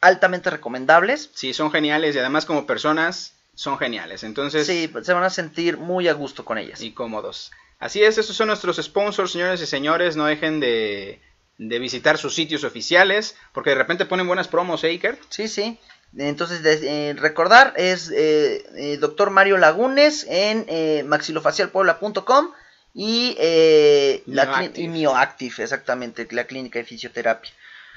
altamente 0.00 0.50
recomendables. 0.50 1.30
Sí, 1.32 1.54
son 1.54 1.70
geniales 1.70 2.16
y 2.16 2.18
además 2.18 2.44
como 2.44 2.66
personas 2.66 3.34
son 3.56 3.76
geniales. 3.78 4.22
Entonces, 4.22 4.64
Sí, 4.68 4.88
se 5.02 5.12
van 5.12 5.24
a 5.24 5.30
sentir 5.30 5.76
muy 5.78 6.06
a 6.06 6.12
gusto 6.12 6.44
con 6.44 6.58
ellas. 6.58 6.80
y 6.80 6.92
cómodos. 6.92 7.50
Así 7.80 8.02
es, 8.04 8.16
estos 8.16 8.36
son 8.36 8.46
nuestros 8.46 8.76
sponsors, 8.76 9.32
señores 9.32 9.60
y 9.60 9.66
señores. 9.66 10.14
No 10.16 10.26
dejen 10.26 10.60
de, 10.60 11.20
de 11.58 11.78
visitar 11.80 12.16
sus 12.18 12.34
sitios 12.34 12.62
oficiales 12.62 13.36
porque 13.52 13.70
de 13.70 13.76
repente 13.76 14.06
ponen 14.06 14.26
buenas 14.28 14.46
promos, 14.46 14.84
¿eh, 14.84 14.88
Iker? 14.88 15.18
Sí, 15.30 15.48
sí. 15.48 15.78
Entonces, 16.16 16.62
de- 16.62 17.10
eh, 17.10 17.14
recordar 17.14 17.74
es 17.76 18.10
eh, 18.14 18.64
eh, 18.76 18.96
Doctor 18.98 19.30
Mario 19.30 19.56
Lagunes 19.58 20.24
en 20.28 20.64
eh, 20.68 21.02
maxilofacialpuebla.com 21.06 22.52
y, 22.94 23.36
eh, 23.38 24.22
la 24.26 24.70
y 24.74 24.88
Mioactive, 24.88 25.62
exactamente, 25.64 26.26
la 26.30 26.44
clínica 26.44 26.78
de 26.78 26.84
fisioterapia. 26.86 27.50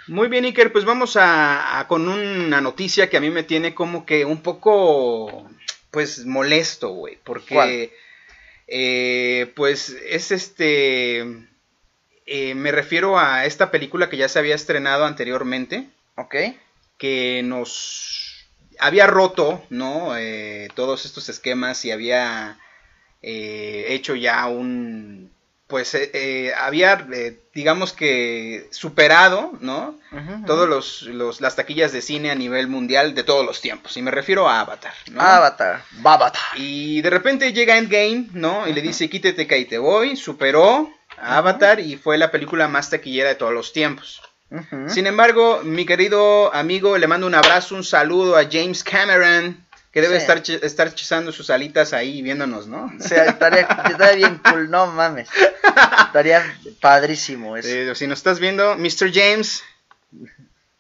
Muy 0.10 0.28
bien, 0.28 0.46
Iker, 0.46 0.72
pues 0.72 0.86
vamos 0.86 1.16
a, 1.18 1.80
a 1.80 1.88
con 1.88 2.08
una 2.08 2.62
noticia 2.62 3.10
que 3.10 3.18
a 3.18 3.22
mí 3.22 3.30
me 3.30 3.44
tiene 3.44 3.76
como 3.76 4.06
que 4.06 4.26
un 4.26 4.42
poco, 4.42 5.48
pues, 5.92 6.26
molesto, 6.26 6.90
güey, 6.90 7.20
porque, 7.24 7.94
eh, 8.68 9.52
pues, 9.56 9.90
es 9.90 10.32
este, 10.32 11.20
eh, 12.26 12.56
me 12.56 12.72
refiero 12.72 13.20
a 13.20 13.46
esta 13.46 13.72
película 13.72 14.10
que 14.10 14.18
ya 14.18 14.28
se 14.30 14.40
había 14.40 14.56
estrenado 14.56 15.06
anteriormente, 15.06 15.90
¿Ok? 16.16 16.36
que 16.98 17.42
nos 17.44 18.48
había 18.80 19.08
roto, 19.08 19.64
¿no? 19.70 20.18
Eh, 20.18 20.70
todos 20.76 21.06
estos 21.06 21.30
esquemas 21.30 21.86
y 21.86 21.92
había 21.92 22.60
eh, 23.22 23.86
hecho 23.90 24.16
ya 24.16 24.48
un, 24.48 25.32
pues 25.70 25.94
eh, 25.94 26.10
eh, 26.16 26.52
había, 26.58 27.08
eh, 27.14 27.40
digamos 27.54 27.94
que, 27.94 28.68
superado, 28.72 29.54
¿no? 29.62 29.96
Todos 30.48 30.64
ujú. 30.66 30.70
los, 30.76 31.02
los- 31.04 31.42
las 31.42 31.56
taquillas 31.56 31.92
de 31.94 32.02
cine 32.02 32.32
a 32.32 32.36
nivel 32.36 32.68
mundial 32.68 33.14
de 33.14 33.24
todos 33.24 33.46
los 33.46 33.62
tiempos. 33.62 33.96
Y 33.96 34.02
me 34.02 34.10
refiero 34.10 34.50
a 34.50 34.62
Avatar, 34.62 34.94
¿no? 35.12 35.22
Avatar. 35.22 35.84
Babatar. 36.02 36.42
Y 36.58 37.02
de 37.02 37.10
repente 37.12 37.54
llega 37.54 37.78
Endgame, 37.78 38.30
¿no? 38.34 38.68
Y 38.68 38.74
le 38.74 38.82
dice, 38.82 39.10
quítate 39.10 39.46
que 39.46 39.56
ahí 39.56 39.66
te 39.66 39.78
voy. 39.78 40.16
Superó 40.16 40.92
a 41.18 41.38
Avatar 41.38 41.80
y 41.80 41.98
fue 41.98 42.18
la 42.18 42.32
película 42.32 42.68
más 42.68 42.90
taquillera 42.90 43.30
de 43.30 43.36
todos 43.36 43.54
los 43.54 43.72
tiempos. 43.72 44.22
Sin 44.88 45.06
embargo, 45.06 45.62
mi 45.64 45.86
querido 45.86 46.52
amigo, 46.56 46.98
le 46.98 47.06
mando 47.06 47.28
un 47.28 47.36
abrazo, 47.36 47.76
un 47.76 47.84
saludo 47.84 48.36
a 48.36 48.46
James 48.52 48.84
Cameron, 48.84 49.64
que 49.92 50.02
debe 50.02 50.16
Sí. 50.20 50.22
estar, 50.22 50.64
estar 50.64 50.88
echando 50.88 51.32
sus 51.32 51.50
alitas 51.50 51.94
ahí 51.94 52.22
viéndonos, 52.22 52.68
¿no? 52.68 52.92
O 53.00 53.04
sea, 53.04 53.26
estaría, 53.26 53.62
estaría 53.62 54.16
bien 54.16 54.38
cool, 54.50 54.70
no 54.70 54.88
mames. 54.88 55.28
Estaría 56.08 56.58
padrísimo 56.80 57.58
eso. 57.58 57.70
Eh, 57.70 57.96
si 57.96 58.06
nos 58.08 58.20
estás 58.20 58.40
viendo, 58.40 58.76
Mr. 58.78 59.12
James, 59.14 59.64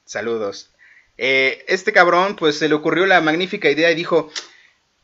saludos. 0.06 0.70
Eh, 1.18 1.66
este 1.68 1.92
cabrón, 1.92 2.36
pues 2.36 2.58
se 2.60 2.70
le 2.70 2.76
ocurrió 2.76 3.06
la 3.06 3.22
magnífica 3.22 3.70
idea 3.70 3.92
y 3.92 3.96
dijo, 3.96 4.32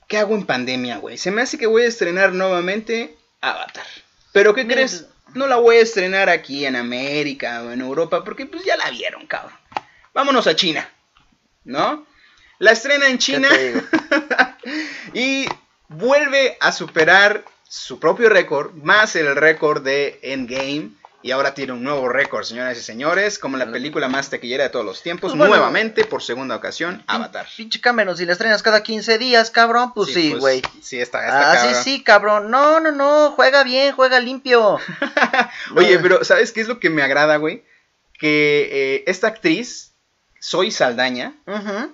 ¿qué 0.08 0.18
hago 0.18 0.36
en 0.36 0.46
pandemia, 0.46 0.98
güey? 0.98 1.18
Se 1.18 1.32
me 1.32 1.42
hace 1.42 1.58
que 1.58 1.68
voy 1.68 1.84
a 1.84 1.88
estrenar 1.88 2.32
nuevamente 2.32 3.16
Avatar. 3.42 3.86
Pero 4.32 4.54
¿qué 4.54 4.64
Mira, 4.64 4.76
crees? 4.76 5.06
No 5.34 5.48
la 5.48 5.58
voy 5.58 5.78
a 5.78 5.82
estrenar 5.82 6.30
aquí 6.30 6.66
en 6.66 6.76
América 6.78 7.64
o 7.64 7.72
en 7.72 7.82
Europa, 7.82 8.24
porque 8.24 8.46
pues 8.46 8.64
ya 8.64 8.78
la 8.78 8.90
vieron, 8.92 9.28
cabrón. 9.28 9.58
Vámonos 10.14 10.48
a 10.48 10.56
China, 10.56 10.90
¿no? 11.66 12.06
La 12.60 12.72
estrena 12.72 13.08
en 13.08 13.18
China 13.18 13.50
y 15.14 15.48
vuelve 15.90 16.58
a 16.60 16.72
superar 16.72 17.44
su 17.68 18.00
propio 18.00 18.30
récord, 18.30 18.74
más 18.76 19.16
el 19.16 19.36
récord 19.36 19.84
de 19.84 20.20
Endgame. 20.24 20.92
Y 21.22 21.32
ahora 21.32 21.56
tiene 21.56 21.74
un 21.74 21.84
nuevo 21.84 22.08
récord, 22.08 22.44
señoras 22.44 22.78
y 22.78 22.82
señores, 22.82 23.40
como 23.40 23.58
la 23.58 23.72
película 23.72 24.08
más 24.08 24.30
taquillera 24.30 24.66
de 24.66 24.70
todos 24.70 24.86
los 24.86 25.02
tiempos. 25.02 25.32
Pues 25.32 25.40
bueno. 25.40 25.56
nuevamente, 25.56 26.06
por 26.06 26.22
segunda 26.22 26.56
ocasión, 26.56 27.04
Avatar. 27.08 27.48
Pinche 27.58 27.82
Cameron, 27.82 28.16
si 28.16 28.28
la 28.28 28.34
estrenas 28.34 28.62
cada 28.62 28.84
15 28.84 29.18
días, 29.18 29.50
cabrón, 29.50 29.92
pues 29.96 30.14
sí, 30.14 30.30
pues, 30.30 30.40
güey. 30.40 30.62
Sí, 30.84 31.00
está, 31.02 31.26
está 31.26 31.52
Ah, 31.52 31.56
sí, 31.56 31.64
cabrón. 31.66 31.84
sí, 31.84 32.04
cabrón. 32.04 32.52
No, 32.52 32.80
no, 32.80 32.92
no, 32.92 33.32
juega 33.32 33.64
bien, 33.64 33.96
juega 33.96 34.20
limpio. 34.20 34.78
Oye, 35.76 35.98
pero 35.98 36.24
¿sabes 36.24 36.52
qué 36.52 36.62
es 36.62 36.68
lo 36.68 36.80
que 36.80 36.92
me 36.92 37.02
agrada, 37.02 37.38
güey? 37.38 37.64
Que 38.20 38.70
eh, 38.72 39.04
esta 39.08 39.26
actriz, 39.26 39.95
Soy 40.48 40.70
Saldaña, 40.70 41.34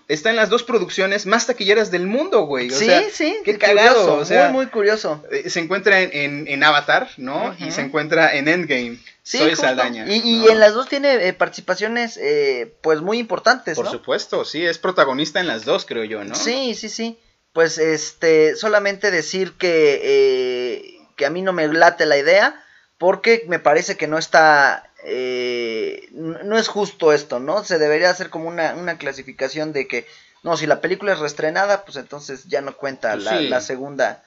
está 0.10 0.30
en 0.30 0.36
las 0.36 0.50
dos 0.50 0.64
producciones 0.64 1.26
más 1.26 1.48
taquilleras 1.48 1.90
del 1.90 2.06
mundo, 2.06 2.42
güey. 2.42 2.70
O 2.70 2.78
sí, 2.78 2.84
sea, 2.86 3.04
sí. 3.10 3.38
qué 3.46 3.58
cagado, 3.58 3.94
curioso, 3.96 4.16
o 4.18 4.26
sea, 4.26 4.50
muy, 4.50 4.66
muy 4.66 4.66
curioso. 4.68 5.24
eh, 5.32 5.50
se 5.50 5.62
encuentra 5.62 6.02
en, 6.02 6.10
en- 6.12 6.48
en 6.50 6.62
Avatar, 6.62 7.08
¿no? 7.16 7.56
Y 7.60 7.72
se 7.72 7.80
encuentra 7.80 8.36
en 8.36 8.50
Endgame. 8.50 8.98
Sí, 9.24 9.38
Soy 9.38 9.52
justo. 9.52 9.66
Saldaña. 9.68 10.06
Y, 10.06 10.16
y 10.18 10.40
¿no? 10.40 10.50
en 10.52 10.60
las 10.60 10.74
dos 10.74 10.90
tiene 10.90 11.26
eh, 11.30 11.32
participaciones, 11.32 12.18
eh, 12.18 12.74
pues, 12.82 13.00
muy 13.00 13.20
importantes, 13.20 13.78
Por 13.78 13.86
¿no? 13.86 13.92
supuesto, 13.92 14.44
sí, 14.44 14.66
es 14.66 14.78
protagonista 14.80 15.40
en 15.40 15.48
las 15.48 15.64
dos, 15.64 15.86
creo 15.86 16.04
yo, 16.04 16.22
¿no? 16.26 16.36
Sí, 16.36 16.76
sí, 16.76 16.90
sí. 16.90 17.18
Pues, 17.54 17.78
este, 17.78 18.58
solamente 18.58 19.12
decir 19.12 19.54
que, 19.54 20.02
eh, 20.04 21.00
que 21.16 21.26
a 21.26 21.30
mí 21.30 21.42
no 21.42 21.54
me 21.54 21.70
late 21.70 22.06
la 22.06 22.18
idea, 22.18 22.62
porque 22.98 23.46
me 23.48 23.60
parece 23.60 23.96
que 23.96 24.08
no 24.08 24.18
está, 24.18 24.91
eh, 25.04 26.10
no 26.12 26.58
es 26.58 26.68
justo 26.68 27.14
esto, 27.14 27.40
¿no? 27.40 27.64
Se 27.64 27.80
debería 27.80 28.10
hacer 28.10 28.30
como 28.30 28.48
una, 28.48 28.74
una 28.76 28.98
clasificación 28.98 29.74
de 29.74 29.88
que, 29.88 30.06
no, 30.44 30.58
si 30.58 30.68
la 30.68 30.82
película 30.82 31.14
es 31.14 31.20
reestrenada, 31.20 31.84
pues 31.86 31.98
entonces 31.98 32.46
ya 32.46 32.62
no 32.62 32.76
cuenta 32.76 33.14
Pues 33.14 33.24
la, 33.26 33.40
sí. 33.40 33.48
la 33.50 33.62
segunda, 33.62 34.24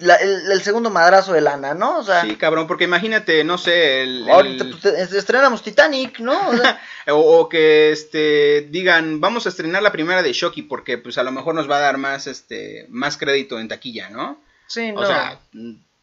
la- 0.00 0.16
el, 0.16 0.50
el 0.50 0.62
segundo 0.62 0.88
madrazo 0.90 1.32
de 1.34 1.40
lana, 1.42 1.74
¿no? 1.74 1.98
O 1.98 2.02
sea, 2.04 2.22
Sí, 2.22 2.36
cabrón, 2.36 2.66
porque 2.66 2.84
imagínate, 2.84 3.44
no 3.44 3.58
sé, 3.58 4.02
el, 4.02 4.28
ahorita 4.28 4.64
el- 4.64 4.70
pues, 4.70 5.12
estrenamos 5.12 5.62
Titanic, 5.62 6.18
¿no? 6.20 6.48
O 6.48 6.56
sea, 6.56 6.80
o, 7.08 7.40
o 7.40 7.48
que 7.48 7.92
este 7.92 8.66
digan, 8.70 9.20
vamos 9.20 9.44
a 9.46 9.50
estrenar 9.50 9.82
la 9.82 9.92
primera 9.92 10.22
de 10.22 10.32
Shocky 10.32 10.62
porque 10.62 10.96
pues 10.98 11.18
a 11.18 11.22
lo 11.22 11.30
mejor 11.32 11.54
nos 11.54 11.70
va 11.70 11.76
a 11.76 11.80
dar 11.80 11.98
más 11.98 12.26
este 12.26 12.86
más 12.88 13.16
crédito 13.18 13.60
en 13.60 13.68
taquilla, 13.68 14.08
¿no? 14.10 14.40
sí, 14.68 14.90
no. 14.92 15.00
O 15.00 15.06
sea, 15.06 15.38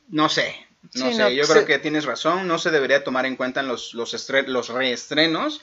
no 0.09 0.29
sé, 0.29 0.55
no 0.83 0.89
Sí, 1.09 1.13
sé, 1.13 1.19
no, 1.23 1.29
yo 1.29 1.45
se- 1.45 1.53
creo 1.53 1.65
que 1.65 1.79
tienes 1.79 2.05
razón, 2.05 2.47
no 2.47 2.59
se 2.59 2.69
debería 2.69 3.03
tomar 3.03 3.25
en 3.25 3.35
cuenta 3.35 3.61
en 3.61 3.67
los 3.67 3.93
los, 3.93 4.13
estre- 4.13 4.45
los 4.47 4.69
reestrenos 4.69 5.61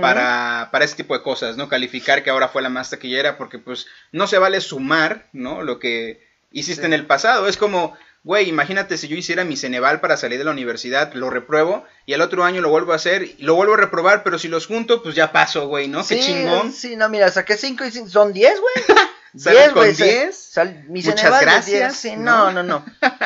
para 0.00 0.68
para 0.70 0.84
ese 0.84 0.96
tipo 0.96 1.16
de 1.16 1.22
cosas, 1.22 1.56
no 1.56 1.68
calificar 1.68 2.22
que 2.22 2.30
ahora 2.30 2.48
fue 2.48 2.62
la 2.62 2.68
más 2.68 2.90
taquillera 2.90 3.36
porque 3.36 3.58
pues 3.58 3.86
no 4.12 4.26
se 4.26 4.38
vale 4.38 4.60
sumar, 4.60 5.26
¿no? 5.32 5.62
Lo 5.62 5.78
que 5.78 6.26
hiciste 6.52 6.82
Sí. 6.82 6.86
en 6.86 6.92
el 6.92 7.06
pasado, 7.06 7.46
es 7.48 7.56
como 7.56 7.96
Güey, 8.22 8.50
imagínate 8.50 8.98
si 8.98 9.08
yo 9.08 9.16
hiciera 9.16 9.44
mi 9.44 9.56
Ceneval 9.56 10.02
para 10.02 10.18
salir 10.18 10.36
de 10.36 10.44
la 10.44 10.50
universidad, 10.50 11.14
lo 11.14 11.30
repruebo 11.30 11.86
y 12.04 12.12
el 12.12 12.20
otro 12.20 12.44
año 12.44 12.60
lo 12.60 12.68
vuelvo 12.68 12.92
a 12.92 12.96
hacer 12.96 13.22
y 13.22 13.36
lo 13.38 13.54
vuelvo 13.54 13.72
a 13.72 13.76
reprobar, 13.78 14.22
pero 14.24 14.38
si 14.38 14.46
los 14.46 14.66
junto, 14.66 15.02
pues 15.02 15.14
ya 15.14 15.32
paso, 15.32 15.68
güey, 15.68 15.88
¿no? 15.88 16.06
Qué 16.06 16.20
chingón. 16.20 16.70
Sí, 16.70 16.96
no, 16.96 17.08
mira, 17.08 17.30
saqué 17.30 17.56
5 17.56 17.82
y 17.86 17.90
5. 17.90 18.10
Son 18.10 18.34
10, 18.34 18.60
güey. 18.60 18.74
¿Sales 19.36 19.58
10, 19.60 19.72
con 19.72 19.82
güey. 19.82 19.94
se- 19.94 20.04
10? 20.04 20.36
sal- 20.36 20.84
mi 20.88 21.02
Muchas 21.02 21.40
gracias, 21.40 21.66
10, 21.66 21.94
sí, 21.96 22.16
¿no? 22.16 22.50
no, 22.50 22.62
no, 22.62 22.62
no. 22.62 22.84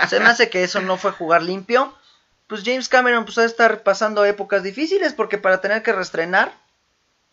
Se 0.09 0.21
me 0.21 0.27
hace 0.27 0.51
que 0.51 0.63
eso 0.65 0.81
no 0.81 0.97
fue 0.97 1.13
jugar 1.13 1.43
limpio. 1.43 1.95
Pues 2.47 2.63
James 2.65 2.89
Cameron, 2.91 3.25
pues, 3.25 3.39
va 3.39 3.43
a 3.43 3.47
estar 3.47 3.83
pasando 3.83 4.25
épocas 4.25 4.63
difíciles 4.63 5.15
porque 5.15 5.39
para 5.39 5.61
tener 5.63 5.83
que 5.83 5.93
reestrenar, 5.93 6.53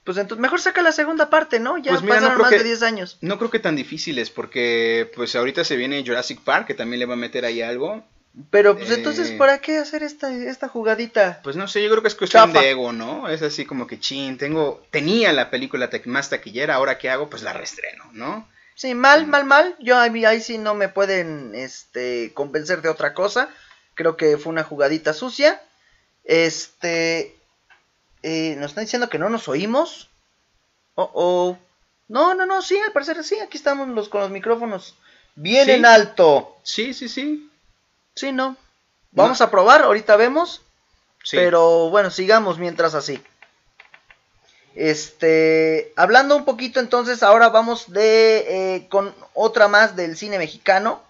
pues 0.06 0.18
entonces 0.18 0.42
mejor 0.42 0.62
saca 0.62 0.82
la 0.82 0.94
segunda 0.94 1.30
parte, 1.30 1.60
¿no? 1.60 1.78
Ya 1.78 1.92
Pues 1.92 2.02
mira, 2.02 2.16
pasaron 2.16 2.38
más 2.42 2.50
que- 2.50 2.58
de 2.60 2.64
10 2.64 2.82
años. 2.82 3.18
No 3.22 3.38
creo 3.38 3.52
que 3.52 3.60
tan 3.60 3.76
difíciles, 3.76 4.30
porque 4.30 5.12
pues 5.16 5.36
ahorita 5.36 5.64
se 5.66 5.76
viene 5.76 6.04
Jurassic 6.06 6.40
Park, 6.42 6.66
que 6.68 6.74
también 6.74 7.00
le 7.00 7.06
va 7.06 7.14
a 7.16 7.18
meter 7.18 7.44
ahí 7.46 7.62
algo. 7.62 8.04
Pero 8.50 8.78
pues 8.78 8.90
Eh. 8.90 8.94
entonces, 8.94 9.32
¿para 9.32 9.58
qué 9.60 9.78
hacer 9.78 10.04
esta, 10.04 10.32
esta 10.34 10.70
jugadita? 10.70 11.42
Pues 11.44 11.58
no 11.58 11.68
sé, 11.68 11.84
yo 11.84 11.90
creo 11.90 12.02
que 12.02 12.08
es 12.08 12.16
cuestión 12.16 12.54
de 12.54 12.70
ego, 12.72 12.94
¿no? 12.94 13.28
Es 13.28 13.42
así 13.42 13.66
como 13.66 13.88
que, 13.88 14.00
chin, 14.00 14.38
tengo, 14.38 14.82
tenía 14.90 15.34
la 15.34 15.50
película 15.50 15.90
más 16.06 16.30
taquillera, 16.30 16.76
ahora 16.76 16.98
qué 16.98 17.10
hago, 17.10 17.30
pues 17.30 17.44
la 17.44 17.52
reestreno, 17.52 18.06
¿no? 18.14 18.48
Sí, 18.76 18.96
mal, 18.96 19.28
mal, 19.28 19.46
mal. 19.46 19.76
Yo 19.80 19.98
ahí, 19.98 20.26
ahí 20.26 20.42
sí 20.42 20.58
no 20.58 20.74
me 20.74 20.90
pueden 20.90 21.54
este, 21.56 22.34
convencer 22.34 22.82
de 22.82 22.90
otra 22.90 23.14
cosa. 23.14 23.50
Creo 23.94 24.18
que 24.18 24.38
fue 24.38 24.52
una 24.52 24.64
jugadita 24.64 25.14
sucia. 25.14 25.62
Este. 26.24 27.36
eh, 28.24 28.56
nos 28.58 28.72
están 28.72 28.86
diciendo 28.86 29.10
que 29.10 29.20
no 29.20 29.30
nos 29.30 29.48
oímos. 29.48 30.10
Oh, 30.96 31.12
oh. 31.14 31.58
No, 32.08 32.34
no, 32.34 32.46
no, 32.46 32.62
sí, 32.62 32.78
al 32.80 32.92
parecer 32.92 33.24
sí. 33.24 33.40
Aquí 33.40 33.58
estamos 33.58 33.88
los, 33.90 34.10
con 34.10 34.22
los 34.22 34.32
micrófonos 34.32 34.96
bien 35.36 35.66
Sí. 35.66 35.72
en 35.72 35.86
alto. 35.86 36.58
Sí, 36.64 36.94
sí, 36.94 37.08
sí. 37.10 37.50
Sí, 38.16 38.32
no. 38.32 38.58
Vamos 39.12 39.42
a 39.42 39.52
probar, 39.52 39.82
ahorita 39.84 40.16
vemos. 40.16 40.62
sí. 41.24 41.38
Pero 41.38 41.90
bueno, 41.90 42.10
sigamos 42.12 42.58
mientras 42.60 42.94
así. 42.96 43.22
Este, 44.76 45.92
hablando 45.96 46.36
un 46.36 46.46
poquito 46.46 46.80
entonces, 46.80 47.24
ahora 47.24 47.50
vamos 47.50 47.92
de 47.92 48.46
eh, 48.76 48.88
con 48.90 49.14
otra 49.34 49.68
más 49.68 49.96
del 49.96 50.16
cine 50.16 50.38
mexicano, 50.38 51.02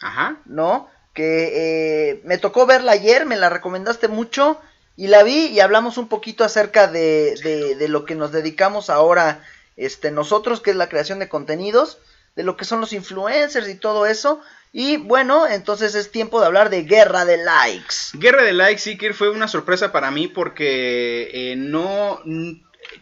Ajá. 0.00 0.36
¿no? 0.44 0.88
Que 1.14 2.10
eh, 2.10 2.20
me 2.24 2.38
tocó 2.38 2.66
verla 2.66 2.92
ayer, 2.92 3.24
me 3.24 3.36
la 3.36 3.48
recomendaste 3.48 4.08
mucho 4.08 4.60
y 4.96 5.06
la 5.06 5.22
vi 5.22 5.46
y 5.46 5.60
hablamos 5.60 5.98
un 5.98 6.08
poquito 6.08 6.44
acerca 6.44 6.88
de, 6.88 7.36
de, 7.42 7.76
de 7.76 7.88
lo 7.88 8.04
que 8.04 8.14
nos 8.14 8.32
dedicamos 8.32 8.90
ahora, 8.90 9.44
este, 9.76 10.10
nosotros, 10.10 10.60
que 10.60 10.70
es 10.70 10.76
la 10.76 10.88
creación 10.88 11.18
de 11.18 11.28
contenidos, 11.28 11.98
de 12.34 12.42
lo 12.42 12.56
que 12.56 12.64
son 12.64 12.80
los 12.80 12.92
influencers 12.92 13.68
y 13.68 13.76
todo 13.76 14.06
eso. 14.06 14.40
Y 14.72 14.98
bueno, 14.98 15.46
entonces 15.46 15.94
es 15.94 16.10
tiempo 16.10 16.38
de 16.38 16.46
hablar 16.46 16.68
de 16.68 16.82
guerra 16.82 17.24
de 17.24 17.38
likes. 17.38 17.96
Guerra 18.12 18.42
de 18.42 18.52
Likes 18.52 18.82
Seeker 18.82 19.14
fue 19.14 19.30
una 19.30 19.48
sorpresa 19.48 19.90
para 19.90 20.10
mí 20.10 20.28
porque 20.28 21.30
eh, 21.32 21.56
no, 21.56 22.20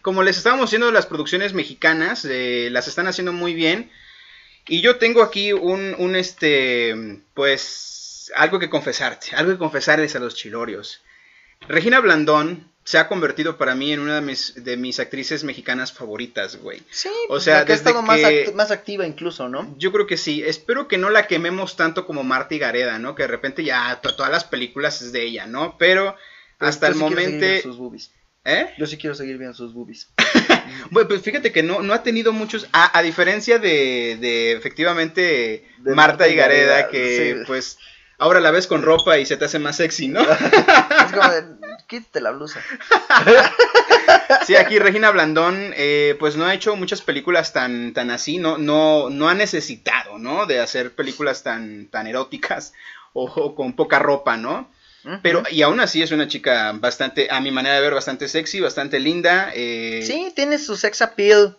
como 0.03 0.22
les 0.22 0.37
estábamos 0.37 0.66
diciendo, 0.70 0.91
las 0.91 1.07
producciones 1.07 1.53
mexicanas 1.55 2.24
eh, 2.24 2.68
las 2.70 2.89
están 2.89 3.07
haciendo 3.07 3.32
muy 3.32 3.55
bien. 3.55 3.91
Y 4.66 4.80
yo 4.80 4.97
tengo 4.97 5.22
aquí 5.22 5.53
un, 5.53 5.95
un, 5.99 6.16
este, 6.16 7.20
pues, 7.35 8.32
algo 8.35 8.59
que 8.59 8.70
confesarte, 8.70 9.37
algo 9.37 9.53
que 9.53 9.59
confesarles 9.59 10.16
a 10.16 10.20
los 10.20 10.35
chilorios. 10.35 11.03
Regina 11.68 12.01
Blandón 12.01 12.70
se 12.85 12.99
ha 12.99 13.09
convertido 13.09 13.57
para 13.57 13.74
mí 13.74 13.93
en 13.93 14.01
una 14.01 14.16
de 14.16 14.20
mis, 14.20 14.62
de 14.62 14.76
mis 14.76 15.01
actrices 15.01 15.43
mexicanas 15.45 15.93
favoritas, 15.93 16.57
güey. 16.57 16.82
Sí, 16.91 17.09
O 17.26 17.28
pues, 17.28 17.45
sea, 17.45 17.61
la 17.61 17.64
que 17.66 17.72
ha 17.72 17.76
desde 17.76 17.89
estado 17.91 18.03
más, 18.03 18.18
que- 18.20 18.47
act- 18.49 18.55
más 18.55 18.70
activa 18.70 19.07
incluso, 19.07 19.49
¿no? 19.49 19.74
Yo 19.78 19.91
creo 19.93 20.07
que 20.07 20.16
sí. 20.18 20.43
Espero 20.43 20.87
que 20.89 20.99
no 20.99 21.09
la 21.11 21.26
quememos 21.26 21.76
tanto 21.76 22.07
como 22.07 22.24
Marta 22.24 22.55
y 22.55 22.59
Gareda, 22.59 22.99
¿no? 22.99 23.14
Que 23.14 23.22
de 23.22 23.28
repente 23.28 23.64
ya 23.64 24.01
to- 24.03 24.14
todas 24.16 24.30
las 24.32 24.45
películas 24.45 25.01
es 25.01 25.12
de 25.12 25.24
ella, 25.24 25.47
¿no? 25.47 25.76
Pero 25.78 26.14
hasta 26.59 26.89
el 26.89 26.95
momento... 26.97 27.47
sus 27.62 27.76
boobies. 27.78 28.11
¿Eh? 28.45 28.75
Yo 28.77 28.87
sí 28.87 28.99
quiero 28.99 29.15
seguir 29.15 29.39
viendo 29.39 29.57
sus 29.57 29.73
boobies. 29.73 30.11
Bueno, 30.91 31.09
pues 31.09 31.23
fíjate 31.23 31.53
que 31.53 31.63
no, 31.63 31.83
no 31.83 31.95
ha 31.95 32.03
tenido 32.03 32.33
muchos... 32.33 32.69
A, 32.73 32.99
a 32.99 33.03
diferencia 33.03 33.59
de, 33.59 34.19
de 34.21 34.53
efectivamente 34.53 35.67
De 35.79 35.95
Marta 35.95 36.29
y 36.29 36.35
Gareda, 36.35 36.89
que 36.89 37.37
sí. 37.39 37.45
pues 37.47 37.79
ahora 38.19 38.41
la 38.41 38.51
ves 38.51 38.67
con 38.67 38.83
ropa 38.83 39.19
y 39.19 39.27
se 39.27 39.37
te 39.37 39.45
hace 39.45 39.59
más 39.59 39.77
sexy, 39.77 40.09
¿no? 40.09 40.21
Es 41.07 41.13
como 41.13 41.29
de, 41.31 41.45
quítate 41.87 42.21
la 42.21 42.33
blusa. 42.33 42.61
Sí, 44.47 44.57
aquí 44.57 44.79
Regina 44.79 45.11
Blandón, 45.11 45.73
eh, 45.77 46.17
pues 46.19 46.37
no 46.37 46.45
ha 46.45 46.55
hecho 46.55 46.77
muchas 46.77 47.01
películas 47.01 47.53
tan, 47.53 47.95
tan 47.95 48.11
así, 48.11 48.37
no, 48.39 48.59
no, 48.59 49.09
no 49.09 49.29
ha 49.29 49.35
necesitado, 49.35 50.19
¿no? 50.19 50.45
De 50.47 50.61
hacer 50.61 50.95
películas 50.95 51.43
tan, 51.43 51.87
tan 51.87 52.07
eróticas 52.07 52.75
o, 53.15 53.25
o 53.25 53.55
con 53.55 53.75
poca 53.75 53.99
ropa, 53.99 54.37
¿no? 54.37 54.71
Pero, 55.23 55.43
y 55.51 55.63
aún 55.63 55.81
así 55.81 56.03
es 56.03 56.13
una 56.13 56.29
chica 56.29 56.73
bastante, 56.73 57.29
a 57.31 57.41
mi 57.41 57.51
manera 57.51 57.75
de 57.75 57.83
ver, 57.83 57.95
bastante 57.95 58.29
sexy, 58.29 58.61
bastante 58.61 59.01
linda. 59.01 59.53
Eh... 59.55 60.03
Sí, 60.03 60.33
tiene 60.35 60.59
su 60.59 60.77
sex 60.77 61.03
appeal. 61.03 61.57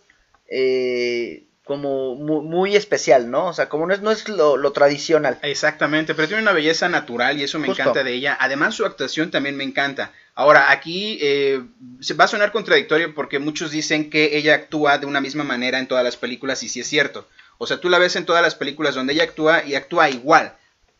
Eh, 0.48 1.46
como 1.66 2.14
muy, 2.14 2.76
especial, 2.76 3.28
¿no? 3.28 3.46
O 3.46 3.52
sea, 3.52 3.68
como 3.68 3.88
no 3.88 3.92
es, 3.92 4.00
no 4.00 4.12
es 4.12 4.28
lo, 4.28 4.72
tradicional. 4.72 5.40
Exactamente, 5.42 6.14
pero 6.14 6.28
tiene 6.28 6.44
una 6.44 6.52
belleza 6.52 6.88
natural 6.88 7.40
y 7.40 7.42
eso 7.42 7.58
me 7.58 7.66
encanta 7.66 8.04
de 8.04 8.12
ella. 8.12 8.36
Además, 8.38 8.76
su 8.76 8.86
actuación 8.86 9.32
también 9.32 9.56
me 9.56 9.64
encanta. 9.64 10.12
Ahora, 10.36 10.70
aquí 10.70 11.18
eh, 11.20 11.60
se 12.00 12.14
va 12.14 12.26
a 12.26 12.28
sonar 12.28 12.52
contradictorio 12.52 13.12
porque 13.14 13.40
muchos 13.40 13.72
dicen 13.72 14.10
que 14.10 14.36
ella 14.36 14.54
actúa 14.54 14.98
de 14.98 15.06
una 15.06 15.20
misma 15.20 15.42
manera 15.42 15.80
en 15.80 15.88
todas 15.88 16.04
las 16.04 16.16
películas 16.16 16.62
y 16.62 16.68
sí 16.68 16.80
es 16.80 16.86
cierto. 16.86 17.26
O 17.58 17.66
sea, 17.66 17.80
tú 17.80 17.88
la 17.88 17.98
ves 17.98 18.14
en 18.14 18.26
todas 18.26 18.42
las 18.42 18.54
películas 18.54 18.94
donde 18.94 19.14
ella 19.14 19.24
actúa 19.24 19.64
y 19.64 19.74
actúa 19.74 20.08
igual, 20.08 20.54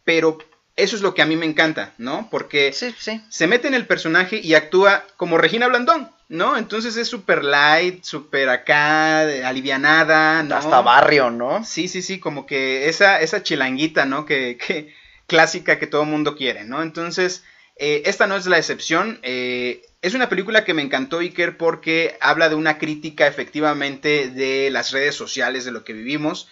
pero 0.05 0.39
eso 0.77 0.97
es 0.97 1.03
lo 1.03 1.15
que 1.15 1.23
a 1.23 1.27
mí 1.27 1.37
me 1.37 1.47
encanta, 1.47 1.95
¿no? 1.99 2.29
Porque 2.31 2.73
se 2.73 3.47
mete 3.47 3.69
en 3.69 3.75
el 3.75 3.87
personaje 3.87 4.41
y 4.43 4.55
actúa 4.55 5.05
como 5.17 5.39
Regina 5.39 5.69
Blandón. 5.69 6.11
¿no? 6.29 6.57
Entonces 6.57 6.97
es 6.97 7.09
super 7.09 7.45
light, 7.45 8.03
super 8.03 8.49
acá, 8.49 9.21
alivianada, 9.47 10.43
¿no? 10.43 10.57
Hasta 10.57 10.81
barrio, 10.81 11.31
¿no? 11.31 11.65
Sí, 11.65 11.89
sí, 11.89 12.03
sí, 12.03 12.19
como 12.19 12.47
que 12.47 12.89
esa, 12.89 13.21
esa 13.21 13.43
chilanguita, 13.43 14.07
¿no? 14.07 14.27
Que, 14.27 14.59
que 14.59 14.93
clásica 15.27 15.79
que 15.79 15.87
todo 15.87 16.05
mundo 16.05 16.37
quiere, 16.37 16.65
¿no? 16.65 16.83
Entonces, 16.83 17.45
eh, 17.77 18.03
esta 18.07 18.27
no 18.27 18.37
es 18.37 18.47
la 18.47 18.59
excepción. 18.59 19.19
Eh, 19.23 19.83
es 20.03 20.15
una 20.15 20.29
película 20.29 20.65
que 20.65 20.75
me 20.75 20.83
encantó, 20.83 21.19
Iker, 21.19 21.57
porque 21.57 22.17
habla 22.21 22.49
de 22.49 22.55
una 22.55 22.79
crítica 22.79 23.27
efectivamente 23.27 24.29
de 24.29 24.71
las 24.71 24.93
redes 24.93 25.15
sociales, 25.15 25.65
de 25.65 25.73
lo 25.73 25.85
que 25.85 25.93
vivimos. 25.93 26.49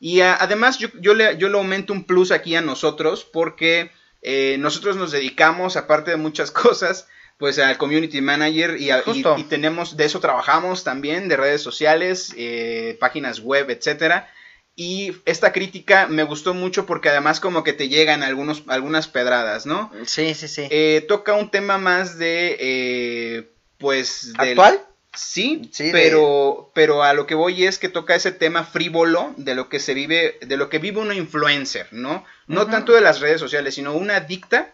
Y 0.00 0.20
además 0.20 0.78
yo, 0.78 0.88
yo, 1.00 1.14
le, 1.14 1.36
yo 1.38 1.48
le 1.48 1.58
aumento 1.58 1.92
un 1.92 2.04
plus 2.04 2.30
aquí 2.30 2.54
a 2.54 2.60
nosotros 2.60 3.24
porque 3.24 3.90
eh, 4.22 4.56
nosotros 4.58 4.96
nos 4.96 5.10
dedicamos, 5.10 5.76
aparte 5.76 6.12
de 6.12 6.16
muchas 6.16 6.50
cosas, 6.52 7.08
pues 7.38 7.58
al 7.58 7.78
community 7.78 8.20
manager 8.20 8.76
y, 8.78 8.90
y, 8.90 9.44
tenemos, 9.44 9.96
de 9.96 10.04
eso 10.04 10.20
trabajamos 10.20 10.84
también, 10.84 11.28
de 11.28 11.36
redes 11.36 11.62
sociales, 11.62 12.34
eh, 12.36 12.96
páginas 13.00 13.40
web, 13.40 13.70
etcétera. 13.70 14.28
Y 14.74 15.16
esta 15.24 15.52
crítica 15.52 16.06
me 16.06 16.22
gustó 16.22 16.54
mucho 16.54 16.86
porque 16.86 17.08
además 17.08 17.40
como 17.40 17.64
que 17.64 17.72
te 17.72 17.88
llegan 17.88 18.22
algunos, 18.22 18.62
algunas 18.68 19.08
pedradas, 19.08 19.66
¿no? 19.66 19.90
Sí, 20.06 20.34
sí, 20.34 20.46
sí. 20.46 20.68
Eh, 20.70 21.04
toca 21.08 21.34
un 21.34 21.50
tema 21.50 21.78
más 21.78 22.16
de, 22.16 22.56
eh, 22.60 23.50
pues... 23.78 24.32
¿Actual? 24.38 24.80
Sí, 25.18 25.68
sí 25.72 25.90
pero, 25.90 26.70
pero 26.74 27.02
a 27.02 27.12
lo 27.12 27.26
que 27.26 27.34
voy 27.34 27.64
es 27.64 27.78
que 27.78 27.88
toca 27.88 28.14
ese 28.14 28.30
tema 28.30 28.62
frívolo 28.62 29.34
de 29.36 29.56
lo 29.56 29.68
que 29.68 29.80
se 29.80 29.92
vive, 29.92 30.38
de 30.40 30.56
lo 30.56 30.68
que 30.68 30.78
vive 30.78 31.00
un 31.00 31.12
influencer, 31.12 31.88
¿no? 31.90 32.24
No 32.46 32.66
tanto 32.66 32.92
de 32.92 33.00
las 33.00 33.20
redes 33.20 33.40
sociales, 33.40 33.74
sino 33.74 33.94
una 33.94 34.16
adicta 34.16 34.72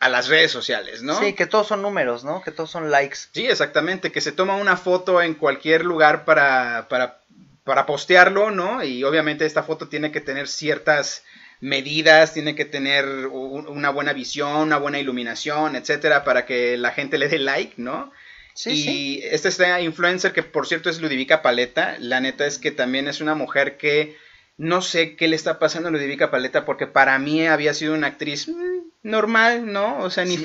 a 0.00 0.08
las 0.08 0.28
redes 0.28 0.50
sociales, 0.50 1.02
¿no? 1.02 1.18
Sí, 1.20 1.34
que 1.34 1.46
todos 1.46 1.68
son 1.68 1.82
números, 1.82 2.24
¿no? 2.24 2.42
Que 2.42 2.50
todos 2.50 2.70
son 2.70 2.90
likes. 2.90 3.18
Sí, 3.32 3.46
exactamente, 3.46 4.10
que 4.10 4.20
se 4.22 4.32
toma 4.32 4.56
una 4.56 4.76
foto 4.76 5.20
en 5.20 5.34
cualquier 5.34 5.84
lugar 5.84 6.24
para, 6.24 6.88
para, 6.88 7.20
para 7.62 7.84
postearlo, 7.84 8.50
¿no? 8.50 8.82
Y 8.82 9.04
obviamente 9.04 9.44
esta 9.44 9.62
foto 9.62 9.88
tiene 9.88 10.10
que 10.10 10.20
tener 10.20 10.48
ciertas 10.48 11.22
medidas, 11.60 12.32
tiene 12.32 12.56
que 12.56 12.64
tener 12.64 13.26
una 13.26 13.90
buena 13.90 14.12
visión, 14.12 14.56
una 14.56 14.78
buena 14.78 14.98
iluminación, 14.98 15.76
etcétera, 15.76 16.24
para 16.24 16.46
que 16.46 16.76
la 16.76 16.90
gente 16.90 17.18
le 17.18 17.28
dé 17.28 17.38
like, 17.38 17.74
¿no? 17.76 18.10
Sí, 18.54 18.70
y 18.70 19.22
esta, 19.24 19.48
esta 19.48 19.80
influencer 19.80 20.32
que 20.32 20.42
por 20.42 20.66
cierto 20.66 20.90
es 20.90 21.00
Ludivica 21.00 21.42
Paleta, 21.42 21.96
la 21.98 22.20
neta 22.20 22.46
es 22.46 22.58
que 22.58 22.70
también 22.70 23.08
es 23.08 23.20
una 23.20 23.34
mujer 23.34 23.76
que 23.76 24.16
no 24.56 24.82
sé 24.82 25.16
qué 25.16 25.28
le 25.28 25.36
está 25.36 25.58
pasando 25.58 25.88
a 25.88 25.92
Ludivica 25.92 26.30
Paleta 26.30 26.64
porque 26.64 26.86
para 26.86 27.18
mí 27.18 27.46
había 27.46 27.74
sido 27.74 27.94
una 27.94 28.08
actriz 28.08 28.48
mm, 28.48 28.82
normal, 29.02 29.72
¿no? 29.72 29.98
O 29.98 30.10
sea, 30.10 30.24
ni 30.24 30.36
sí, 30.36 30.44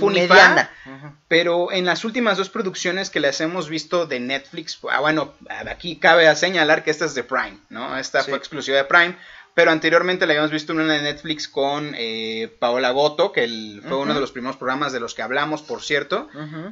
Pero 1.28 1.72
en 1.72 1.86
las 1.86 2.06
últimas 2.06 2.38
dos 2.38 2.50
producciones 2.50 3.10
que 3.10 3.20
les 3.20 3.40
hemos 3.42 3.70
visto 3.70 4.06
de 4.06 4.20
Netflix, 4.20 4.80
ah, 4.90 5.02
bueno, 5.02 5.34
aquí 5.70 5.98
cabe 5.98 6.34
señalar 6.36 6.84
que 6.84 6.92
esta 6.92 7.06
es 7.06 7.14
de 7.14 7.24
Prime, 7.24 7.60
¿no? 7.70 7.98
Esta 7.98 8.24
fue 8.24 8.38
exclusiva 8.38 8.78
de 8.78 8.86
Prime. 8.86 9.16
Pero 9.58 9.72
anteriormente 9.72 10.28
la 10.28 10.34
habíamos 10.34 10.52
visto 10.52 10.72
en 10.72 10.82
una 10.82 10.94
de 10.94 11.02
Netflix 11.02 11.48
con 11.48 11.96
eh, 11.98 12.56
Paola 12.60 12.92
Goto, 12.92 13.32
que 13.32 13.80
fue 13.88 13.98
uno 13.98 14.14
de 14.14 14.20
los 14.20 14.32
primeros 14.32 14.56
programas 14.56 14.94
de 14.94 15.00
los 15.00 15.16
que 15.16 15.24
hablamos, 15.24 15.64
por 15.64 15.82
cierto, 15.82 16.30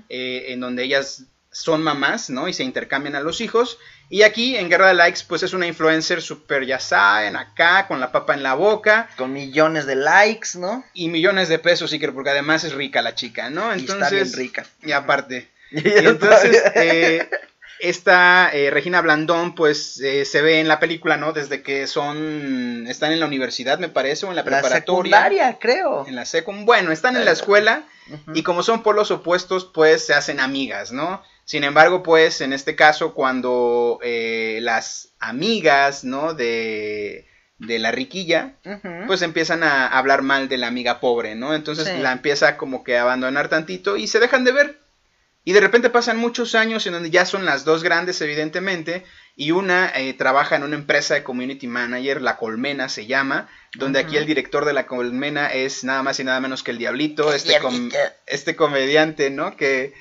eh, 0.07 0.45
en 0.49 0.59
donde 0.59 0.83
ellas 0.83 1.23
son 1.49 1.81
mamás, 1.81 2.29
¿no? 2.29 2.47
Y 2.47 2.53
se 2.53 2.63
intercambian 2.63 3.15
a 3.15 3.21
los 3.21 3.41
hijos. 3.41 3.79
Y 4.07 4.21
aquí 4.21 4.55
en 4.55 4.69
Guerra 4.69 4.89
de 4.89 4.93
Likes, 4.93 5.21
pues 5.27 5.41
es 5.41 5.53
una 5.53 5.65
influencer 5.65 6.21
súper, 6.21 6.67
ya 6.67 6.79
saben, 6.79 7.35
acá, 7.35 7.87
con 7.87 7.99
la 7.99 8.11
papa 8.11 8.35
en 8.35 8.43
la 8.43 8.53
boca. 8.53 9.09
Con 9.17 9.33
millones 9.33 9.87
de 9.87 9.95
likes, 9.95 10.49
¿no? 10.53 10.85
Y 10.93 11.09
millones 11.09 11.49
de 11.49 11.57
pesos, 11.57 11.89
sí, 11.89 11.97
porque 11.97 12.29
además 12.29 12.65
es 12.65 12.73
rica 12.73 13.01
la 13.01 13.15
chica, 13.15 13.49
¿no? 13.49 13.73
Entonces, 13.73 13.97
y 13.97 14.03
está 14.03 14.09
bien 14.11 14.33
rica. 14.33 14.65
Y 14.83 14.91
aparte. 14.91 15.49
y 15.71 16.05
entonces, 16.05 16.61
eh, 16.75 17.27
esta 17.79 18.49
eh, 18.53 18.69
Regina 18.71 19.01
Blandón, 19.01 19.55
pues 19.55 19.99
eh, 19.99 20.25
se 20.25 20.41
ve 20.41 20.59
en 20.59 20.67
la 20.67 20.79
película, 20.79 21.17
¿no? 21.17 21.33
Desde 21.33 21.61
que 21.61 21.87
son, 21.87 22.85
están 22.87 23.11
en 23.11 23.19
la 23.19 23.25
universidad, 23.25 23.79
me 23.79 23.89
parece, 23.89 24.25
o 24.25 24.29
en 24.29 24.35
la 24.35 24.43
preparatoria. 24.43 25.11
La 25.11 25.23
secundaria, 25.23 25.57
creo. 25.59 26.07
En 26.07 26.15
la 26.15 26.25
secund, 26.25 26.65
bueno, 26.65 26.91
están 26.91 27.15
en 27.15 27.25
la 27.25 27.31
escuela 27.31 27.83
y 28.33 28.43
como 28.43 28.63
son 28.63 28.83
polos 28.83 29.11
opuestos, 29.11 29.65
pues 29.65 30.05
se 30.05 30.13
hacen 30.13 30.39
amigas, 30.39 30.91
¿no? 30.91 31.21
Sin 31.43 31.63
embargo, 31.63 32.01
pues 32.01 32.41
en 32.41 32.53
este 32.53 32.75
caso, 32.75 33.13
cuando 33.13 33.99
eh, 34.03 34.59
las 34.61 35.09
amigas, 35.19 36.03
¿no? 36.03 36.33
De, 36.33 37.27
de 37.57 37.79
la 37.79 37.91
riquilla, 37.91 38.55
pues 39.07 39.21
empiezan 39.21 39.63
a 39.63 39.87
hablar 39.87 40.21
mal 40.21 40.49
de 40.49 40.57
la 40.57 40.67
amiga 40.67 40.99
pobre, 40.99 41.35
¿no? 41.35 41.53
Entonces 41.53 41.99
la 41.99 42.11
empieza 42.11 42.57
como 42.57 42.83
que 42.83 42.97
a 42.97 43.03
abandonar 43.03 43.47
tantito 43.47 43.97
y 43.97 44.07
se 44.07 44.19
dejan 44.19 44.43
de 44.43 44.51
ver. 44.51 44.84
Y 45.47 45.53
de 45.53 45.61
repente 45.61 45.91
pasan 45.91 46.17
muchos 46.17 46.55
años 46.55 46.87
en 46.87 46.93
donde 46.93 47.11
ya 47.11 47.25
son 47.25 47.45
las 47.45 47.65
dos 47.65 47.83
grandes, 47.83 48.19
evidentemente, 48.19 49.05
y 49.35 49.51
una 49.51 49.91
eh, 49.95 50.13
trabaja 50.15 50.55
en 50.55 50.63
una 50.63 50.75
empresa 50.75 51.13
de 51.13 51.23
community 51.23 51.67
manager, 51.67 52.19
La 52.19 52.37
Colmena 52.37 52.89
se 52.89 53.05
llama, 53.05 53.47
donde 53.75 53.99
aquí 53.99 54.17
el 54.17 54.25
director 54.25 54.65
de 54.65 54.73
La 54.73 54.87
Colmena 54.87 55.53
es 55.53 55.83
nada 55.83 56.01
más 56.01 56.19
y 56.19 56.23
nada 56.23 56.39
menos 56.39 56.63
que 56.63 56.71
el 56.71 56.79
Diablito, 56.79 57.31
este, 57.31 57.59
este 58.25 58.55
comediante, 58.55 59.29
¿no? 59.29 59.55
Que 59.55 59.93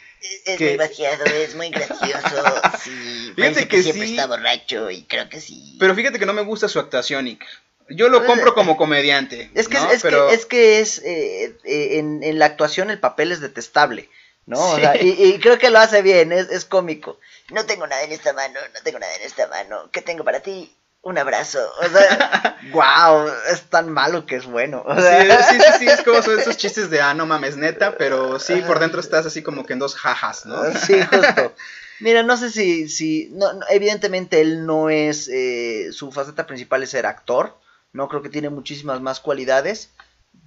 es 0.47 0.61
muy 0.61 0.77
vaciado, 0.77 1.25
es 1.27 1.55
muy 1.55 1.71
gracioso. 1.71 2.45
Sí, 2.83 3.33
fíjate 3.35 3.69
que, 3.69 3.83
siempre 3.83 4.07
está 4.07 4.27
borracho 4.27 4.91
y 4.91 5.05
creo 5.05 5.29
que 5.29 5.41
sí. 5.41 5.77
Pero 5.79 5.95
fíjate 5.95 6.19
que 6.19 6.27
no 6.27 6.35
me 6.35 6.43
gusta 6.43 6.69
su 6.69 6.79
actuación, 6.79 7.25
Nick. 7.25 7.45
Yo 7.89 8.09
lo 8.09 8.25
compro 8.27 8.55
como 8.55 8.77
comediante. 8.77 9.51
Es 9.55 9.69
que, 9.69 9.77
es, 9.77 10.03
que 10.03 10.35
es 10.35 10.47
que 10.47 10.81
es 10.81 10.99
eh, 10.99 11.57
eh, 11.65 11.99
en, 11.99 12.23
en, 12.23 12.39
la 12.39 12.47
actuación 12.47 12.91
el 12.91 12.99
papel 12.99 13.33
es 13.33 13.41
detestable, 13.41 14.09
¿no? 14.47 14.59
O 14.59 14.77
sea, 14.77 15.01
y, 15.01 15.11
y, 15.11 15.39
creo 15.41 15.59
que 15.59 15.71
lo 15.71 15.79
hace 15.79 16.03
bien, 16.03 16.33
es, 16.33 16.51
es 16.51 16.65
cómico. 16.65 17.19
No 17.51 17.67
tengo 17.67 17.87
nada 17.87 18.03
en 18.03 18.13
esta 18.13 18.33
mano, 18.33 18.61
no 18.73 18.81
tengo 18.83 18.99
nada 18.99 19.15
en 19.17 19.23
esta 19.23 19.47
mano. 19.49 19.89
¿Qué 19.93 20.03
tengo 20.03 20.25
para 20.25 20.41
ti? 20.41 20.75
un 21.05 21.19
abrazo. 21.19 21.61
O 21.81 21.89
sea, 21.89 22.59
wow, 22.73 23.29
es 23.51 23.63
tan 23.65 23.93
malo 23.93 24.27
que 24.27 24.37
es 24.37 24.47
bueno. 24.47 24.85
sí, 24.97 25.59
sí, 25.61 25.79
sí, 25.79 25.87
es 25.87 26.03
como 26.03 26.19
esos 26.19 26.57
chistes 26.57 26.91
de, 26.91 27.01
ah, 27.01 27.15
no 27.15 27.27
mames, 27.27 27.57
neta, 27.57 27.97
pero 27.97 28.41
sí, 28.41 28.63
por 28.67 28.81
dentro 28.81 29.01
estás 29.01 29.27
así 29.27 29.43
como 29.43 29.65
que 29.65 29.75
en 29.75 29.79
dos 29.79 29.95
jajas, 29.95 30.47
¿no? 30.47 30.63
Sí, 30.87 31.01
justo. 31.03 31.55
Mira, 32.01 32.25
no 32.25 32.37
sé 32.37 32.51
si, 32.51 32.89
si 32.89 33.29
no, 33.33 33.47
evidentemente 33.71 34.41
él 34.41 34.67
no 34.67 34.91
es, 34.91 35.29
eh, 35.29 35.91
su 35.93 36.11
faceta 36.11 36.47
principal 36.47 36.83
es 36.83 36.91
ser 36.91 37.07
actor, 37.07 37.57
no 37.93 38.09
creo 38.09 38.21
que 38.21 38.29
tiene 38.31 38.51
muchísimas 38.51 39.01
más 39.01 39.21
cualidades, 39.21 39.91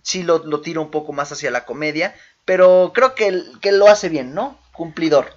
sí 0.04 0.24
lo, 0.24 0.40
lo 0.40 0.60
tira 0.60 0.82
un 0.82 0.92
poco 0.92 1.14
más 1.14 1.32
hacia 1.32 1.50
la 1.50 1.64
comedia, 1.64 2.14
pero 2.48 2.94
creo 2.96 3.14
que, 3.14 3.44
que 3.60 3.74
lo 3.74 3.90
hace 3.90 4.08
bien, 4.08 4.34
¿no? 4.34 4.58
Cumplidor. 4.72 5.34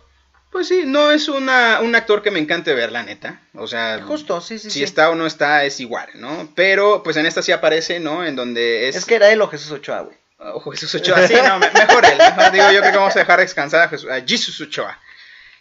Pues 0.52 0.68
sí, 0.68 0.84
no 0.86 1.10
es 1.10 1.28
una, 1.28 1.80
un 1.80 1.92
actor 1.96 2.22
que 2.22 2.30
me 2.30 2.38
encante 2.38 2.72
ver, 2.72 2.92
la 2.92 3.02
neta. 3.02 3.40
O 3.54 3.66
sea, 3.66 4.00
justo, 4.02 4.40
sí, 4.40 4.60
sí. 4.60 4.70
Si 4.70 4.84
está 4.84 5.10
o 5.10 5.16
no 5.16 5.26
está, 5.26 5.64
es 5.64 5.80
igual, 5.80 6.08
¿no? 6.14 6.52
Pero, 6.54 7.02
pues 7.02 7.16
en 7.16 7.26
esta 7.26 7.42
sí 7.42 7.50
aparece, 7.50 7.98
¿no? 7.98 8.24
En 8.24 8.36
donde 8.36 8.88
es. 8.88 8.94
Es 8.94 9.04
que 9.04 9.16
era 9.16 9.28
él 9.32 9.42
o 9.42 9.48
Jesús 9.48 9.72
Ochoa, 9.72 10.02
güey. 10.02 10.16
O 10.38 10.60
Jesús 10.70 10.94
Ochoa, 10.94 11.26
sí, 11.26 11.34
no, 11.34 11.58
mejor 11.58 12.04
él. 12.04 12.18
digo, 12.52 12.70
yo 12.70 12.78
creo 12.78 12.92
que 12.92 12.98
vamos 12.98 13.16
a 13.16 13.20
dejar 13.20 13.40
descansar 13.40 13.82
a, 13.82 13.88
Jesús, 13.88 14.60
Ochoa. 14.60 14.96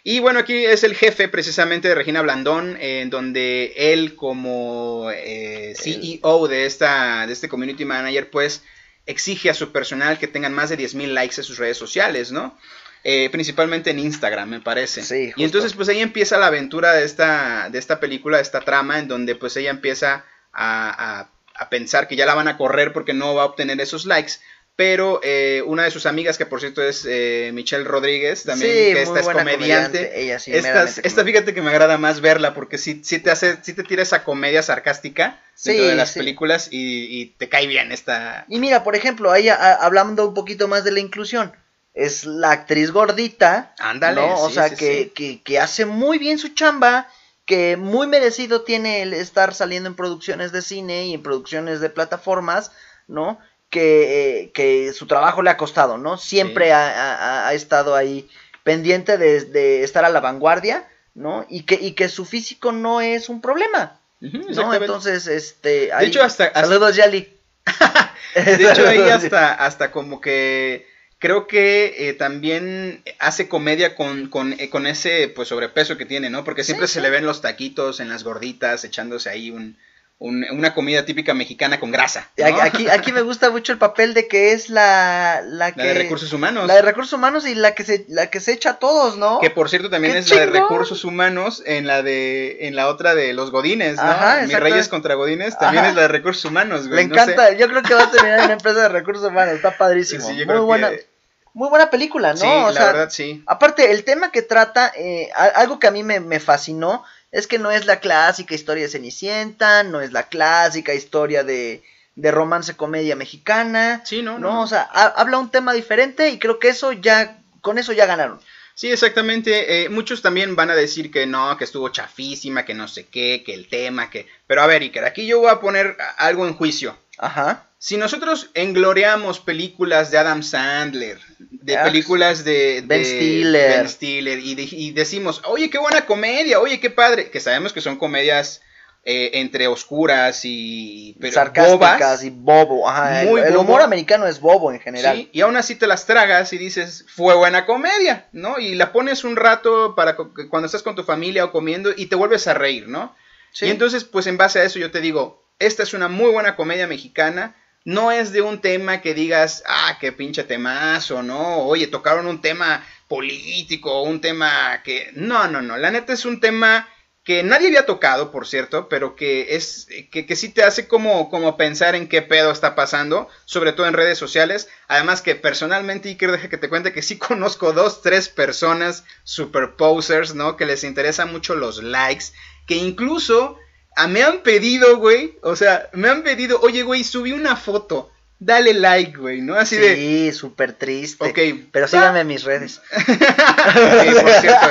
Y 0.04 0.20
bueno, 0.20 0.38
aquí 0.38 0.64
es 0.64 0.84
el 0.84 0.94
jefe 0.94 1.26
precisamente 1.26 1.88
de 1.88 1.96
Regina 1.96 2.22
Blandón, 2.22 2.76
en 2.80 3.10
donde 3.10 3.74
él 3.76 4.14
como 4.14 5.10
eh, 5.12 5.74
CEO 5.76 6.46
de, 6.46 6.66
esta, 6.66 7.26
de 7.26 7.32
este 7.32 7.48
community 7.48 7.84
manager, 7.84 8.30
pues 8.30 8.62
exige 9.06 9.50
a 9.50 9.54
su 9.54 9.72
personal 9.72 10.18
que 10.18 10.28
tengan 10.28 10.52
más 10.52 10.70
de 10.70 10.78
10.000 10.78 11.08
likes 11.08 11.36
en 11.38 11.44
sus 11.44 11.58
redes 11.58 11.76
sociales, 11.76 12.32
¿no? 12.32 12.56
Eh, 13.02 13.30
principalmente 13.30 13.90
en 13.90 13.98
Instagram, 13.98 14.48
me 14.48 14.60
parece. 14.60 15.02
Sí, 15.02 15.32
y 15.34 15.44
entonces 15.44 15.72
pues 15.72 15.88
ahí 15.88 16.00
empieza 16.00 16.36
la 16.36 16.48
aventura 16.48 16.92
de 16.92 17.04
esta, 17.04 17.70
de 17.70 17.78
esta 17.78 17.98
película, 17.98 18.36
de 18.36 18.42
esta 18.42 18.60
trama, 18.60 18.98
en 18.98 19.08
donde 19.08 19.34
pues 19.34 19.56
ella 19.56 19.70
empieza 19.70 20.24
a, 20.52 21.28
a, 21.54 21.68
pensar 21.70 22.08
que 22.08 22.16
ya 22.16 22.26
la 22.26 22.34
van 22.34 22.48
a 22.48 22.56
correr 22.56 22.92
porque 22.92 23.14
no 23.14 23.34
va 23.34 23.42
a 23.42 23.46
obtener 23.46 23.80
esos 23.80 24.06
likes, 24.06 24.34
pero 24.80 25.20
eh, 25.22 25.62
una 25.66 25.82
de 25.84 25.90
sus 25.90 26.06
amigas, 26.06 26.38
que 26.38 26.46
por 26.46 26.58
cierto 26.58 26.82
es 26.82 27.04
eh, 27.06 27.50
Michelle 27.52 27.84
Rodríguez, 27.84 28.44
también, 28.44 28.70
Sí, 28.72 28.76
que 28.94 29.02
esta 29.02 29.20
es 29.20 29.26
comediante. 29.26 29.56
comediante, 29.58 30.22
ella 30.22 30.38
sí, 30.38 30.52
Esta- 30.54 30.84
esta 31.02 31.22
fíjate 31.22 31.52
que 31.52 31.60
me 31.60 31.68
agrada 31.68 31.98
más 31.98 32.22
verla 32.22 32.54
porque 32.54 32.78
sí, 32.78 33.02
sí 33.04 33.18
te 33.18 33.30
hace, 33.30 33.58
sí 33.60 33.74
te 33.74 33.82
tira 33.82 34.02
esa 34.02 34.24
comedia 34.24 34.62
sarcástica 34.62 35.38
dentro 35.62 35.84
de 35.86 35.94
las 35.96 36.12
películas 36.12 36.68
y, 36.70 37.20
y 37.20 37.26
te 37.26 37.50
cae 37.50 37.66
bien 37.66 37.92
esta. 37.92 38.46
Y 38.48 38.58
mira, 38.58 38.82
por 38.82 38.96
ejemplo, 38.96 39.30
ahí 39.30 39.50
a- 39.50 39.74
hablando 39.74 40.26
un 40.26 40.32
poquito 40.32 40.66
más 40.66 40.82
de 40.82 40.92
la 40.92 41.00
inclusión, 41.00 41.52
es 41.92 42.24
la 42.24 42.50
actriz 42.52 42.90
gordita, 42.90 43.74
Ándale, 43.80 44.22
¿no? 44.22 44.40
O 44.44 44.48
sea, 44.48 44.70
que. 44.74 45.12
Que, 45.14 45.42
que 45.42 45.58
hace 45.58 45.84
muy 45.84 46.16
bien 46.16 46.38
su 46.38 46.48
chamba, 46.54 47.06
que 47.44 47.76
muy 47.76 48.06
merecido 48.06 48.62
tiene 48.62 49.02
el 49.02 49.12
estar 49.12 49.52
saliendo 49.52 49.90
en 49.90 49.94
producciones 49.96 50.52
de 50.52 50.62
cine 50.62 51.04
y 51.04 51.12
en 51.12 51.22
producciones 51.22 51.82
de 51.82 51.90
plataformas, 51.90 52.72
¿no? 53.08 53.38
Que, 53.70 54.40
eh, 54.40 54.50
que 54.52 54.92
su 54.92 55.06
trabajo 55.06 55.42
le 55.42 55.50
ha 55.50 55.56
costado, 55.56 55.96
¿no? 55.96 56.18
Siempre 56.18 56.66
Sí. 56.66 56.70
ha, 56.72 56.90
ha- 56.90 57.48
ha 57.48 57.54
estado 57.54 57.94
ahí 57.94 58.28
pendiente 58.64 59.16
de, 59.16 59.42
de 59.44 59.84
estar 59.84 60.04
a 60.04 60.08
la 60.10 60.20
vanguardia, 60.20 60.88
¿no? 61.14 61.46
Y 61.48 61.62
que, 61.62 61.76
y 61.76 61.92
que 61.92 62.08
su 62.08 62.24
físico 62.24 62.72
no 62.72 63.00
es 63.00 63.28
un 63.28 63.40
problema, 63.40 63.98
¿no? 64.20 64.74
Entonces, 64.74 65.26
este... 65.28 65.92
ahí- 65.92 66.08
hecho, 66.08 66.22
hasta- 66.22 66.46
hasta- 66.46 66.60
Saludos, 66.62 66.96
Yali. 66.96 67.32
De 68.34 68.70
hecho, 68.70 68.86
ahí 68.86 68.98
hasta, 69.08 69.54
hasta 69.54 69.90
como 69.90 70.20
que 70.20 70.86
creo 71.18 71.46
que 71.46 72.08
eh, 72.08 72.14
también 72.14 73.02
hace 73.18 73.48
comedia 73.48 73.94
con, 73.94 74.28
con, 74.28 74.52
eh, 74.58 74.68
con 74.70 74.86
ese 74.86 75.28
pues 75.28 75.48
sobrepeso 75.48 75.96
que 75.96 76.06
tiene, 76.06 76.28
¿no? 76.30 76.44
Porque 76.44 76.64
siempre 76.64 76.86
Sí, 76.86 76.94
se 76.94 77.00
sí. 77.00 77.02
le 77.02 77.10
ven 77.10 77.26
los 77.26 77.40
taquitos 77.40 78.00
en 78.00 78.08
las 78.08 78.24
gorditas, 78.24 78.84
echándose 78.84 79.30
ahí 79.30 79.50
un, 79.50 79.76
un- 80.22 80.44
una 80.52 80.74
comida 80.74 81.06
típica 81.06 81.32
mexicana 81.32 81.80
con 81.80 81.90
grasa. 81.90 82.28
¿no? 82.36 82.60
Aquí, 82.60 82.88
aquí 82.90 83.10
me 83.10 83.22
gusta 83.22 83.48
mucho 83.50 83.72
el 83.72 83.78
papel 83.78 84.12
de 84.12 84.28
que 84.28 84.52
es 84.52 84.68
la, 84.68 85.40
la 85.44 85.72
que 85.72 85.78
La 85.80 85.86
de 85.86 85.94
recursos 85.94 86.30
humanos. 86.34 86.66
la 86.68 86.74
de 86.74 86.82
recursos 86.82 87.14
humanos 87.14 87.46
y 87.46 87.54
la 87.54 87.74
que 87.74 87.84
se 87.84 88.04
la 88.08 88.26
que 88.28 88.38
se 88.40 88.52
echa 88.52 88.70
a 88.72 88.78
todos, 88.78 89.16
¿no? 89.16 89.40
Que 89.40 89.48
por 89.48 89.70
cierto 89.70 89.88
también 89.88 90.12
¡Qué 90.12 90.18
es 90.20 90.30
la 90.30 90.40
de 90.40 90.46
recursos 90.46 91.04
humanos 91.04 91.62
en 91.64 91.86
la 91.86 92.02
de 92.02 92.66
en 92.66 92.76
la 92.76 92.88
otra 92.88 93.14
de 93.14 93.32
los 93.32 93.50
Godines, 93.50 93.96
¿no? 93.96 94.02
Ajá, 94.02 94.42
Mis. 94.46 94.60
Reyes 94.60 94.88
contra 94.88 95.14
Godines 95.14 95.58
también 95.58 95.84
Ajá. 95.84 95.90
es 95.90 95.96
la 95.96 96.02
de 96.02 96.08
recursos 96.08 96.44
humanos, 96.44 96.86
güey. 96.88 97.02
Le 97.04 97.08
no 97.08 97.14
sé. 97.14 97.22
encanta, 97.22 97.52
yo 97.52 97.66
creo 97.68 97.82
que 97.82 97.94
va 97.94 98.02
a 98.02 98.10
terminar 98.10 98.40
en 98.40 98.44
una 98.44 98.52
empresa 98.54 98.82
de 98.82 98.88
recursos 98.90 99.24
humanos, 99.26 99.54
está 99.54 99.76
padrísimo. 99.78 100.28
Sí, 100.28 100.36
yo 100.36 100.44
muy 100.44 100.58
buena, 100.58 100.90
que- 100.90 101.08
muy 101.54 101.68
buena 101.70 101.88
película, 101.88 102.32
¿no? 102.34 102.38
Sí, 102.40 102.46
o 102.46 102.66
la 102.66 102.72
sea, 102.74 102.86
verdad 102.92 103.08
sí. 103.10 103.42
aparte 103.46 103.90
el 103.90 104.04
tema 104.04 104.30
que 104.30 104.42
trata, 104.42 104.92
eh, 104.94 105.30
algo 105.54 105.78
que 105.80 105.86
a 105.86 105.90
mí 105.90 106.02
me, 106.04 106.20
me 106.20 106.38
fascinó 106.40 107.04
es 107.32 107.46
que 107.46 107.58
no 107.58 107.70
es 107.70 107.86
la 107.86 108.00
clásica 108.00 108.54
historia 108.54 108.84
de 108.84 108.90
Cenicienta, 108.90 109.82
no 109.82 110.00
es 110.00 110.12
la 110.12 110.24
clásica 110.28 110.94
historia 110.94 111.44
de 111.44 111.82
de 112.16 112.30
romance 112.32 112.74
comedia 112.76 113.16
mexicana, 113.16 114.02
Sí, 114.04 114.20
no, 114.20 114.38
no, 114.38 114.52
no. 114.52 114.62
o 114.62 114.66
sea, 114.66 114.82
ha- 114.92 115.14
habla 115.16 115.38
un 115.38 115.50
tema 115.50 115.72
diferente 115.72 116.28
y 116.28 116.38
creo 116.38 116.58
que 116.58 116.68
eso 116.68 116.92
ya 116.92 117.38
con 117.62 117.78
eso 117.78 117.92
ya 117.92 118.04
ganaron. 118.04 118.40
Sí, 118.74 118.90
exactamente. 118.90 119.84
Eh, 119.84 119.88
muchos 119.88 120.20
también 120.20 120.56
van 120.56 120.70
a 120.70 120.74
decir 120.74 121.10
que 121.10 121.26
no, 121.26 121.56
que 121.56 121.64
estuvo 121.64 121.88
chafísima, 121.90 122.64
que 122.64 122.74
no 122.74 122.88
sé 122.88 123.06
qué, 123.06 123.42
que 123.44 123.54
el 123.54 123.68
tema, 123.68 124.10
que... 124.10 124.26
Pero 124.46 124.60
a 124.62 124.66
ver, 124.66 124.82
Iker, 124.82 125.04
aquí 125.04 125.26
yo 125.26 125.38
voy 125.38 125.50
a 125.50 125.60
poner 125.60 125.96
algo 126.16 126.46
en 126.46 126.54
juicio. 126.54 126.98
Ajá. 127.18 127.66
Si 127.82 127.96
nosotros 127.96 128.50
engloreamos 128.52 129.40
películas 129.40 130.10
de 130.10 130.18
Adam 130.18 130.42
Sandler, 130.42 131.18
de 131.38 131.78
Ah, 131.78 131.84
películas 131.84 132.44
de, 132.44 132.82
de 132.82 132.86
Ben 132.86 133.04
Stiller. 133.06 133.78
Ben 133.78 133.88
Stiller, 133.88 134.38
y, 134.38 134.54
de- 134.54 134.68
y 134.70 134.90
decimos, 134.90 135.40
oye, 135.46 135.70
qué 135.70 135.78
buena 135.78 136.04
comedia, 136.04 136.60
oye, 136.60 136.78
qué 136.78 136.90
padre, 136.90 137.30
que 137.30 137.40
sabemos 137.40 137.72
que 137.72 137.80
son 137.80 137.96
comedias 137.96 138.60
eh, 139.06 139.30
entre 139.40 139.66
oscuras 139.66 140.42
y 140.44 141.16
pero 141.22 141.32
sarcásticas 141.32 141.78
bobas, 141.78 142.24
y 142.24 142.28
bobo. 142.28 142.86
Ajá, 142.86 143.22
el- 143.22 143.28
Muy 143.30 143.40
el, 143.40 143.52
bobo. 143.52 143.60
humor 143.62 143.80
americano 143.80 144.26
es 144.26 144.40
bobo 144.40 144.70
en 144.72 144.80
general. 144.80 145.16
Sí, 145.16 145.30
y 145.32 145.40
aún 145.40 145.56
así 145.56 145.74
te 145.74 145.86
las 145.86 146.04
tragas 146.04 146.52
y 146.52 146.58
dices, 146.58 147.06
fue 147.08 147.34
buena 147.34 147.64
comedia, 147.64 148.28
¿no? 148.32 148.58
Y 148.58 148.74
la 148.74 148.92
pones 148.92 149.24
un 149.24 149.36
rato 149.36 149.94
para 149.94 150.16
cu- 150.16 150.34
cuando 150.50 150.66
estás 150.66 150.82
con 150.82 150.96
tu 150.96 151.02
familia 151.04 151.46
o 151.46 151.50
comiendo 151.50 151.92
y 151.96 152.06
te 152.06 152.14
vuelves 152.14 152.46
a 152.46 152.52
reír, 152.52 152.88
¿no? 152.88 153.16
Sí. 153.52 153.64
Y 153.64 153.70
entonces, 153.70 154.04
pues 154.04 154.26
en 154.26 154.36
base 154.36 154.58
a 154.60 154.64
eso 154.64 154.78
yo 154.78 154.90
te 154.90 155.00
digo, 155.00 155.48
esta 155.58 155.82
es 155.82 155.94
una 155.94 156.08
muy 156.08 156.30
buena 156.30 156.54
comedia 156.54 156.86
mexicana, 156.86 157.56
no 157.84 158.12
es 158.12 158.32
de 158.32 158.42
un 158.42 158.60
tema 158.60 159.00
que 159.00 159.14
digas, 159.14 159.62
ah, 159.66 159.98
qué 160.00 160.12
pinche 160.12 160.44
temazo, 160.44 161.22
¿no? 161.22 161.60
Oye, 161.64 161.86
tocaron 161.86 162.26
un 162.26 162.40
tema 162.40 162.84
político, 163.08 164.02
un 164.02 164.20
tema 164.20 164.82
que... 164.84 165.10
No, 165.14 165.48
no, 165.48 165.62
no, 165.62 165.76
la 165.76 165.90
neta 165.90 166.12
es 166.12 166.24
un 166.24 166.40
tema 166.40 166.88
que 167.24 167.42
nadie 167.42 167.68
había 167.68 167.86
tocado, 167.86 168.30
por 168.30 168.46
cierto, 168.46 168.88
pero 168.88 169.14
que 169.14 169.54
es 169.54 169.86
que, 170.10 170.26
que 170.26 170.36
sí 170.36 170.48
te 170.48 170.62
hace 170.62 170.88
como, 170.88 171.28
como 171.28 171.56
pensar 171.56 171.94
en 171.94 172.08
qué 172.08 172.22
pedo 172.22 172.50
está 172.50 172.74
pasando, 172.74 173.28
sobre 173.44 173.72
todo 173.72 173.86
en 173.86 173.94
redes 173.94 174.18
sociales. 174.18 174.68
Además 174.88 175.20
que 175.20 175.34
personalmente, 175.34 176.08
Iker, 176.08 176.32
deja 176.32 176.48
que 176.48 176.56
te 176.56 176.68
cuente 176.68 176.92
que 176.92 177.02
sí 177.02 177.18
conozco 177.18 177.72
dos, 177.72 178.02
tres 178.02 178.28
personas 178.28 179.04
super 179.24 179.76
posers, 179.76 180.34
¿no? 180.34 180.56
Que 180.56 180.66
les 180.66 180.82
interesan 180.82 181.30
mucho 181.30 181.54
los 181.54 181.82
likes, 181.82 182.26
que 182.66 182.76
incluso 182.76 183.58
ah, 183.96 184.08
me 184.08 184.22
han 184.22 184.42
pedido, 184.42 184.98
güey, 184.98 185.38
o 185.42 185.56
sea, 185.56 185.88
me 185.92 186.08
han 186.08 186.22
pedido, 186.22 186.60
oye, 186.60 186.82
güey, 186.82 187.04
subí 187.04 187.32
una 187.32 187.56
foto, 187.56 188.10
dale 188.40 188.72
like, 188.72 189.18
güey, 189.18 189.42
¿no? 189.42 189.54
Así 189.54 189.76
de... 189.76 189.94
Sí, 189.94 190.32
súper 190.32 190.72
triste. 190.72 191.28
Ok. 191.28 191.38
Pero 191.70 191.86
síganme 191.86 192.20
en 192.20 192.26
mis 192.26 192.42
redes. 192.42 192.80
Sí, 193.00 194.14
por 194.20 194.32
cierto. 194.40 194.66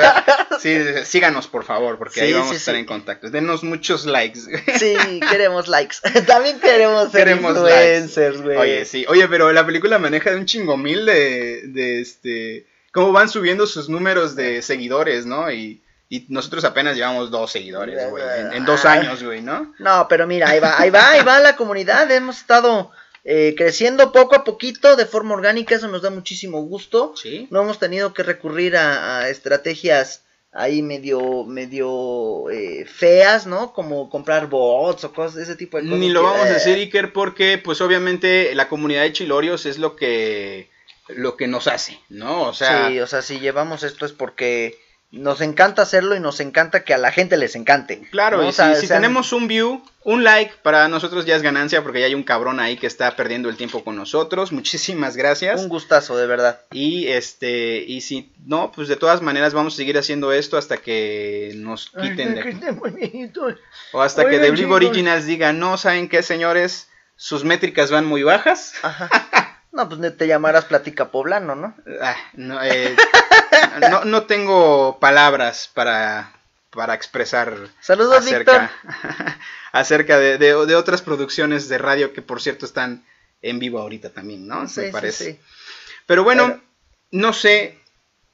Sí, 0.60 0.78
síganos 1.06 1.48
por 1.48 1.64
favor, 1.64 1.98
porque 1.98 2.22
ahí 2.22 2.30
Sí, 2.30 2.34
vamos 2.34 2.50
sí, 2.50 2.56
a 2.56 2.58
estar 2.58 2.74
sí. 2.74 2.80
en 2.80 2.86
contacto. 2.86 3.30
Denos 3.30 3.64
muchos 3.64 4.06
likes. 4.06 4.40
Sí, 4.78 4.96
queremos 5.30 5.68
likes. 5.68 5.98
También 6.28 6.60
queremos 6.60 7.12
ser 7.12 7.26
Queremos 7.26 7.52
influencers, 7.52 8.42
güey. 8.42 8.58
Oye, 8.58 8.86
sí. 8.86 9.06
Oye, 9.08 9.28
pero 9.28 9.52
la 9.54 9.66
película 9.66 10.00
maneja 10.00 10.32
de 10.32 10.38
un 10.38 10.46
chingomil 10.46 11.06
de, 11.06 11.62
de 11.68 12.02
este... 12.02 12.68
Cómo 12.92 13.12
van 13.12 13.30
subiendo 13.30 13.68
sus 13.68 13.88
números 13.88 14.36
de 14.36 14.64
seguidores, 14.64 15.28
¿no? 15.28 15.52
Y, 15.52 15.84
y 16.10 16.26
nosotros 16.30 16.66
apenas 16.66 16.96
llevamos 16.96 17.30
dos 17.30 17.52
seguidores, 17.52 18.10
güey. 18.10 18.24
En, 18.40 18.54
en 18.54 18.66
dos 18.66 18.84
años, 18.86 19.24
güey, 19.24 19.42
¿no? 19.42 19.74
No, 19.78 20.08
pero 20.10 20.26
mira, 20.26 20.50
ahí 20.50 20.60
va, 20.60 20.80
ahí 20.80 20.90
va, 20.90 21.12
ahí 21.12 21.24
va 21.24 21.40
la 21.40 21.56
comunidad. 21.56 22.10
Hemos 22.12 22.38
estado 22.38 22.92
eh, 23.24 23.54
creciendo 23.56 24.12
poco 24.12 24.36
a 24.36 24.44
poquito 24.44 24.96
de 24.96 25.06
forma 25.06 25.36
orgánica, 25.36 25.76
eso 25.76 25.88
nos 25.88 26.02
da 26.02 26.10
muchísimo 26.10 26.64
gusto. 26.64 27.14
Sí. 27.16 27.48
No 27.52 27.62
hemos 27.62 27.78
tenido 27.78 28.14
que 28.14 28.24
recurrir 28.24 28.76
a, 28.76 29.20
a 29.20 29.30
estrategias 29.30 30.24
ahí 30.52 30.82
medio, 30.82 31.44
medio 31.44 32.50
eh, 32.50 32.86
feas, 32.86 33.46
¿no? 33.46 33.74
Como 33.74 34.10
comprar 34.10 34.48
bots 34.48 35.04
o 35.04 35.14
cosas 35.14 35.36
de 35.36 35.44
ese 35.44 35.56
tipo 35.56 35.78
de 35.78 35.84
cosas. 35.84 36.00
Ni 36.00 36.10
lo 36.10 36.22
que, 36.22 36.26
vamos 36.26 36.46
a 36.46 36.50
eh, 36.50 36.54
decir, 36.54 36.76
Iker, 36.76 37.14
porque 37.14 37.60
pues 37.60 37.82
obviamente 37.82 38.56
la 38.56 38.68
comunidad 38.68 39.04
de 39.04 39.14
Chilorios 39.14 39.66
es 39.66 39.78
lo 39.78 39.96
que 39.96 40.70
lo 41.08 41.38
que 41.38 41.48
nos 41.48 41.68
hace, 41.68 42.00
¿no? 42.10 42.44
O 42.44 42.54
sea, 42.54 42.88
sí, 42.88 43.00
o 43.00 43.08
sea, 43.08 43.22
si 43.22 43.40
llevamos 43.40 43.84
esto 43.84 44.06
es 44.06 44.12
porque 44.12 44.78
nos 45.12 45.42
encanta 45.42 45.82
hacerlo 45.82 46.16
y 46.16 46.20
nos 46.20 46.40
encanta 46.40 46.84
que 46.84 46.94
a 46.94 46.98
la 47.00 47.12
gente 47.12 47.36
les 47.38 47.56
encante. 47.56 48.08
Claro, 48.12 48.38
¿no? 48.38 48.44
y 48.46 48.50
O 48.50 48.52
sea, 48.52 48.76
si, 48.76 48.82
si 48.82 48.88
sean- 48.88 49.02
tenemos 49.02 49.34
un 49.34 49.48
view, 49.48 49.84
un 50.04 50.24
like, 50.24 50.54
para 50.62 50.88
nosotros 50.88 51.26
ya 51.26 51.36
es 51.36 51.42
ganancia 51.42 51.82
porque 51.82 52.00
ya 52.00 52.06
hay 52.06 52.14
un 52.14 52.24
cabrón 52.24 52.60
ahí 52.60 52.78
que 52.78 52.86
está 52.86 53.16
perdiendo 53.16 53.50
el 53.50 53.58
tiempo 53.58 53.84
con 53.84 53.96
nosotros. 53.96 54.52
Muchísimas 54.52 55.18
gracias. 55.18 55.60
un 55.62 55.68
gustazo, 55.70 56.16
de 56.16 56.28
verdad. 56.28 56.62
Y 56.72 57.08
este, 57.08 57.78
y 57.80 58.02
si 58.02 58.32
no, 58.46 58.72
pues 58.72 58.88
de 58.88 58.98
todas 58.98 59.22
maneras 59.24 59.54
vamos 59.56 59.74
a 59.74 59.78
seguir 59.78 59.98
haciendo 59.98 60.32
esto 60.32 60.58
hasta 60.58 60.78
que 60.78 61.54
nos 61.56 61.90
quiten 61.90 62.36
de 62.36 62.42
aquí. 62.42 63.32
O 63.94 64.02
hasta 64.02 64.30
que 64.30 64.38
The 64.38 64.52
Blue. 64.52 64.72
Originals 64.74 65.26
diga, 65.26 65.54
no, 65.54 65.78
¿saben 65.78 66.08
qué, 66.08 66.22
señores? 66.22 66.88
Sus 67.16 67.44
métricas 67.44 67.90
van 67.92 68.06
muy 68.06 68.22
bajas. 68.24 68.76
Ajá. 68.84 69.10
No, 69.72 69.88
pues 69.88 70.18
te 70.18 70.28
llamarás 70.28 70.66
Platica 70.66 71.10
Poblano, 71.12 71.56
¿no? 71.56 71.76
Ah, 72.02 72.16
no, 72.34 72.64
eh, 72.64 72.96
no, 73.90 74.04
no 74.06 74.24
tengo 74.24 74.98
palabras 75.00 75.70
para, 75.74 76.34
para 76.72 76.96
expresar 76.96 77.56
Saludos, 77.80 78.18
acerca, 78.18 78.72
acerca 79.72 80.18
de, 80.20 80.38
de- 80.38 80.66
de 80.66 80.76
otras 80.76 81.02
producciones 81.02 81.70
de 81.70 81.78
radio 81.78 82.14
que 82.14 82.22
por 82.22 82.42
cierto 82.42 82.66
están 82.66 83.06
en 83.42 83.60
vivo 83.60 83.80
ahorita 83.80 84.10
también, 84.10 84.48
¿no? 84.48 84.68
Sí, 84.68 84.82
Me 84.82 84.86
sí, 84.88 84.92
parece. 84.92 85.32
sí. 85.34 85.40
Pero 86.08 86.24
bueno, 86.24 86.48
Pero- 86.48 86.62
no 87.12 87.34
sé, 87.34 87.78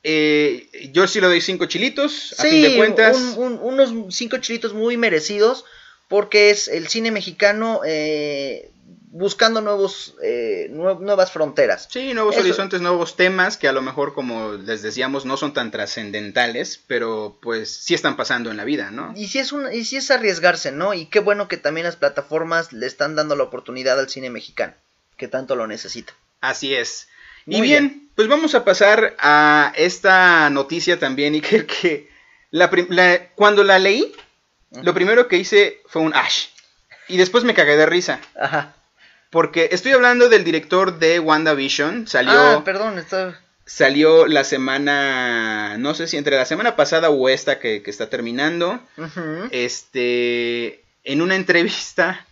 eh, 0.03 0.69
yo 0.93 1.05
sí 1.07 1.19
le 1.19 1.27
doy 1.27 1.41
cinco 1.41 1.65
chilitos, 1.65 2.33
a 2.39 2.43
Sí, 2.43 2.49
fin 2.49 2.61
de 2.61 2.77
cuentas. 2.77 3.17
un- 3.17 3.37
un- 3.37 3.59
unos 3.61 4.15
cinco 4.15 4.37
chilitos 4.37 4.73
muy 4.73 4.95
merecidos 4.97 5.65
porque 6.07 6.49
es 6.51 6.67
el 6.67 6.87
cine 6.87 7.11
mexicano 7.11 7.81
eh, 7.85 8.69
buscando 9.11 9.61
nuevos 9.61 10.15
eh, 10.23 10.67
nue- 10.71 10.99
nuevas 10.99 11.31
fronteras. 11.31 11.87
Sí, 11.91 12.13
nuevos 12.13 12.35
Eso. 12.35 12.43
horizontes, 12.43 12.81
nuevos 12.81 13.15
temas 13.15 13.57
que 13.57 13.67
a 13.67 13.71
lo 13.71 13.81
mejor, 13.81 14.13
como 14.13 14.53
les 14.53 14.81
decíamos, 14.81 15.25
no 15.25 15.37
son 15.37 15.53
tan 15.53 15.71
trascendentales, 15.71 16.81
pero 16.87 17.37
pues 17.41 17.69
sí 17.71 17.93
están 17.93 18.17
pasando 18.17 18.51
en 18.51 18.57
la 18.57 18.63
vida, 18.63 18.91
¿no? 18.91 19.13
Y 19.15 19.27
si 19.27 19.39
es 19.39 19.51
un, 19.51 19.71
y 19.73 19.85
si 19.85 19.97
es 19.97 20.11
arriesgarse, 20.11 20.71
¿no? 20.71 20.93
Y 20.93 21.05
qué 21.07 21.19
bueno 21.19 21.47
que 21.47 21.57
también 21.57 21.85
las 21.85 21.95
plataformas 21.95 22.73
le 22.73 22.85
están 22.87 23.15
dando 23.15 23.35
la 23.35 23.43
oportunidad 23.43 23.99
al 23.99 24.09
cine 24.09 24.29
mexicano, 24.29 24.73
que 25.17 25.27
tanto 25.27 25.55
lo 25.55 25.67
necesita. 25.67 26.13
Así 26.41 26.75
es. 26.75 27.07
y 27.45 27.57
Muy 27.57 27.67
bien, 27.67 28.09
pues 28.15 28.27
vamos 28.27 28.53
a 28.55 28.63
pasar 28.65 29.15
a 29.19 29.71
esta 29.75 30.49
noticia 30.49 30.99
también, 30.99 31.35
y 31.35 31.41
que, 31.41 32.09
la 32.51 32.69
la- 32.89 33.29
cuando 33.35 33.63
la 33.63 33.79
leí, 33.79 34.13
lo 34.83 34.93
primero 34.93 35.27
que 35.27 35.37
hice 35.37 35.81
fue 35.87 36.01
un 36.01 36.13
ash. 36.13 36.47
Y 37.07 37.17
después 37.17 37.43
me 37.43 37.53
cagué 37.53 37.77
de 37.77 37.85
risa. 37.85 38.19
Ajá. 38.39 38.74
Porque 39.35 39.67
estoy 39.73 39.91
hablando 39.91 40.29
del 40.29 40.45
director 40.45 40.97
de 40.97 41.19
WandaVision. 41.19 42.07
Salió. 42.07 42.31
Ah, 42.31 42.63
perdón, 42.63 42.97
está... 42.97 43.37
Salió 43.65 44.27
la 44.27 44.45
semana. 44.45 45.77
No 45.77 45.93
sé 45.93 46.07
si 46.07 46.15
entre 46.15 46.37
la 46.37 46.45
semana 46.45 46.77
pasada 46.77 47.09
o 47.09 47.27
esta 47.27 47.59
que, 47.59 47.83
que 47.83 47.91
está 47.91 48.09
terminando. 48.09 48.79
Este. 49.51 50.85
En 51.03 51.21
una 51.21 51.35
entrevista. 51.35 52.25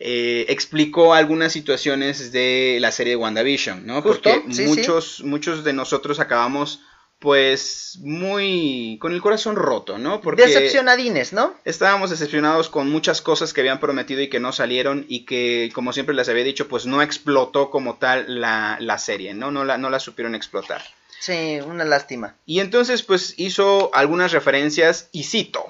eh, 0.00 0.46
explicó 0.48 1.14
algunas 1.14 1.52
situaciones 1.52 2.30
de 2.30 2.78
la 2.78 2.90
serie 2.90 3.12
de 3.12 3.16
WandaVision, 3.16 3.86
¿no? 3.86 4.02
Justo, 4.02 4.30
Porque 4.30 4.52
sí, 4.52 4.64
muchos, 4.64 5.22
muchos 5.22 5.62
de 5.62 5.72
nosotros 5.74 6.20
acabamos, 6.20 6.80
pues, 7.20 7.98
muy. 8.00 8.98
con 9.00 9.12
el 9.12 9.20
corazón 9.20 9.54
roto, 9.54 9.98
¿no? 9.98 10.20
Porque 10.20 10.46
Decepcionadines, 10.46 11.32
¿no? 11.32 11.54
estábamos 11.64 12.10
decepcionados 12.10 12.70
con 12.70 12.90
muchas 12.90 13.20
cosas 13.20 13.52
que 13.52 13.60
habían 13.60 13.78
prometido 13.78 14.22
y 14.22 14.28
que 14.28 14.40
no 14.40 14.52
salieron 14.52 15.04
y 15.06 15.26
que, 15.26 15.70
como 15.74 15.92
siempre 15.92 16.14
les 16.14 16.28
había 16.28 16.44
dicho, 16.44 16.66
pues 16.66 16.86
no 16.86 17.02
explotó 17.02 17.70
como 17.70 17.96
tal 17.96 18.40
la, 18.40 18.78
la 18.80 18.98
serie, 18.98 19.34
¿no? 19.34 19.50
No 19.50 19.64
la, 19.64 19.76
no 19.76 19.90
la 19.90 20.00
supieron 20.00 20.34
explotar. 20.34 20.82
Sí, 21.20 21.60
una 21.64 21.84
lástima. 21.84 22.34
Y 22.46 22.60
entonces, 22.60 23.02
pues 23.02 23.34
hizo 23.36 23.94
algunas 23.94 24.32
referencias 24.32 25.10
y 25.12 25.24
cito, 25.24 25.66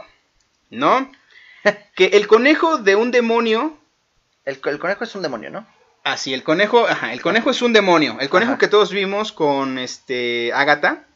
¿no? 0.71 1.11
que 1.97 2.07
el 2.07 2.29
conejo 2.29 2.79
de 2.79 2.95
un 2.95 3.11
demonio. 3.11 3.77
El, 4.45 4.61
el 4.65 4.79
conejo 4.79 5.03
es 5.03 5.15
un 5.17 5.23
demonio, 5.23 5.51
¿no? 5.51 5.67
Ah, 6.05 6.17
sí, 6.17 6.33
el 6.33 6.45
conejo. 6.45 6.87
Ajá, 6.87 7.13
el 7.13 7.21
conejo 7.21 7.51
es 7.51 7.61
un 7.61 7.73
demonio. 7.73 8.19
El 8.21 8.29
conejo 8.29 8.53
Ajá. 8.53 8.59
que 8.59 8.69
todos 8.69 8.93
vimos 8.93 9.33
con 9.33 9.79
este. 9.79 10.53
Agatha. 10.53 11.07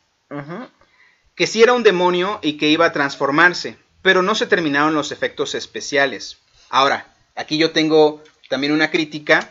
Que 1.34 1.46
sí 1.46 1.62
era 1.62 1.72
un 1.72 1.82
demonio 1.82 2.38
y 2.42 2.56
que 2.56 2.68
iba 2.68 2.86
a 2.86 2.92
transformarse. 2.92 3.76
Pero 4.02 4.22
no 4.22 4.34
se 4.34 4.46
terminaron 4.46 4.94
los 4.94 5.12
efectos 5.12 5.54
especiales. 5.54 6.38
Ahora, 6.68 7.14
aquí 7.34 7.56
yo 7.58 7.72
tengo 7.72 8.22
también 8.48 8.72
una 8.72 8.90
crítica. 8.90 9.50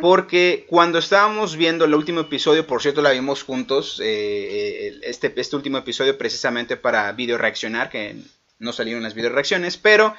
Porque 0.00 0.66
cuando 0.68 0.98
estábamos 0.98 1.56
viendo 1.56 1.84
el 1.84 1.94
último 1.94 2.20
episodio, 2.20 2.66
por 2.66 2.82
cierto, 2.82 3.02
la 3.02 3.10
vimos 3.10 3.42
juntos, 3.42 4.00
eh, 4.00 4.04
eh, 4.06 5.00
este, 5.02 5.32
este 5.36 5.56
último 5.56 5.78
episodio 5.78 6.16
precisamente 6.18 6.76
para 6.76 7.10
video 7.12 7.38
reaccionar, 7.38 7.90
que 7.90 8.16
no 8.58 8.72
salieron 8.72 9.02
las 9.02 9.14
video 9.14 9.30
reacciones, 9.30 9.76
pero 9.76 10.14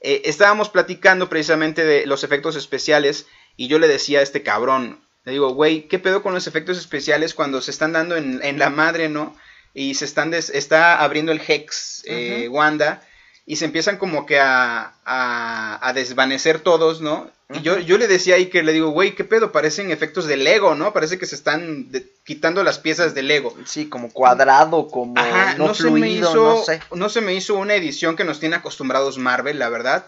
eh, 0.00 0.22
estábamos 0.24 0.68
platicando 0.68 1.28
precisamente 1.28 1.84
de 1.84 2.06
los 2.06 2.24
efectos 2.24 2.56
especiales 2.56 3.26
y 3.56 3.68
yo 3.68 3.78
le 3.78 3.88
decía 3.88 4.20
a 4.20 4.22
este 4.22 4.42
cabrón, 4.42 5.00
le 5.24 5.32
digo, 5.32 5.50
güey, 5.54 5.88
¿qué 5.88 5.98
pedo 5.98 6.22
con 6.22 6.34
los 6.34 6.46
efectos 6.46 6.78
especiales 6.78 7.34
cuando 7.34 7.60
se 7.60 7.70
están 7.70 7.92
dando 7.92 8.16
en, 8.16 8.40
en 8.42 8.58
la 8.58 8.70
madre, 8.70 9.08
no? 9.08 9.36
Y 9.74 9.94
se 9.94 10.04
están 10.06 10.30
des- 10.30 10.50
está 10.50 11.02
abriendo 11.02 11.32
el 11.32 11.40
Hex, 11.46 12.02
eh. 12.06 12.48
Wanda, 12.50 13.02
y 13.46 13.56
se 13.56 13.64
empiezan 13.66 13.96
como 13.98 14.26
que 14.26 14.38
a, 14.40 14.94
a, 15.04 15.78
a 15.86 15.92
desvanecer 15.92 16.60
todos, 16.60 17.00
¿no? 17.00 17.30
Y 17.54 17.62
yo, 17.62 17.78
yo 17.78 17.96
le 17.96 18.08
decía 18.08 18.34
ahí 18.34 18.46
que 18.46 18.62
le 18.62 18.74
digo, 18.74 18.90
güey, 18.90 19.14
¿qué 19.14 19.24
pedo? 19.24 19.52
Parecen 19.52 19.90
efectos 19.90 20.26
de 20.26 20.36
Lego, 20.36 20.74
¿no? 20.74 20.92
Parece 20.92 21.18
que 21.18 21.24
se 21.26 21.34
están 21.34 21.90
de- 21.90 22.06
quitando 22.24 22.62
las 22.62 22.78
piezas 22.78 23.14
de 23.14 23.22
Lego. 23.22 23.54
Sí, 23.64 23.88
como 23.88 24.10
cuadrado, 24.12 24.88
como 24.88 25.18
Ajá, 25.18 25.54
no, 25.56 25.68
no, 25.68 25.74
se 25.74 25.84
me 25.84 25.90
fluido, 25.92 26.30
hizo, 26.30 26.44
no 26.58 26.62
sé. 26.64 26.80
no 26.94 27.08
se 27.08 27.20
me 27.22 27.34
hizo 27.34 27.54
una 27.54 27.74
edición 27.74 28.16
que 28.16 28.24
nos 28.24 28.38
tiene 28.40 28.56
acostumbrados 28.56 29.16
Marvel, 29.16 29.58
la 29.58 29.70
verdad. 29.70 30.04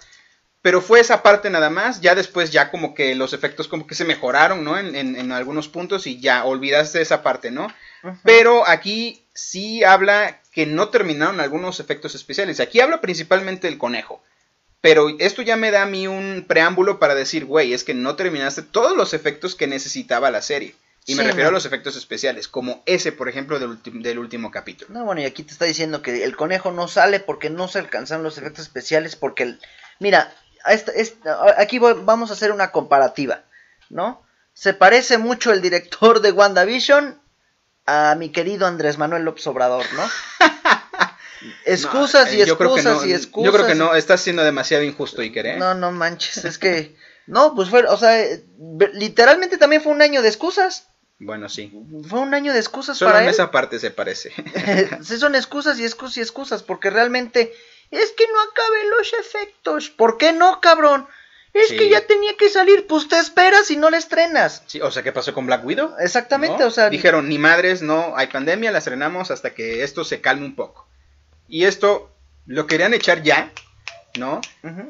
Pero 0.63 0.81
fue 0.83 1.01
esa 1.01 1.23
parte 1.23 1.49
nada 1.49 1.71
más. 1.71 2.01
Ya 2.01 2.15
después, 2.15 2.51
ya 2.51 2.71
como 2.71 2.95
que 2.95 3.15
los 3.15 3.33
efectos 3.33 3.67
como 3.69 3.87
que 3.87 3.95
se 3.95 4.05
mejoraron, 4.05 4.63
¿no? 4.63 4.79
En, 4.79 4.95
en- 4.95 5.17
en 5.17 5.33
algunos 5.33 5.69
puntos 5.69 6.07
y 6.07 6.21
ya 6.21 6.45
olvidaste 6.45 7.01
esa 7.01 7.23
parte, 7.23 7.51
¿no? 7.51 7.69
Pero 8.25 8.67
aquí 8.67 9.25
sí 9.35 9.85
habla 9.85 10.41
que 10.53 10.67
no 10.67 10.89
terminaron 10.89 11.41
algunos 11.41 11.81
efectos 11.81 12.15
especiales. 12.15 12.61
Aquí 12.61 12.81
habla 12.81 13.01
principalmente 13.01 13.69
del 13.69 13.79
conejo. 13.79 14.23
Pero 14.83 15.09
esto 15.19 15.43
ya 15.43 15.57
me 15.57 15.71
da 15.71 15.83
a 15.83 15.87
mí 15.87 16.07
un 16.07 16.45
preámbulo 16.49 16.99
para 16.99 17.15
decir, 17.15 17.45
güey, 17.45 17.75
es 17.75 17.85
que 17.85 17.93
no 17.93 18.17
terminaste 18.17 18.63
todos 18.63 18.97
los 18.97 19.13
efectos 19.13 19.55
que 19.55 19.67
necesitaba 19.67 20.31
la 20.31 20.41
serie. 20.41 20.75
Y 21.07 21.15
me 21.15 21.23
refiero 21.23 21.45
no. 21.45 21.49
a 21.49 21.53
los 21.53 21.67
efectos 21.67 21.97
especiales, 21.97 22.49
como 22.49 22.83
ese, 22.87 23.13
por 23.13 23.29
ejemplo, 23.29 23.59
del, 23.59 23.79
del 24.03 24.19
último 24.19 24.51
capítulo. 24.51 24.91
No, 24.93 25.05
bueno, 25.05 25.21
y 25.23 25.25
aquí 25.25 25.43
te 25.43 25.53
está 25.53 25.65
diciendo 25.65 26.03
que 26.03 26.25
el 26.25 26.37
conejo 26.37 26.73
no 26.73 26.89
sale 26.89 27.21
porque 27.21 27.49
no 27.51 27.69
se 27.69 27.79
alcanzaron 27.79 28.23
los 28.23 28.39
efectos 28.39 28.67
especiales, 28.67 29.17
porque, 29.17 29.43
el... 29.45 29.61
mira, 29.99 30.33
esta- 30.67 30.93
esta- 30.93 31.61
aquí 31.61 31.79
voy- 31.79 32.01
vamos 32.03 32.31
a 32.31 32.35
hacer 32.35 32.53
una 32.53 32.71
comparativa, 32.73 33.43
¿no? 33.89 34.23
Se 34.53 34.75
parece 34.75 35.19
mucho 35.19 35.53
el 35.53 35.63
director 35.63 36.21
de 36.21 36.33
WandaVision 36.33 37.19
a 37.87 38.15
mi 38.19 38.31
querido 38.31 38.67
Andrés 38.67 38.99
Manuel 38.99 39.23
López 39.25 39.47
Obrador, 39.47 39.85
¿no? 39.95 40.03
excusas 41.65 42.27
No, 42.27 42.33
y 42.35 42.43
eh, 42.43 42.45
que 42.45 42.51
excusas 42.51 42.85
no, 43.03 43.05
y 43.07 43.13
excusas. 43.13 43.47
Yo 43.47 43.53
creo 43.53 43.67
que 43.67 43.75
no, 43.75 43.95
estás 43.95 44.21
siendo 44.21 44.43
demasiado 44.45 44.83
injusto, 44.85 45.23
Iker, 45.23 45.47
¿eh? 45.47 45.57
No, 45.57 45.75
no 45.75 45.91
manches, 45.93 46.45
es 46.45 46.59
que... 46.59 46.97
No, 47.27 47.55
pues 47.55 47.69
fue, 47.71 47.85
o 47.87 47.97
sea, 47.97 48.21
eh, 48.21 48.45
literalmente 48.95 49.57
también 49.57 49.83
fue 49.83 49.93
un 49.93 50.03
año 50.03 50.21
de 50.21 50.29
excusas. 50.29 50.89
Bueno, 51.21 51.49
sí. 51.49 51.73
Fue 52.09 52.19
un 52.19 52.35
año 52.35 52.53
de 52.53 52.59
excusas 52.59 52.97
Solo 52.99 53.11
para 53.11 53.23
en 53.23 53.29
él. 53.29 53.35
esa 53.35 53.51
parte 53.51 53.79
se 53.79 53.91
parece. 53.91 54.33
Sí, 55.05 55.17
son 55.19 55.35
excusas 55.35 55.79
y 55.79 55.85
excusas 55.85 56.17
y 56.17 56.21
excusas, 56.23 56.63
porque 56.63 56.91
realmente 56.91 57.53
es 57.91 58.13
que 58.13 58.25
no 58.33 58.41
acabe 58.41 58.89
los 58.99 59.13
efectos. 59.15 59.91
¿Por 59.91 60.17
qué 60.19 60.33
no, 60.33 60.61
cabrón? 60.61 61.07
Es 61.53 61.69
Sí. 61.69 61.77
que 61.77 61.89
ya 61.89 62.07
tenía 62.07 62.37
que 62.37 62.49
salir, 62.49 62.87
pues 62.87 63.09
te 63.09 63.19
esperas 63.19 63.71
y 63.73 63.77
no 63.77 63.91
la 63.91 63.99
estrenas. 63.99 64.63
Sí, 64.67 64.81
o 64.81 64.91
sea, 64.93 65.03
¿qué 65.03 65.11
pasó 65.11 65.35
con 65.35 65.47
Black 65.47 65.65
Widow? 65.65 65.95
Exactamente, 65.99 66.61
¿No? 66.63 66.69
o 66.69 66.71
sea, 66.71 66.89
Dijeron, 66.91 67.29
ni 67.29 67.39
madres, 67.39 67.83
no, 67.83 68.13
hay 68.17 68.29
pandemia, 68.29 68.71
la 68.71 68.79
estrenamos 68.79 69.33
hasta 69.33 69.51
que 69.53 69.83
esto 69.83 70.05
se 70.05 70.21
calme 70.21 70.47
un 70.47 70.55
poco. 70.55 70.87
Y 71.49 71.65
esto 71.65 72.09
lo 72.47 72.69
querían 72.69 72.95
echar 72.95 73.25
ya, 73.25 73.51
¿no? 74.17 74.41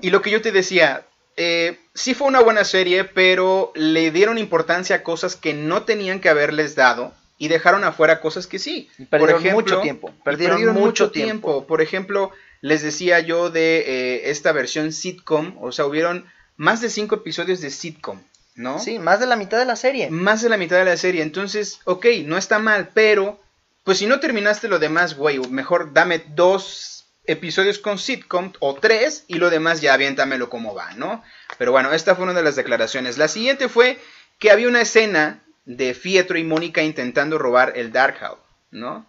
Y 0.03 0.11
lo 0.11 0.21
que 0.21 0.31
yo 0.31 0.43
te 0.43 0.53
decía, 0.53 1.07
eh, 1.39 1.79
sí 1.95 2.13
fue 2.13 2.29
una 2.29 2.41
buena 2.41 2.65
serie, 2.65 3.05
pero 3.05 3.73
le 3.75 4.11
dieron 4.11 4.37
importancia 4.37 4.97
a 4.97 5.03
cosas 5.03 5.37
que 5.37 5.55
no 5.55 5.85
tenían 5.85 6.21
que 6.21 6.29
haberles 6.29 6.75
dado 6.75 7.15
y 7.39 7.49
dejaron 7.49 7.85
afuera 7.85 8.21
cosas 8.21 8.47
que 8.47 8.59
sí. 8.59 8.91
Y 8.99 9.07
perdieron 9.07 9.43
mucho 9.55 9.81
tiempo, 9.81 10.11
y 10.15 10.23
perdieron 10.23 10.75
mucho 10.75 11.11
tiempo. 11.11 11.67
Por 11.67 11.81
ejemplo, 11.81 12.33
les 12.61 12.83
decía 12.83 13.21
yo 13.21 13.51
de 13.51 13.79
eh, 13.81 14.31
esta 14.31 14.53
versión 14.53 14.93
sitcom, 14.93 15.57
o 15.61 15.73
sea, 15.73 15.87
hubieron 15.87 16.27
más 16.57 16.81
de 16.81 16.91
cinco 16.91 17.15
episodios 17.15 17.61
de 17.61 17.71
sitcom, 17.71 18.21
¿no? 18.55 18.79
Sí, 18.79 18.99
más 18.99 19.21
de 19.21 19.27
la 19.27 19.37
mitad 19.37 19.59
de 19.59 19.65
la 19.65 19.77
serie. 19.77 20.11
Más 20.11 20.43
de 20.43 20.49
la 20.49 20.57
mitad 20.57 20.77
de 20.79 20.85
la 20.85 20.97
serie. 20.97 21.23
Entonces, 21.23 21.81
ok, 21.85 22.07
no 22.27 22.37
está 22.37 22.59
mal, 22.59 22.91
pero 22.93 23.41
pues 23.85 23.99
si 23.99 24.07
no 24.07 24.21
terminaste 24.21 24.69
lo 24.69 24.79
demás, 24.79 25.15
güey, 25.15 25.39
mejor 25.39 25.93
dame 25.93 26.23
dos 26.35 27.07
episodios 27.25 27.79
con 27.79 27.99
sitcom 27.99 28.53
o 28.59 28.75
tres 28.75 29.25
y 29.29 29.35
lo 29.35 29.51
demás 29.51 29.81
ya 29.81 29.95
aviéntamelo 29.95 30.51
como 30.51 30.75
va, 30.75 30.93
¿no? 30.95 31.23
Pero 31.59 31.73
bueno, 31.73 31.93
esta 31.93 32.15
fue 32.15 32.25
una 32.25 32.35
de 32.35 32.43
las 32.43 32.57
declaraciones. 32.57 33.19
La 33.19 33.29
siguiente 33.29 33.69
fue 33.69 33.99
que 34.39 34.51
había 34.51 34.69
una 34.69 34.83
escena 34.83 35.43
de 35.65 35.95
Fietro 35.95 36.39
y 36.39 36.45
Mónica 36.45 36.83
intentando 36.83 37.39
robar 37.39 37.75
el 37.77 37.93
Darkhold, 37.93 38.39
¿no? 38.73 39.05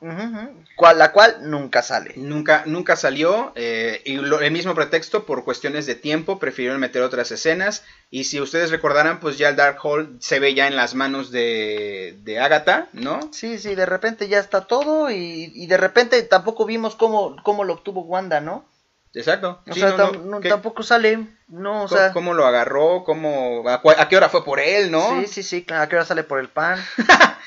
Cual- 0.76 0.98
la 0.98 1.12
cual 1.12 1.38
nunca 1.50 1.84
sale. 1.84 2.14
Nunca, 2.18 2.64
nunca 2.66 2.96
salió 2.96 3.52
eh, 3.56 4.02
y 4.06 4.16
lo- 4.18 4.42
el 4.42 4.52
mismo 4.52 4.74
pretexto 4.74 5.26
por 5.26 5.44
cuestiones 5.44 5.86
de 5.86 5.94
tiempo 5.96 6.40
prefirieron 6.40 6.80
meter 6.80 7.04
otras 7.04 7.32
escenas 7.32 7.84
y 8.10 8.24
si 8.24 8.42
ustedes 8.42 8.72
recordarán 8.72 9.20
pues 9.20 9.38
ya 9.38 9.50
el 9.50 9.56
Darkhold 9.56 10.20
se 10.20 10.40
ve 10.40 10.56
ya 10.56 10.68
en 10.68 10.76
las 10.76 10.96
manos 10.96 11.30
de, 11.32 12.18
de 12.24 12.40
Agatha, 12.40 12.88
¿no? 12.94 13.20
Sí, 13.32 13.60
sí, 13.60 13.76
de 13.76 13.86
repente 13.86 14.28
ya 14.28 14.40
está 14.40 14.62
todo 14.62 15.12
y, 15.12 15.52
y 15.54 15.68
de 15.68 15.78
repente 15.78 16.22
tampoco 16.24 16.66
vimos 16.66 16.96
cómo, 16.96 17.36
cómo 17.44 17.64
lo 17.64 17.74
obtuvo 17.74 18.02
Wanda, 18.02 18.42
¿no? 18.42 18.66
Exacto. 19.14 19.62
O 19.70 19.74
Sí, 19.74 19.82
sea, 19.82 19.90
no, 19.90 19.98
tam- 19.98 20.18
no, 20.20 20.26
no, 20.26 20.40
¿qué- 20.40 20.48
tampoco 20.50 20.84
sale, 20.84 21.20
no, 21.50 21.84
o 21.84 21.88
cómo, 21.88 22.00
sea... 22.00 22.14
cómo 22.14 22.34
lo 22.34 22.48
agarró? 22.48 23.04
¿Cómo, 23.04 23.64
a, 23.68 23.82
a 23.98 24.08
qué 24.10 24.16
hora 24.18 24.30
fue 24.30 24.44
por 24.46 24.60
él, 24.60 24.90
no? 24.90 25.20
Sí, 25.22 25.28
sí, 25.28 25.44
sí, 25.44 25.66
¿a 25.72 25.88
qué 25.90 25.98
hora 25.98 26.06
sale 26.06 26.24
por 26.24 26.40
el 26.40 26.48
pan? 26.48 26.80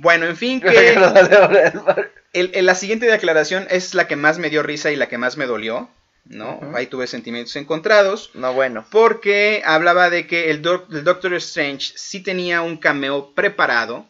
Bueno, 0.00 0.26
en 0.26 0.36
fin, 0.36 0.62
¿A 0.66 0.70
qué 0.70 0.96
hora 0.96 2.10
que 2.32 2.50
el 2.54 2.66
la 2.66 2.74
siguiente 2.74 3.06
declaración 3.06 3.66
es 3.70 3.94
la 3.94 4.06
que 4.06 4.16
más 4.16 4.38
me 4.38 4.50
dio 4.50 4.62
risa 4.62 4.90
y 4.92 4.96
la 4.96 5.08
que 5.08 5.18
más 5.18 5.36
me 5.36 5.46
dolió, 5.46 5.88
¿no? 6.24 6.60
Ahí 6.74 6.86
tuve 6.86 7.06
sentimientos 7.06 7.56
encontrados. 7.56 8.30
No, 8.34 8.52
bueno. 8.52 8.86
Porque 8.90 9.62
hablaba 9.64 10.08
de 10.10 10.26
que 10.26 10.50
el, 10.50 10.62
doc- 10.62 10.92
el 10.92 11.02
Doctor 11.04 11.34
Strange 11.34 11.92
sí 11.96 12.22
tenía 12.22 12.62
un 12.62 12.76
cameo 12.76 13.32
preparado, 13.34 14.06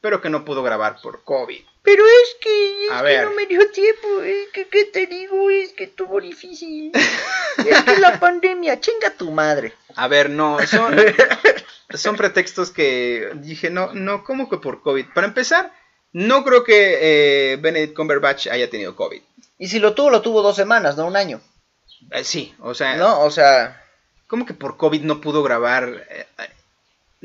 pero 0.00 0.20
que 0.20 0.30
no 0.30 0.44
pudo 0.44 0.62
grabar 0.62 0.98
por 1.02 1.24
COVID. 1.24 1.60
Pero 1.82 2.04
es 2.06 2.36
que, 2.40 2.84
es 2.86 2.92
A 2.92 2.98
que 2.98 3.02
ver. 3.04 3.24
no 3.24 3.32
me 3.32 3.46
dio 3.46 3.68
tiempo, 3.72 4.22
es 4.22 4.48
que, 4.52 4.68
¿qué 4.68 4.84
te 4.84 5.06
digo? 5.08 5.50
Es 5.50 5.72
que 5.72 5.84
estuvo 5.84 6.20
difícil. 6.20 6.92
es 7.66 7.82
que 7.82 7.96
la 7.98 8.20
pandemia, 8.20 8.78
chinga 8.78 9.10
tu 9.10 9.32
madre. 9.32 9.72
A 9.96 10.08
ver, 10.08 10.30
no, 10.30 10.58
son, 10.66 10.96
son 11.94 12.16
pretextos 12.16 12.70
que 12.70 13.30
dije, 13.36 13.70
no, 13.70 13.92
no, 13.92 14.24
¿cómo 14.24 14.48
que 14.48 14.58
por 14.58 14.82
COVID? 14.82 15.06
Para 15.14 15.26
empezar, 15.26 15.72
no 16.12 16.44
creo 16.44 16.64
que 16.64 17.52
eh, 17.52 17.56
Benedict 17.56 17.94
Cumberbatch 17.94 18.48
haya 18.48 18.70
tenido 18.70 18.96
COVID. 18.96 19.22
Y 19.58 19.68
si 19.68 19.78
lo 19.78 19.94
tuvo, 19.94 20.10
lo 20.10 20.22
tuvo 20.22 20.42
dos 20.42 20.56
semanas, 20.56 20.96
no 20.96 21.06
un 21.06 21.16
año. 21.16 21.40
Eh, 22.10 22.24
sí, 22.24 22.54
o 22.60 22.74
sea, 22.74 22.96
¿No? 22.96 23.20
O 23.20 23.30
sea, 23.30 23.84
¿cómo 24.26 24.46
que 24.46 24.54
por 24.54 24.76
COVID 24.76 25.02
no 25.02 25.20
pudo 25.20 25.42
grabar 25.42 26.06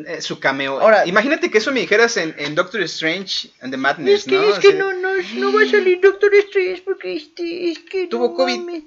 eh, 0.06 0.22
su 0.22 0.39
cameo? 0.39 0.80
Ahora- 0.80 1.06
Imagínate 1.08 1.50
que 1.50 1.58
eso 1.58 1.72
me 1.72 1.80
dijeras 1.80 2.18
en, 2.18 2.36
en 2.38 2.54
Doctor 2.56 2.82
Strange 2.84 3.50
and 3.62 3.72
the 3.72 3.78
Madness, 3.78 4.20
es 4.20 4.26
que, 4.26 4.32
¿no? 4.36 4.43
es 4.43 4.60
que 4.60 4.68
de- 4.74 4.80
no, 4.80 4.93
no, 4.93 5.10
no 5.36 5.54
va 5.54 5.64
a 5.64 5.70
salir 5.70 6.00
Doctor 6.02 6.34
Strange 6.36 6.84
porque 6.86 7.16
este, 7.16 7.72
es 7.72 7.80
que 7.80 8.08
Tuvo 8.08 8.30
no 8.30 8.34
COVID. 8.36 8.58
mames, 8.60 8.84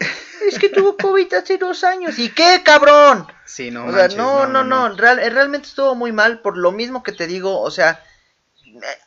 es 0.46 0.58
que 0.58 0.68
tuvo 0.68 0.96
COVID 0.96 1.34
hace 1.34 1.58
dos 1.58 1.82
años. 1.84 2.18
¿Y 2.18 2.28
qué, 2.30 2.62
cabrón? 2.64 3.26
Sí, 3.44 3.70
no. 3.70 3.86
o 3.86 3.90
sea, 3.92 4.02
manches, 4.02 4.16
no, 4.18 4.46
no, 4.46 4.62
no, 4.64 4.94
real- 4.96 5.18
eh, 5.18 5.30
realmente 5.30 5.66
estuvo 5.68 5.94
muy 5.96 6.12
mal 6.12 6.40
por 6.40 6.56
lo 6.56 6.70
mismo 6.72 7.02
que 7.02 7.12
te 7.12 7.26
digo, 7.26 7.60
o 7.60 7.70
sea, 7.70 8.02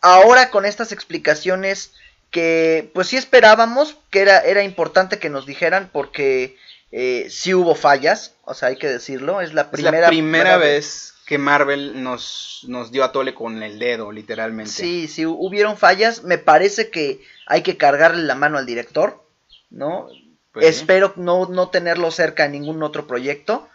ahora 0.02 0.50
con 0.50 0.66
estas 0.66 0.92
explicaciones 0.92 1.94
que 2.32 2.90
pues 2.94 3.08
sí 3.08 3.18
esperábamos 3.18 3.96
que 4.10 4.22
era, 4.22 4.40
era 4.40 4.64
importante 4.64 5.20
que 5.20 5.30
nos 5.30 5.46
dijeran 5.46 5.90
porque 5.94 6.58
eh, 6.92 7.28
sí 7.30 7.54
hubo 7.54 7.76
fallas, 7.76 8.34
o 8.44 8.54
sea, 8.54 8.70
hay 8.70 8.78
que 8.78 8.88
decirlo, 8.88 9.42
es 9.42 9.54
la 9.54 9.62
Es 9.62 9.68
primera, 9.68 10.02
la 10.02 10.08
primera 10.08 10.58
vez 10.58 11.13
que 11.26 11.38
Marvel 11.38 12.04
nos, 12.04 12.66
nos 12.68 12.92
dio 12.92 13.04
a 13.04 13.12
tole 13.12 13.34
con 13.34 13.64
el 13.64 13.80
dedo, 13.80 14.12
literalmente. 14.12 14.72
Sí, 14.72 15.08
sí, 15.08 15.26
hubieron 15.26 15.78
fallas, 15.78 16.24
me 16.24 16.38
parece 16.38 16.90
que 16.90 17.22
hay 17.48 17.62
que 17.62 17.78
cargarle 17.78 18.24
la 18.24 18.36
mano 18.36 18.58
al 18.58 18.66
director, 18.66 19.24
¿no? 19.70 20.08
Pues. 20.52 20.66
Espero 20.66 21.14
no, 21.16 21.48
no 21.48 21.70
tenerlo 21.70 22.12
cerca 22.12 22.46
en 22.46 22.52
ningún 22.52 22.84
otro 22.84 23.08
proyecto, 23.08 23.68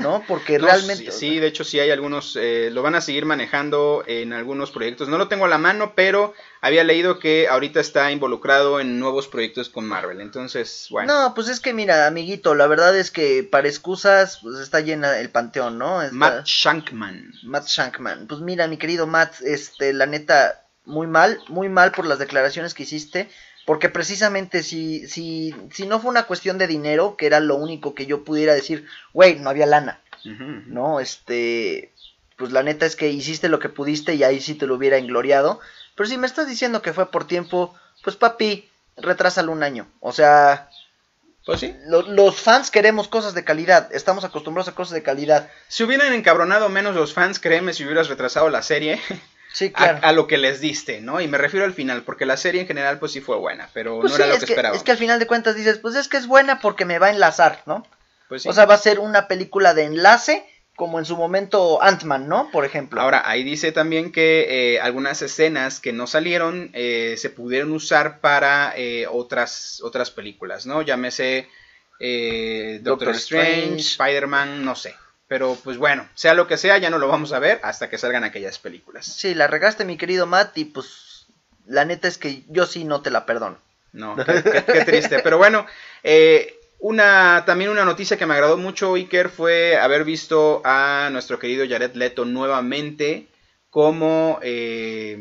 ¿no? 0.00 0.24
Porque 0.26 0.58
No, 0.58 0.66
realmente... 0.66 1.10
sí, 1.12 1.18
sí, 1.34 1.38
de 1.38 1.46
hecho 1.46 1.64
sí 1.64 1.78
hay 1.80 1.90
algunos, 1.90 2.36
eh, 2.36 2.70
lo 2.72 2.82
van 2.82 2.94
a 2.94 3.00
seguir 3.00 3.24
manejando 3.24 4.04
en 4.06 4.32
algunos 4.32 4.70
proyectos. 4.70 5.08
No 5.08 5.18
lo 5.18 5.28
tengo 5.28 5.44
a 5.44 5.48
la 5.48 5.58
mano, 5.58 5.92
pero 5.94 6.34
había 6.60 6.84
leído 6.84 7.18
que 7.18 7.48
ahorita 7.48 7.80
está 7.80 8.10
involucrado 8.10 8.80
en 8.80 8.98
nuevos 8.98 9.28
proyectos 9.28 9.68
con 9.68 9.86
Marvel. 9.86 10.20
Entonces, 10.20 10.86
bueno. 10.90 11.12
No, 11.12 11.34
pues 11.34 11.48
es 11.48 11.60
que 11.60 11.72
mira, 11.72 12.06
amiguito, 12.06 12.54
la 12.54 12.66
verdad 12.66 12.96
es 12.96 13.10
que 13.10 13.42
para 13.44 13.68
excusas 13.68 14.38
pues 14.42 14.58
está 14.60 14.80
llena 14.80 15.18
el 15.18 15.30
panteón, 15.30 15.78
¿no? 15.78 16.02
Está- 16.02 16.14
Matt 16.14 16.46
Shankman. 16.46 17.32
Matt 17.44 17.66
Shankman. 17.66 18.26
Pues 18.26 18.40
mira, 18.40 18.66
mi 18.68 18.76
querido 18.78 19.06
Matt, 19.06 19.40
este, 19.42 19.92
la 19.92 20.06
neta, 20.06 20.62
muy 20.84 21.06
mal, 21.06 21.40
muy 21.48 21.68
mal 21.68 21.92
por 21.92 22.06
las 22.06 22.18
declaraciones 22.18 22.74
que 22.74 22.84
hiciste, 22.84 23.28
porque 23.66 23.90
precisamente 23.90 24.62
si, 24.62 25.06
si, 25.08 25.54
si 25.72 25.86
no 25.86 26.00
fue 26.00 26.10
una 26.10 26.22
cuestión 26.26 26.56
de 26.56 26.66
dinero, 26.66 27.16
que 27.18 27.26
era 27.26 27.40
lo 27.40 27.56
único 27.56 27.94
que 27.94 28.06
yo 28.06 28.24
pudiera 28.24 28.54
decir, 28.54 28.86
güey, 29.12 29.38
no 29.38 29.50
había 29.50 29.66
lana. 29.66 30.00
¿no? 30.24 30.98
Este, 31.00 31.92
pues 32.36 32.50
la 32.52 32.62
neta 32.62 32.86
es 32.86 32.96
que 32.96 33.08
hiciste 33.10 33.48
lo 33.48 33.58
que 33.58 33.68
pudiste 33.68 34.14
y 34.14 34.24
ahí 34.24 34.40
sí 34.40 34.54
te 34.54 34.66
lo 34.66 34.74
hubiera 34.76 34.96
engloriado, 34.96 35.60
pero 35.94 36.08
si 36.08 36.16
me 36.16 36.26
estás 36.26 36.48
diciendo 36.48 36.80
que 36.82 36.92
fue 36.94 37.10
por 37.10 37.26
tiempo, 37.26 37.74
pues 38.02 38.16
papi, 38.16 38.68
retrásalo 38.96 39.52
un 39.52 39.62
año, 39.62 39.86
o 40.00 40.12
sea... 40.12 40.68
Pues 41.44 41.60
sí. 41.60 41.76
Lo- 41.86 42.02
los 42.02 42.40
fans 42.40 42.72
queremos 42.72 43.06
cosas 43.06 43.32
de 43.34 43.44
calidad, 43.44 43.88
estamos 43.94 44.24
acostumbrados 44.24 44.66
a 44.68 44.74
cosas 44.74 44.94
de 44.94 45.04
calidad. 45.04 45.48
Si 45.68 45.84
hubieran 45.84 46.12
encabronado 46.12 46.68
menos 46.68 46.96
los 46.96 47.14
fans, 47.14 47.38
créeme, 47.38 47.72
si 47.72 47.84
hubieras 47.84 48.08
retrasado 48.08 48.48
la 48.50 48.62
serie 48.62 49.00
Sí, 49.56 49.72
a, 49.74 49.78
claro. 49.78 49.98
a 50.02 50.12
lo 50.12 50.26
que 50.26 50.36
les 50.36 50.60
diste, 50.60 51.00
¿no? 51.00 51.18
Y 51.22 51.28
me 51.28 51.38
refiero 51.38 51.64
al 51.64 51.72
final, 51.72 52.02
porque 52.02 52.26
la 52.26 52.36
serie 52.36 52.60
en 52.60 52.66
general, 52.66 52.98
pues 52.98 53.12
sí 53.12 53.22
fue 53.22 53.38
buena, 53.38 53.70
pero 53.72 54.00
Pues 54.00 54.12
no 54.12 54.16
sí, 54.18 54.22
era 54.22 54.28
lo 54.28 54.34
es 54.34 54.40
que, 54.40 54.46
que, 54.48 54.52
esperaba. 54.52 54.76
es 54.76 54.82
que 54.82 54.90
al 54.90 54.98
final 54.98 55.18
de 55.18 55.26
cuentas 55.26 55.54
dices, 55.54 55.78
pues 55.78 55.94
es 55.94 56.08
que 56.08 56.18
es 56.18 56.26
buena 56.26 56.60
porque 56.60 56.84
me 56.84 56.98
va 56.98 57.06
a 57.06 57.10
enlazar, 57.10 57.62
¿no? 57.64 57.86
Pues 58.28 58.42
sí. 58.42 58.50
O 58.50 58.52
sea, 58.52 58.66
va 58.66 58.74
a 58.74 58.78
ser 58.78 58.98
una 58.98 59.28
película 59.28 59.72
de 59.72 59.84
enlace, 59.84 60.44
como 60.76 60.98
en 60.98 61.06
su 61.06 61.16
momento 61.16 61.82
Ant-Man, 61.82 62.28
¿no? 62.28 62.50
Por 62.50 62.66
ejemplo. 62.66 63.00
Ahora, 63.00 63.22
ahí 63.24 63.44
dice 63.44 63.72
también 63.72 64.12
que 64.12 64.74
eh, 64.74 64.80
algunas 64.80 65.22
escenas 65.22 65.80
que 65.80 65.94
no 65.94 66.06
salieron 66.06 66.68
eh, 66.74 67.14
se 67.16 67.30
pudieron 67.30 67.72
usar 67.72 68.20
para 68.20 68.74
eh, 68.76 69.06
otras, 69.10 69.80
otras 69.82 70.10
películas, 70.10 70.66
¿no? 70.66 70.82
Llámese 70.82 71.48
eh, 71.98 72.80
Doctor, 72.82 73.06
Doctor 73.06 73.14
Strange, 73.14 73.76
Strange. 73.76 73.80
Spider-Man, 73.80 74.64
no 74.66 74.74
sé. 74.76 74.94
Pero 75.28 75.56
pues 75.64 75.76
bueno, 75.76 76.08
sea 76.14 76.34
lo 76.34 76.46
que 76.46 76.56
sea, 76.56 76.78
ya 76.78 76.88
no 76.90 76.98
lo 76.98 77.08
vamos 77.08 77.32
a 77.32 77.38
ver 77.40 77.58
hasta 77.62 77.90
que 77.90 77.98
salgan 77.98 78.22
aquellas 78.24 78.58
películas. 78.58 79.06
Sí, 79.06 79.34
la 79.34 79.46
regaste, 79.48 79.84
mi 79.84 79.96
querido 79.96 80.26
Matt, 80.26 80.56
y 80.58 80.66
pues 80.66 81.26
la 81.66 81.84
neta 81.84 82.06
es 82.06 82.16
que 82.18 82.44
yo 82.48 82.64
sí 82.66 82.84
no 82.84 83.02
te 83.02 83.10
la 83.10 83.26
perdono. 83.26 83.58
No, 83.92 84.14
qué, 84.16 84.42
qué- 84.42 84.64
qué 84.64 84.84
triste. 84.84 85.18
Pero 85.20 85.38
bueno, 85.38 85.66
eh, 86.04 86.60
una, 86.78 87.42
también 87.46 87.70
una 87.70 87.84
noticia 87.84 88.16
que 88.16 88.26
me 88.26 88.34
agradó 88.34 88.56
mucho, 88.56 88.94
Iker, 88.94 89.28
fue 89.30 89.76
haber 89.78 90.04
visto 90.04 90.62
a 90.64 91.08
nuestro 91.10 91.38
querido 91.40 91.64
Jared 91.68 91.94
Leto 91.94 92.24
nuevamente 92.24 93.26
como 93.70 94.38
eh, 94.42 95.18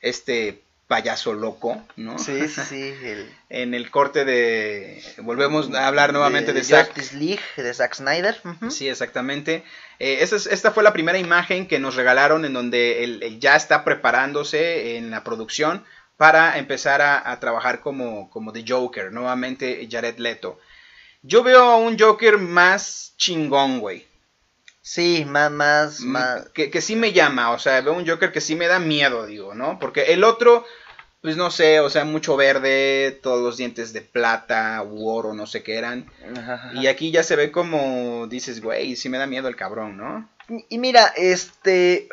este 0.00 0.62
payaso 0.86 1.32
loco, 1.34 1.82
¿no? 1.96 2.18
Sí, 2.18 2.48
sí, 2.48 2.60
sí. 2.68 2.94
el- 3.02 3.30
En 3.48 3.74
el 3.74 3.90
corte 3.90 4.24
de... 4.24 5.02
Volvemos 5.18 5.72
a 5.74 5.86
hablar 5.88 6.12
nuevamente 6.12 6.52
de, 6.52 6.60
de 6.60 6.64
Zack. 6.64 6.86
Justice 6.94 7.16
League, 7.16 7.40
de 7.56 7.74
Zack 7.74 7.94
Snyder. 7.94 8.40
Sí, 8.70 8.88
exactamente. 8.88 9.64
Eh, 9.98 10.18
esta, 10.20 10.36
es- 10.36 10.46
esta 10.46 10.70
fue 10.72 10.82
la 10.82 10.92
primera 10.92 11.18
imagen 11.18 11.66
que 11.68 11.78
nos 11.78 11.96
regalaron 11.96 12.44
en 12.44 12.52
donde 12.52 13.02
él, 13.04 13.20
él 13.22 13.40
ya 13.40 13.56
está 13.56 13.84
preparándose 13.84 14.96
en 14.96 15.10
la 15.10 15.24
producción 15.24 15.84
para 16.16 16.58
empezar 16.58 17.02
a, 17.02 17.30
a 17.30 17.40
trabajar 17.40 17.80
como, 17.80 18.30
como 18.30 18.52
The 18.52 18.64
Joker, 18.66 19.12
nuevamente 19.12 19.86
Jared 19.90 20.18
Leto. 20.18 20.58
Yo 21.22 21.42
veo 21.42 21.62
a 21.64 21.76
un 21.76 21.98
Joker 21.98 22.38
más 22.38 23.12
chingón, 23.16 23.80
güey. 23.80 24.06
Sí, 24.88 25.24
más, 25.26 25.50
más, 25.50 26.00
Mm, 26.00 26.06
más. 26.06 26.48
Que, 26.50 26.70
que 26.70 26.80
sí 26.80 26.94
me 26.94 27.12
llama, 27.12 27.50
o 27.50 27.58
sea, 27.58 27.80
veo 27.80 27.92
un 27.92 28.06
Joker 28.06 28.30
que 28.30 28.40
sí 28.40 28.54
me 28.54 28.68
da 28.68 28.78
miedo, 28.78 29.26
digo, 29.26 29.52
¿no? 29.52 29.80
Porque 29.80 30.12
el 30.12 30.22
otro, 30.22 30.64
pues 31.22 31.36
no 31.36 31.50
sé, 31.50 31.80
o 31.80 31.90
sea, 31.90 32.04
mucho 32.04 32.36
verde, 32.36 33.18
todos 33.20 33.42
los 33.42 33.56
dientes 33.56 33.92
de 33.92 34.02
plata 34.02 34.80
u 34.84 35.08
oro, 35.08 35.34
no 35.34 35.48
sé 35.48 35.64
qué 35.64 35.76
eran. 35.76 36.08
Ajá, 36.36 36.54
ajá. 36.54 36.70
Y 36.74 36.86
aquí 36.86 37.10
ya 37.10 37.24
se 37.24 37.34
ve 37.34 37.50
como 37.50 38.28
dices, 38.28 38.62
güey, 38.62 38.94
sí 38.94 39.08
me 39.08 39.18
da 39.18 39.26
miedo 39.26 39.48
el 39.48 39.56
cabrón, 39.56 39.96
¿no? 39.96 40.30
Y 40.68 40.78
mira, 40.78 41.12
este. 41.16 42.08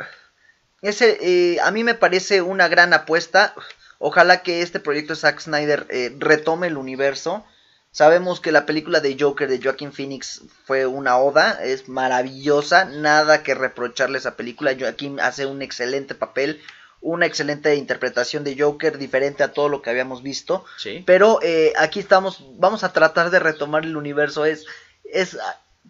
Ese, 0.81 1.19
eh, 1.21 1.59
a 1.61 1.69
mí 1.69 1.83
me 1.83 1.93
parece 1.93 2.41
una 2.41 2.67
gran 2.69 2.91
apuesta. 2.91 3.53
Ojalá 3.99 4.41
que 4.41 4.63
este 4.63 4.79
proyecto 4.79 5.13
de 5.13 5.19
Zack 5.19 5.39
Snyder 5.41 5.85
eh, 5.91 6.11
retome 6.17 6.65
el 6.67 6.77
universo. 6.77 7.45
Sabemos 7.93 8.39
que 8.39 8.51
la 8.51 8.65
película 8.65 9.01
de 9.01 9.15
Joker 9.19 9.47
de 9.47 9.61
Joaquin 9.61 9.93
Phoenix 9.93 10.41
fue 10.65 10.87
una 10.87 11.19
oda, 11.19 11.63
es 11.63 11.87
maravillosa, 11.87 12.85
nada 12.85 13.43
que 13.43 13.53
reprocharle 13.53 14.17
a 14.17 14.19
esa 14.19 14.35
película. 14.35 14.75
Joaquin 14.77 15.19
hace 15.19 15.45
un 15.45 15.61
excelente 15.61 16.15
papel, 16.15 16.59
una 17.01 17.27
excelente 17.27 17.75
interpretación 17.75 18.43
de 18.43 18.57
Joker, 18.59 18.97
diferente 18.97 19.43
a 19.43 19.53
todo 19.53 19.69
lo 19.69 19.83
que 19.83 19.91
habíamos 19.91 20.23
visto. 20.23 20.65
Sí. 20.79 21.03
Pero 21.05 21.37
eh, 21.43 21.71
aquí 21.77 21.99
estamos, 21.99 22.43
vamos 22.57 22.83
a 22.83 22.91
tratar 22.91 23.29
de 23.29 23.37
retomar 23.37 23.83
el 23.83 23.95
universo. 23.95 24.43
Es, 24.43 24.65
es, 25.03 25.37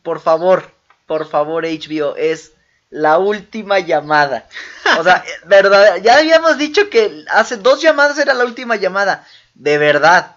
por 0.01 0.20
favor, 0.20 0.72
por 1.08 1.30
favor, 1.30 1.64
HBO, 1.64 2.18
es 2.18 2.51
la 2.89 3.18
última 3.18 3.80
llamada. 3.80 4.49
O 4.99 5.06
sea, 5.06 5.24
eh, 5.26 5.32
verdad, 5.45 6.01
ya 6.04 6.18
habíamos 6.18 6.58
dicho 6.58 6.89
que 6.89 7.24
hace 7.30 7.56
dos 7.56 7.82
llamadas 7.82 8.18
era 8.18 8.34
la 8.34 8.43
última 8.43 8.76
llamada. 8.76 9.26
De 9.54 9.78
verdad, 9.78 10.36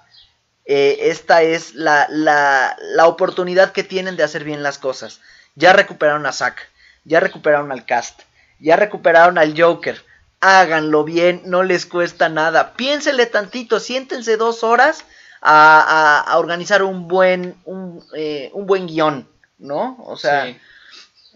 eh, 0.67 0.99
esta 1.11 1.43
es 1.43 1.75
la, 1.75 2.07
la, 2.11 2.77
la 2.81 3.07
oportunidad 3.07 3.73
que 3.73 3.85
tienen 3.85 4.17
de 4.17 4.25
hacer 4.25 4.45
bien 4.45 4.63
las 4.63 4.79
cosas. 4.79 5.21
Ya 5.55 5.73
recuperaron 5.73 6.27
a 6.27 6.33
Zack, 6.33 6.69
ya 7.05 7.21
recuperaron 7.21 7.73
al 7.73 7.87
cast, 7.87 8.23
ya 8.61 8.77
recuperaron 8.77 9.39
al 9.39 9.55
Joker. 9.61 10.03
Háganlo 10.41 11.05
bien, 11.05 11.43
no 11.47 11.63
les 11.63 11.87
cuesta 11.87 12.29
nada. 12.29 12.75
Piénsenle 12.75 13.27
tantito, 13.27 13.81
siéntense 13.81 14.37
dos 14.37 14.63
horas 14.65 15.05
a, 15.41 15.81
a- 15.81 16.21
a 16.21 16.39
organizar 16.39 16.83
un 16.83 17.09
buen, 17.09 17.55
un, 17.65 18.05
eh, 18.15 18.51
un 18.53 18.67
buen 18.67 18.87
guion, 18.87 19.27
¿no? 19.59 19.97
O 20.05 20.17
sea, 20.17 20.47
Sí. 20.47 20.59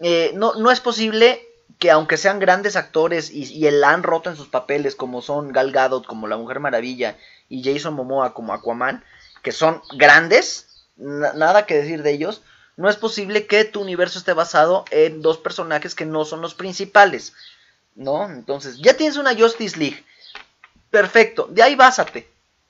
eh, 0.01 0.31
no, 0.35 0.53
no 0.55 0.69
es 0.71 0.79
posible 0.81 1.41
que 1.79 1.89
aunque 1.89 2.17
sean 2.17 2.39
grandes 2.39 2.75
actores 2.75 3.31
y, 3.31 3.43
y 3.51 3.65
el 3.65 3.83
han 3.83 4.03
roto 4.03 4.29
en 4.29 4.35
sus 4.35 4.47
papeles, 4.49 4.95
como 4.95 5.21
son 5.23 5.51
Gal 5.51 5.71
Gadot 5.71 6.05
como 6.05 6.27
la 6.27 6.37
Mujer 6.37 6.59
Maravilla 6.59 7.17
y 7.49 7.63
Jason 7.63 7.95
Momoa 7.95 8.33
como 8.35 8.53
Aquaman, 8.53 9.03
que 9.41 9.51
son 9.51 9.81
grandes, 9.95 10.85
na- 10.97 11.33
nada 11.33 11.65
que 11.65 11.75
decir 11.75 12.03
de 12.03 12.11
ellos, 12.11 12.41
no 12.77 12.89
es 12.89 12.95
posible 12.95 13.47
que 13.47 13.65
tu 13.65 13.81
universo 13.81 14.17
esté 14.19 14.33
basado 14.33 14.85
en 14.91 15.21
dos 15.21 15.37
personajes 15.37 15.93
que 15.95 16.05
no 16.05 16.25
son 16.25 16.41
los 16.41 16.53
principales, 16.55 17.33
¿no? 17.95 18.25
Entonces, 18.29 18.77
ya 18.79 18.95
tienes 18.95 19.17
una 19.17 19.35
Justice 19.35 19.77
League, 19.77 20.03
perfecto, 20.89 21.47
de 21.49 21.63
ahí 21.63 21.75
básate, 21.75 22.29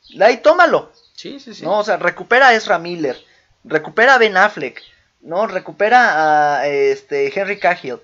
de 0.09 0.25
ahí 0.25 0.37
tómalo, 0.37 0.91
Sí, 1.15 1.39
sí, 1.39 1.53
sí. 1.53 1.63
¿no? 1.63 1.77
O 1.79 1.83
sea, 1.83 1.97
recupera 1.97 2.47
a 2.47 2.53
Ezra 2.55 2.79
Miller, 2.79 3.23
recupera 3.63 4.15
a 4.15 4.17
Ben 4.17 4.37
Affleck, 4.37 4.81
¿no? 5.21 5.45
Recupera 5.45 6.59
a 6.61 6.67
este 6.67 7.31
Henry 7.39 7.59
Cahill, 7.59 7.99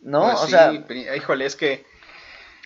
¿no? 0.00 0.22
Pues 0.22 0.40
o 0.40 0.44
sí, 0.46 0.50
sea, 0.50 0.72
híjole, 1.16 1.46
es 1.46 1.54
que 1.54 1.86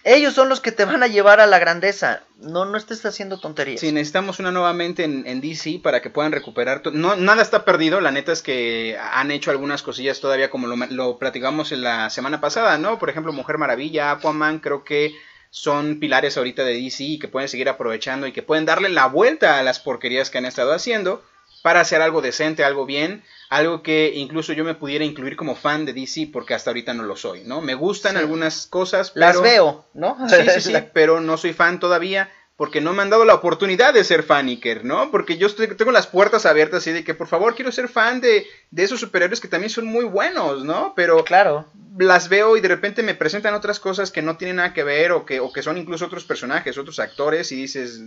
ellos 0.05 0.35
son 0.35 0.51
los 0.51 0.61
que 0.61 0.71
te 0.71 0.85
van 0.85 1.03
a 1.03 1.07
llevar 1.07 1.41
a 1.41 1.47
la 1.47 1.59
grandeza. 1.59 2.23
No, 2.39 2.67
no 2.67 2.77
estés 2.77 3.05
haciendo 3.07 3.41
tonterías. 3.41 3.81
si 3.81 3.91
necesitamos 3.91 4.39
una 4.39 4.51
nuevamente 4.51 5.03
en, 5.05 5.27
en 5.27 5.41
DC 5.41 5.81
para 5.83 6.03
que 6.03 6.11
puedan 6.11 6.33
recuperar. 6.33 6.83
No, 6.93 7.17
nada 7.17 7.43
está 7.43 7.65
perdido, 7.65 8.01
la 8.01 8.11
neta 8.11 8.31
es 8.31 8.43
que 8.43 8.99
han 8.99 9.31
hecho 9.31 9.51
algunas 9.51 9.83
cosillas 9.83 10.21
todavía 10.21 10.51
como 10.51 10.67
lo, 10.67 10.77
lo 10.91 11.19
platicamos 11.19 11.73
en 11.73 11.83
la 11.83 12.11
semana 12.11 12.41
pasada, 12.41 12.77
¿no? 12.77 12.99
Por 12.99 13.09
ejemplo, 13.09 13.33
Mujer 13.33 13.57
Maravilla, 13.57 14.11
Aquaman, 14.11 14.59
creo 14.59 14.85
que 14.85 15.15
son 15.49 16.01
pilares 16.01 16.37
ahorita 16.37 16.65
de 16.65 16.75
DC 16.75 17.05
y 17.05 17.19
que 17.19 17.29
pueden 17.29 17.49
seguir 17.49 17.69
aprovechando 17.69 18.27
y 18.27 18.33
que 18.33 18.43
pueden 18.43 18.67
darle 18.67 18.91
la 18.91 19.07
vuelta 19.07 19.59
a 19.59 19.63
las 19.63 19.81
porquerías 19.81 20.29
que 20.29 20.39
han 20.39 20.47
estado 20.47 20.73
haciendo 20.73 21.25
para 21.65 21.81
hacer 21.81 22.03
algo 22.03 22.21
decente, 22.21 22.63
algo 22.63 22.85
bien, 22.85 23.25
algo 23.49 23.83
que 23.83 24.13
incluso 24.15 24.53
yo 24.53 24.65
me 24.65 24.75
pudiera 24.75 25.03
incluir 25.03 25.35
como 25.35 25.57
fan 25.57 25.87
de 25.87 25.95
DC 25.95 26.29
porque 26.31 26.53
hasta 26.53 26.69
ahorita 26.69 26.93
no 26.93 27.05
lo 27.05 27.17
soy, 27.17 27.43
¿no? 27.45 27.63
Me 27.63 27.73
gustan 27.75 28.13
Sí. 28.13 28.19
algunas 28.19 28.67
cosas, 28.67 29.13
Las 29.15 29.31
pero- 29.39 29.43
veo, 29.43 29.85
¿no? 29.95 30.19
Sí, 30.29 30.37
sí, 30.51 30.61
sí, 30.61 30.75
pero 30.93 31.23
no 31.23 31.39
soy 31.39 31.55
fan 31.55 31.81
todavía. 31.81 32.31
Porque 32.57 32.81
no 32.81 32.93
me 32.93 33.03
han 33.03 33.11
dado 33.11 33.25
la 33.25 33.35
oportunidad 33.35 33.93
de 33.93 34.05
ser 34.05 34.23
fan 34.23 34.47
Iker, 34.49 34.85
¿no? 34.85 35.11
Porque 35.11 35.37
yo 35.39 35.47
estoy, 35.49 35.67
tengo 35.77 35.91
las 35.91 36.07
puertas 36.07 36.47
abiertas 36.47 36.79
así 36.83 36.93
de 36.93 37.03
que 37.05 37.15
por 37.15 37.27
favor 37.27 37.55
quiero 37.57 37.73
ser 37.73 37.89
fan 37.89 38.21
de, 38.21 38.47
de 38.71 38.83
esos 38.85 39.01
superhéroes 39.01 39.41
que 39.41 39.49
también 39.49 39.71
son 39.71 39.87
muy 39.87 40.05
buenos, 40.05 40.65
¿no? 40.65 40.93
Pero 40.95 41.25
Claro. 41.25 41.67
las 41.99 42.29
veo 42.29 42.57
y 42.57 42.61
de 42.61 42.69
repente 42.69 43.03
me 43.03 43.15
presentan 43.17 43.55
otras 43.55 43.81
cosas 43.81 44.11
que 44.13 44.23
no 44.23 44.37
tienen 44.37 44.57
nada 44.57 44.73
que 44.73 44.85
ver 44.85 45.11
o 45.13 45.27
que, 45.27 45.41
o 45.41 45.53
que 45.53 45.63
son 45.63 45.79
incluso 45.79 46.07
otros 46.07 46.25
personajes, 46.25 46.79
otros 46.79 47.01
actores 47.01 47.51
y 47.51 47.57
dices, 47.57 48.01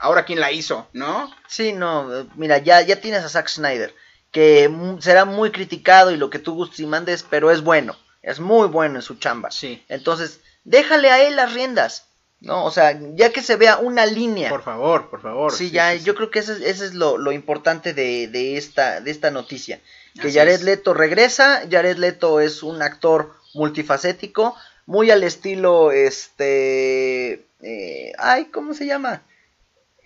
ahora 0.00 0.24
quién 0.24 0.40
la 0.40 0.50
hizo, 0.50 0.88
¿no? 0.92 1.32
Sí, 1.46 1.72
no, 1.72 2.26
mira, 2.34 2.58
ya, 2.58 2.80
ya 2.82 3.00
tienes 3.00 3.22
a 3.22 3.28
Zack 3.28 3.48
Snyder, 3.48 3.94
que 4.32 4.68
será 4.98 5.24
muy 5.24 5.52
criticado 5.52 6.10
y 6.10 6.16
lo 6.16 6.28
que 6.28 6.38
tú 6.40 6.54
gustes 6.54 6.80
y 6.80 6.86
mandes, 6.86 7.22
pero 7.22 7.52
es 7.52 7.62
bueno, 7.62 7.96
es 8.22 8.40
muy 8.40 8.66
bueno 8.66 8.96
en 8.96 9.02
su 9.02 9.14
chamba. 9.16 9.52
Sí. 9.52 9.84
Entonces, 9.88 10.40
déjale 10.64 11.10
a 11.10 11.22
él 11.26 11.36
las 11.36 11.52
riendas, 11.52 12.08
¿no? 12.42 12.64
O 12.64 12.70
sea, 12.70 12.98
ya 13.14 13.32
que 13.32 13.40
se 13.42 13.56
vea 13.56 13.78
una 13.78 14.04
línea. 14.06 14.50
Por 14.50 14.62
favor, 14.62 15.08
por 15.10 15.20
favor. 15.22 15.52
sí, 15.52 15.70
ya, 15.70 15.92
sí, 15.92 15.98
sí. 16.00 16.04
yo 16.04 16.14
creo 16.14 16.30
que 16.30 16.40
ese, 16.40 16.52
es- 16.52 16.60
ese 16.60 16.84
es 16.86 16.94
lo, 16.94 17.16
lo 17.18 17.32
importante 17.32 17.94
de, 17.94 18.28
de 18.28 18.56
esta, 18.56 19.00
de 19.00 19.10
esta 19.10 19.30
noticia. 19.30 19.80
Que 20.20 20.28
Así 20.28 20.36
Jared 20.38 20.54
es. 20.54 20.62
Leto 20.62 20.92
regresa, 20.92 21.62
Jared 21.70 21.96
Leto 21.96 22.40
es 22.40 22.62
un 22.62 22.82
actor 22.82 23.32
multifacético, 23.54 24.54
muy 24.86 25.10
al 25.10 25.22
estilo, 25.24 25.90
este, 25.92 27.46
eh, 27.62 28.12
ay, 28.18 28.46
¿cómo 28.46 28.74
se 28.74 28.86
llama? 28.86 29.22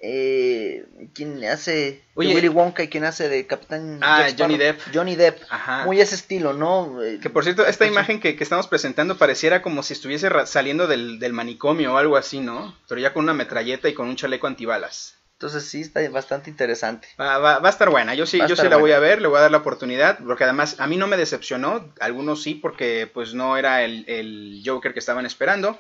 Eh, 0.09 0.85
quien 1.15 1.45
hace 1.47 2.01
Oye. 2.15 2.33
Willy 2.33 2.47
Wonka 2.49 2.85
y 2.85 2.89
quien 2.89 3.03
hace 3.05 3.29
de 3.29 3.45
Capitán 3.47 3.99
Ah. 4.03 4.29
Johnny 4.39 4.57
Depp. 4.57 4.81
Johnny 4.95 5.17
Depp, 5.17 5.43
Ajá. 5.51 5.85
muy 5.85 6.01
ese 6.01 6.15
estilo, 6.15 6.53
¿no? 6.53 7.03
Eh, 7.03 7.19
Que 7.21 7.29
por 7.29 7.43
cierto, 7.43 7.67
esta 7.67 7.85
pues, 7.85 7.91
imagen 7.91 8.21
que, 8.21 8.37
que 8.37 8.45
estamos 8.45 8.69
presentando 8.69 9.19
pareciera 9.19 9.63
como 9.63 9.83
si 9.83 9.95
estuviese 9.95 10.29
saliendo 10.47 10.87
del, 10.87 11.19
del 11.19 11.33
manicomio 11.33 11.95
o 11.95 11.97
algo 11.97 12.17
así, 12.17 12.39
¿no? 12.39 12.77
Pero 12.89 13.01
ya 13.01 13.13
con 13.13 13.25
una 13.25 13.35
metralleta 13.35 13.89
y 13.89 13.95
con 13.95 14.07
un 14.09 14.15
chaleco 14.15 14.47
antibalas. 14.47 15.17
Entonces 15.33 15.65
sí, 15.69 15.81
está 15.81 16.09
bastante 16.09 16.51
interesante. 16.51 17.09
Va, 17.21 17.39
va- 17.39 17.59
va 17.59 17.69
a 17.69 17.73
estar 17.73 17.91
buena, 17.91 18.15
yo 18.15 18.27
sí, 18.27 18.39
Va 18.39 18.47
yo 18.47 18.55
sí 18.55 18.69
la 18.69 18.77
voy 18.77 18.93
a 18.93 19.01
ver, 19.01 19.21
le 19.21 19.27
voy 19.29 19.39
a 19.39 19.43
dar 19.43 19.51
la 19.51 19.59
oportunidad, 19.59 20.19
porque 20.25 20.45
además 20.45 20.77
a 20.79 20.87
mí 20.87 20.97
no 20.97 21.09
me 21.09 21.17
decepcionó, 21.17 21.93
algunos 22.01 22.43
sí, 22.45 22.55
porque 22.55 23.11
pues 23.13 23.35
no 23.35 23.57
era 23.57 23.83
el, 23.83 24.05
el 24.09 24.63
Joker 24.65 24.93
que 24.95 25.01
estaban 25.01 25.27
esperando, 25.27 25.79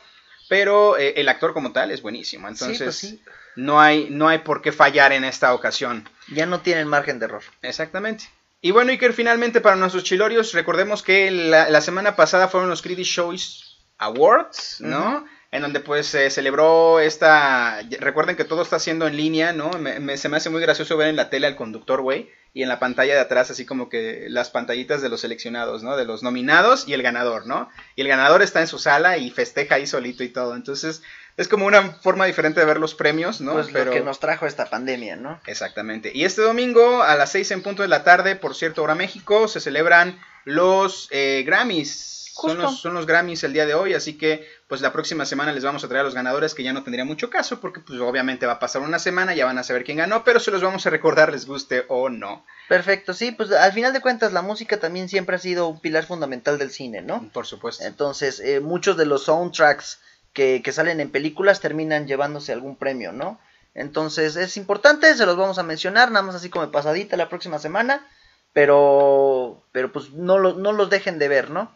pero 0.49 0.99
eh, 0.99 1.15
el 1.17 1.29
actor 1.29 1.55
como 1.55 1.73
tal 1.73 1.91
es 1.91 2.03
buenísimo, 2.03 2.49
entonces 2.49 2.77
sí, 2.79 2.85
pues 2.85 2.97
sí, 2.97 3.23
no, 3.57 3.81
hay, 3.81 4.09
no 4.11 4.29
hay 4.29 4.39
por 4.39 4.63
qué 4.63 4.71
fallar 4.73 5.13
en 5.13 5.25
esta 5.25 5.53
ocasión. 5.55 6.09
ya 6.29 6.47
no 6.47 6.61
tienen 6.61 6.87
margen 6.89 7.19
de 7.19 7.25
error. 7.27 7.43
Exactamente. 7.63 8.25
Y 8.63 8.71
bueno, 8.71 8.91
Iker, 8.91 9.13
finalmente 9.13 9.61
para 9.61 9.77
nuestros 9.77 10.05
chilorios, 10.05 10.53
recordemos 10.53 11.03
que 11.03 11.31
la, 11.31 11.69
la 11.69 11.81
semana 11.81 12.17
pasada 12.17 12.49
fueron 12.49 12.71
los 12.71 12.83
Critics 12.83 13.09
Choice 13.11 13.65
Awards, 13.99 14.81
¿no? 14.81 15.25
En 15.53 15.63
donde 15.63 15.81
pues 15.81 16.07
se 16.07 16.29
celebró 16.31 16.99
esta... 17.01 17.81
Recuerden 18.01 18.37
que 18.37 18.45
todo 18.45 18.63
está 18.63 18.77
haciendo 18.77 19.07
en 19.07 19.17
línea, 19.17 19.53
¿no? 19.53 19.71
Me- 19.71 20.01
me- 20.01 20.17
se 20.19 20.29
me 20.29 20.37
hace 20.37 20.51
muy 20.51 20.61
gracioso 20.61 20.97
ver 20.97 21.09
en 21.09 21.17
la 21.17 21.31
tele 21.31 21.47
al 21.47 21.57
conductor, 21.57 22.03
güey. 22.03 22.29
Y 22.53 22.63
en 22.63 22.69
la 22.69 22.79
pantalla 22.79 23.15
de 23.15 23.21
atrás 23.21 23.51
así 23.51 23.65
como 23.65 23.89
que 23.89 24.27
las 24.29 24.51
pantallitas 24.51 25.03
de 25.03 25.09
los 25.11 25.21
seleccionados, 25.21 25.83
¿no? 25.83 25.97
De 25.97 26.05
los 26.05 26.23
nominados 26.23 26.89
y 26.89 26.95
el 26.95 27.03
ganador, 27.03 27.47
¿no? 27.47 27.71
Y 27.95 28.01
el 28.03 28.09
ganador 28.09 28.43
está 28.43 28.61
en 28.61 28.67
su 28.67 28.79
sala 28.79 29.19
y 29.19 29.31
festeja 29.31 29.77
ahí 29.77 29.87
solito 29.87 30.25
y 30.25 30.31
todo. 30.31 30.57
Entonces 30.57 31.03
es 31.37 31.49
como 31.49 31.67
una 31.67 31.93
forma 31.93 32.25
diferente 32.25 32.61
de 32.61 32.67
ver 32.67 32.79
los 32.79 32.95
premios, 32.95 33.41
¿no? 33.41 33.53
Pues 33.53 33.73
lo 33.73 33.91
que 33.91 34.01
nos 34.01 34.21
trajo 34.21 34.47
esta 34.47 34.67
pandemia, 34.67 35.17
¿no? 35.17 35.39
Exactamente. 35.47 36.11
Y 36.15 36.25
este 36.25 36.43
domingo 36.43 37.03
a 37.03 37.15
las 37.15 37.33
6 37.33 37.51
en 37.51 37.63
punto 37.63 37.83
de 37.83 37.89
la 37.89 38.05
tarde, 38.05 38.37
por 38.37 38.55
cierto, 38.55 38.83
hora 38.83 38.95
México, 38.95 39.47
se 39.47 39.61
celebran 39.61 40.19
los 40.45 41.09
eh, 41.11 41.43
Grammys. 41.45 42.15
Son 42.33 42.51
Justo. 42.51 42.63
los, 42.63 42.81
son 42.81 42.95
los 42.95 43.07
Grammys 43.07 43.45
el 43.45 43.55
día 43.55 43.65
de 43.65 43.73
hoy, 43.73 43.95
así 43.95 44.19
que 44.19 44.47
pues 44.69 44.83
la 44.83 44.93
próxima 44.93 45.25
semana 45.25 45.53
les 45.53 45.65
vamos 45.65 45.83
a 45.85 45.89
traer 45.89 46.03
a 46.03 46.05
los 46.05 46.15
ganadores 46.15 46.55
que 46.55 46.63
ya 46.63 46.75
no 46.75 46.83
tendría 46.83 47.07
mucho 47.07 47.31
caso 47.31 47.61
porque 47.61 47.81
pues 47.81 47.99
obviamente 47.99 48.45
va 48.45 48.55
a 48.55 48.59
pasar 48.59 48.83
una 48.83 48.99
semana, 48.99 49.35
ya 49.35 49.47
van 49.47 49.57
a 49.57 49.63
saber 49.63 49.85
quién 49.85 49.97
ganó, 49.97 50.23
pero 50.23 50.39
se 50.39 50.51
los 50.51 50.61
vamos 50.61 50.87
a 50.87 50.91
recordar 50.91 51.33
les 51.33 51.47
guste 51.47 51.87
o 51.89 52.11
no. 52.11 52.45
Perfecto, 52.69 53.15
sí, 53.15 53.33
pues 53.33 53.53
al 53.53 53.73
final 53.73 53.95
de 53.95 54.03
cuentas 54.03 54.35
la 54.35 54.43
música 54.43 54.79
también 54.79 55.09
siempre 55.09 55.37
ha 55.37 55.39
sido 55.39 55.67
un 55.69 55.81
pilar 55.81 56.05
fundamental 56.05 56.59
del 56.59 56.71
cine, 56.71 57.01
¿no? 57.01 57.27
Por 57.33 57.47
supuesto. 57.47 57.85
Entonces, 57.85 58.39
eh, 58.41 58.61
muchos 58.61 58.99
de 58.99 59.07
los 59.07 59.25
soundtracks 59.25 59.99
que, 60.37 60.61
que 60.63 60.71
salen 60.73 61.01
en 61.01 61.11
películas 61.11 61.61
terminan 61.61 62.07
llevándose 62.07 62.53
algún 62.53 62.77
premio, 62.77 63.11
¿no? 63.13 63.41
Entonces, 63.75 64.37
es 64.37 64.57
importante, 64.57 65.13
se 65.17 65.27
los 65.27 65.37
vamos 65.37 65.59
a 65.59 65.63
mencionar, 65.65 66.11
nada 66.13 66.25
más 66.25 66.37
así 66.37 66.49
como 66.49 66.71
pasadita 66.71 67.17
la 67.17 67.29
próxima 67.29 67.59
semana, 67.59 68.07
pero, 68.53 69.63
pero 69.73 69.93
pues 69.93 70.11
no, 70.13 70.39
lo- 70.39 70.55
no 70.55 70.73
los 70.73 70.89
dejen 70.91 71.19
de 71.19 71.29
ver, 71.29 71.51
¿no? 71.51 71.71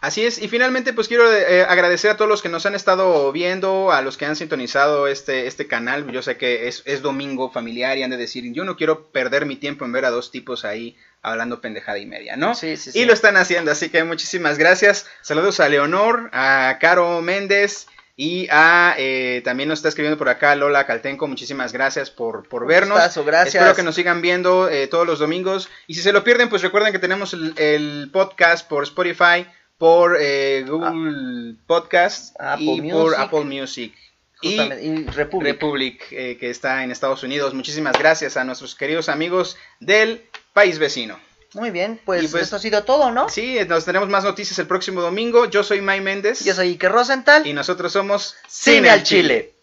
Así 0.00 0.24
es, 0.26 0.42
y 0.42 0.48
finalmente 0.48 0.92
pues 0.92 1.06
quiero 1.06 1.32
eh, 1.32 1.62
agradecer 1.62 2.10
a 2.10 2.16
todos 2.16 2.28
los 2.28 2.42
que 2.42 2.48
nos 2.48 2.66
han 2.66 2.74
estado 2.74 3.30
viendo, 3.30 3.92
a 3.92 4.02
los 4.02 4.16
que 4.16 4.24
han 4.26 4.34
sintonizado 4.34 5.06
este, 5.06 5.46
este 5.46 5.68
canal, 5.68 6.10
yo 6.10 6.22
sé 6.22 6.36
que 6.36 6.66
es, 6.66 6.82
es 6.86 7.02
domingo 7.02 7.52
familiar 7.52 7.96
y 7.96 8.02
han 8.02 8.10
de 8.10 8.16
decir, 8.16 8.52
yo 8.52 8.64
no 8.64 8.76
quiero 8.76 9.06
perder 9.12 9.46
mi 9.46 9.54
tiempo 9.54 9.84
en 9.84 9.92
ver 9.92 10.04
a 10.04 10.10
dos 10.10 10.32
tipos 10.32 10.64
ahí 10.64 10.96
hablando 11.22 11.60
pendejada 11.60 11.98
y 11.98 12.06
media, 12.06 12.34
¿no? 12.36 12.56
Sí, 12.56 12.76
sí, 12.76 12.90
Y 12.90 12.92
sí. 12.94 13.04
lo 13.04 13.12
están 13.12 13.36
haciendo, 13.36 13.70
así 13.70 13.90
que 13.90 14.02
muchísimas 14.02 14.58
gracias. 14.58 15.06
Saludos 15.20 15.60
a 15.60 15.68
Leonor, 15.68 16.30
a 16.32 16.78
Caro 16.80 17.22
Méndez 17.22 17.86
y 18.24 18.46
a 18.52 18.94
eh, 18.98 19.42
también 19.44 19.68
nos 19.68 19.80
está 19.80 19.88
escribiendo 19.88 20.16
por 20.16 20.28
acá 20.28 20.54
Lola 20.54 20.86
Caltenco. 20.86 21.26
Muchísimas 21.26 21.72
gracias 21.72 22.08
por, 22.08 22.48
por 22.48 22.62
Un 22.62 22.68
vernos. 22.68 22.96
gustazo, 22.96 23.24
gracias. 23.24 23.56
Espero 23.56 23.74
que 23.74 23.82
nos 23.82 23.96
sigan 23.96 24.22
viendo 24.22 24.68
eh, 24.68 24.86
todos 24.86 25.04
los 25.04 25.18
domingos. 25.18 25.68
Y 25.88 25.94
si 25.94 26.02
se 26.02 26.12
lo 26.12 26.22
pierden, 26.22 26.48
pues 26.48 26.62
recuerden 26.62 26.92
que 26.92 27.00
tenemos 27.00 27.32
el, 27.32 27.52
el 27.58 28.10
podcast 28.12 28.68
por 28.68 28.84
Spotify, 28.84 29.44
por 29.76 30.18
eh, 30.20 30.64
Google 30.68 31.56
Podcast 31.66 32.36
Apple 32.38 32.64
y 32.64 32.92
por. 32.92 33.16
Apple 33.16 33.44
Music. 33.44 33.92
Justamente, 34.40 34.84
y 34.84 35.04
Republic. 35.04 35.52
Republic, 35.54 36.02
eh, 36.12 36.36
que 36.38 36.48
está 36.48 36.84
en 36.84 36.92
Estados 36.92 37.24
Unidos. 37.24 37.54
Muchísimas 37.54 37.98
gracias 37.98 38.36
a 38.36 38.44
nuestros 38.44 38.76
queridos 38.76 39.08
amigos 39.08 39.56
del 39.80 40.22
país 40.52 40.78
vecino. 40.78 41.18
Muy 41.54 41.70
bien, 41.70 42.00
pues, 42.04 42.30
pues- 42.30 42.44
esto 42.44 42.56
ha 42.56 42.58
sido 42.58 42.84
todo, 42.84 43.10
¿no? 43.10 43.28
Sí, 43.28 43.58
nos 43.68 43.84
tenemos 43.84 44.08
más 44.08 44.24
noticias 44.24 44.58
el 44.58 44.66
próximo 44.66 45.02
domingo. 45.02 45.44
Yo 45.46 45.62
soy 45.62 45.80
May 45.80 46.00
Méndez. 46.00 46.40
Yo 46.44 46.54
soy 46.54 46.68
Iker 46.70 46.90
Rosenthal. 46.90 47.46
Y 47.46 47.52
nosotros 47.52 47.92
somos 47.92 48.36
Cine 48.48 48.88
al 48.90 49.02
Chile. 49.02 49.54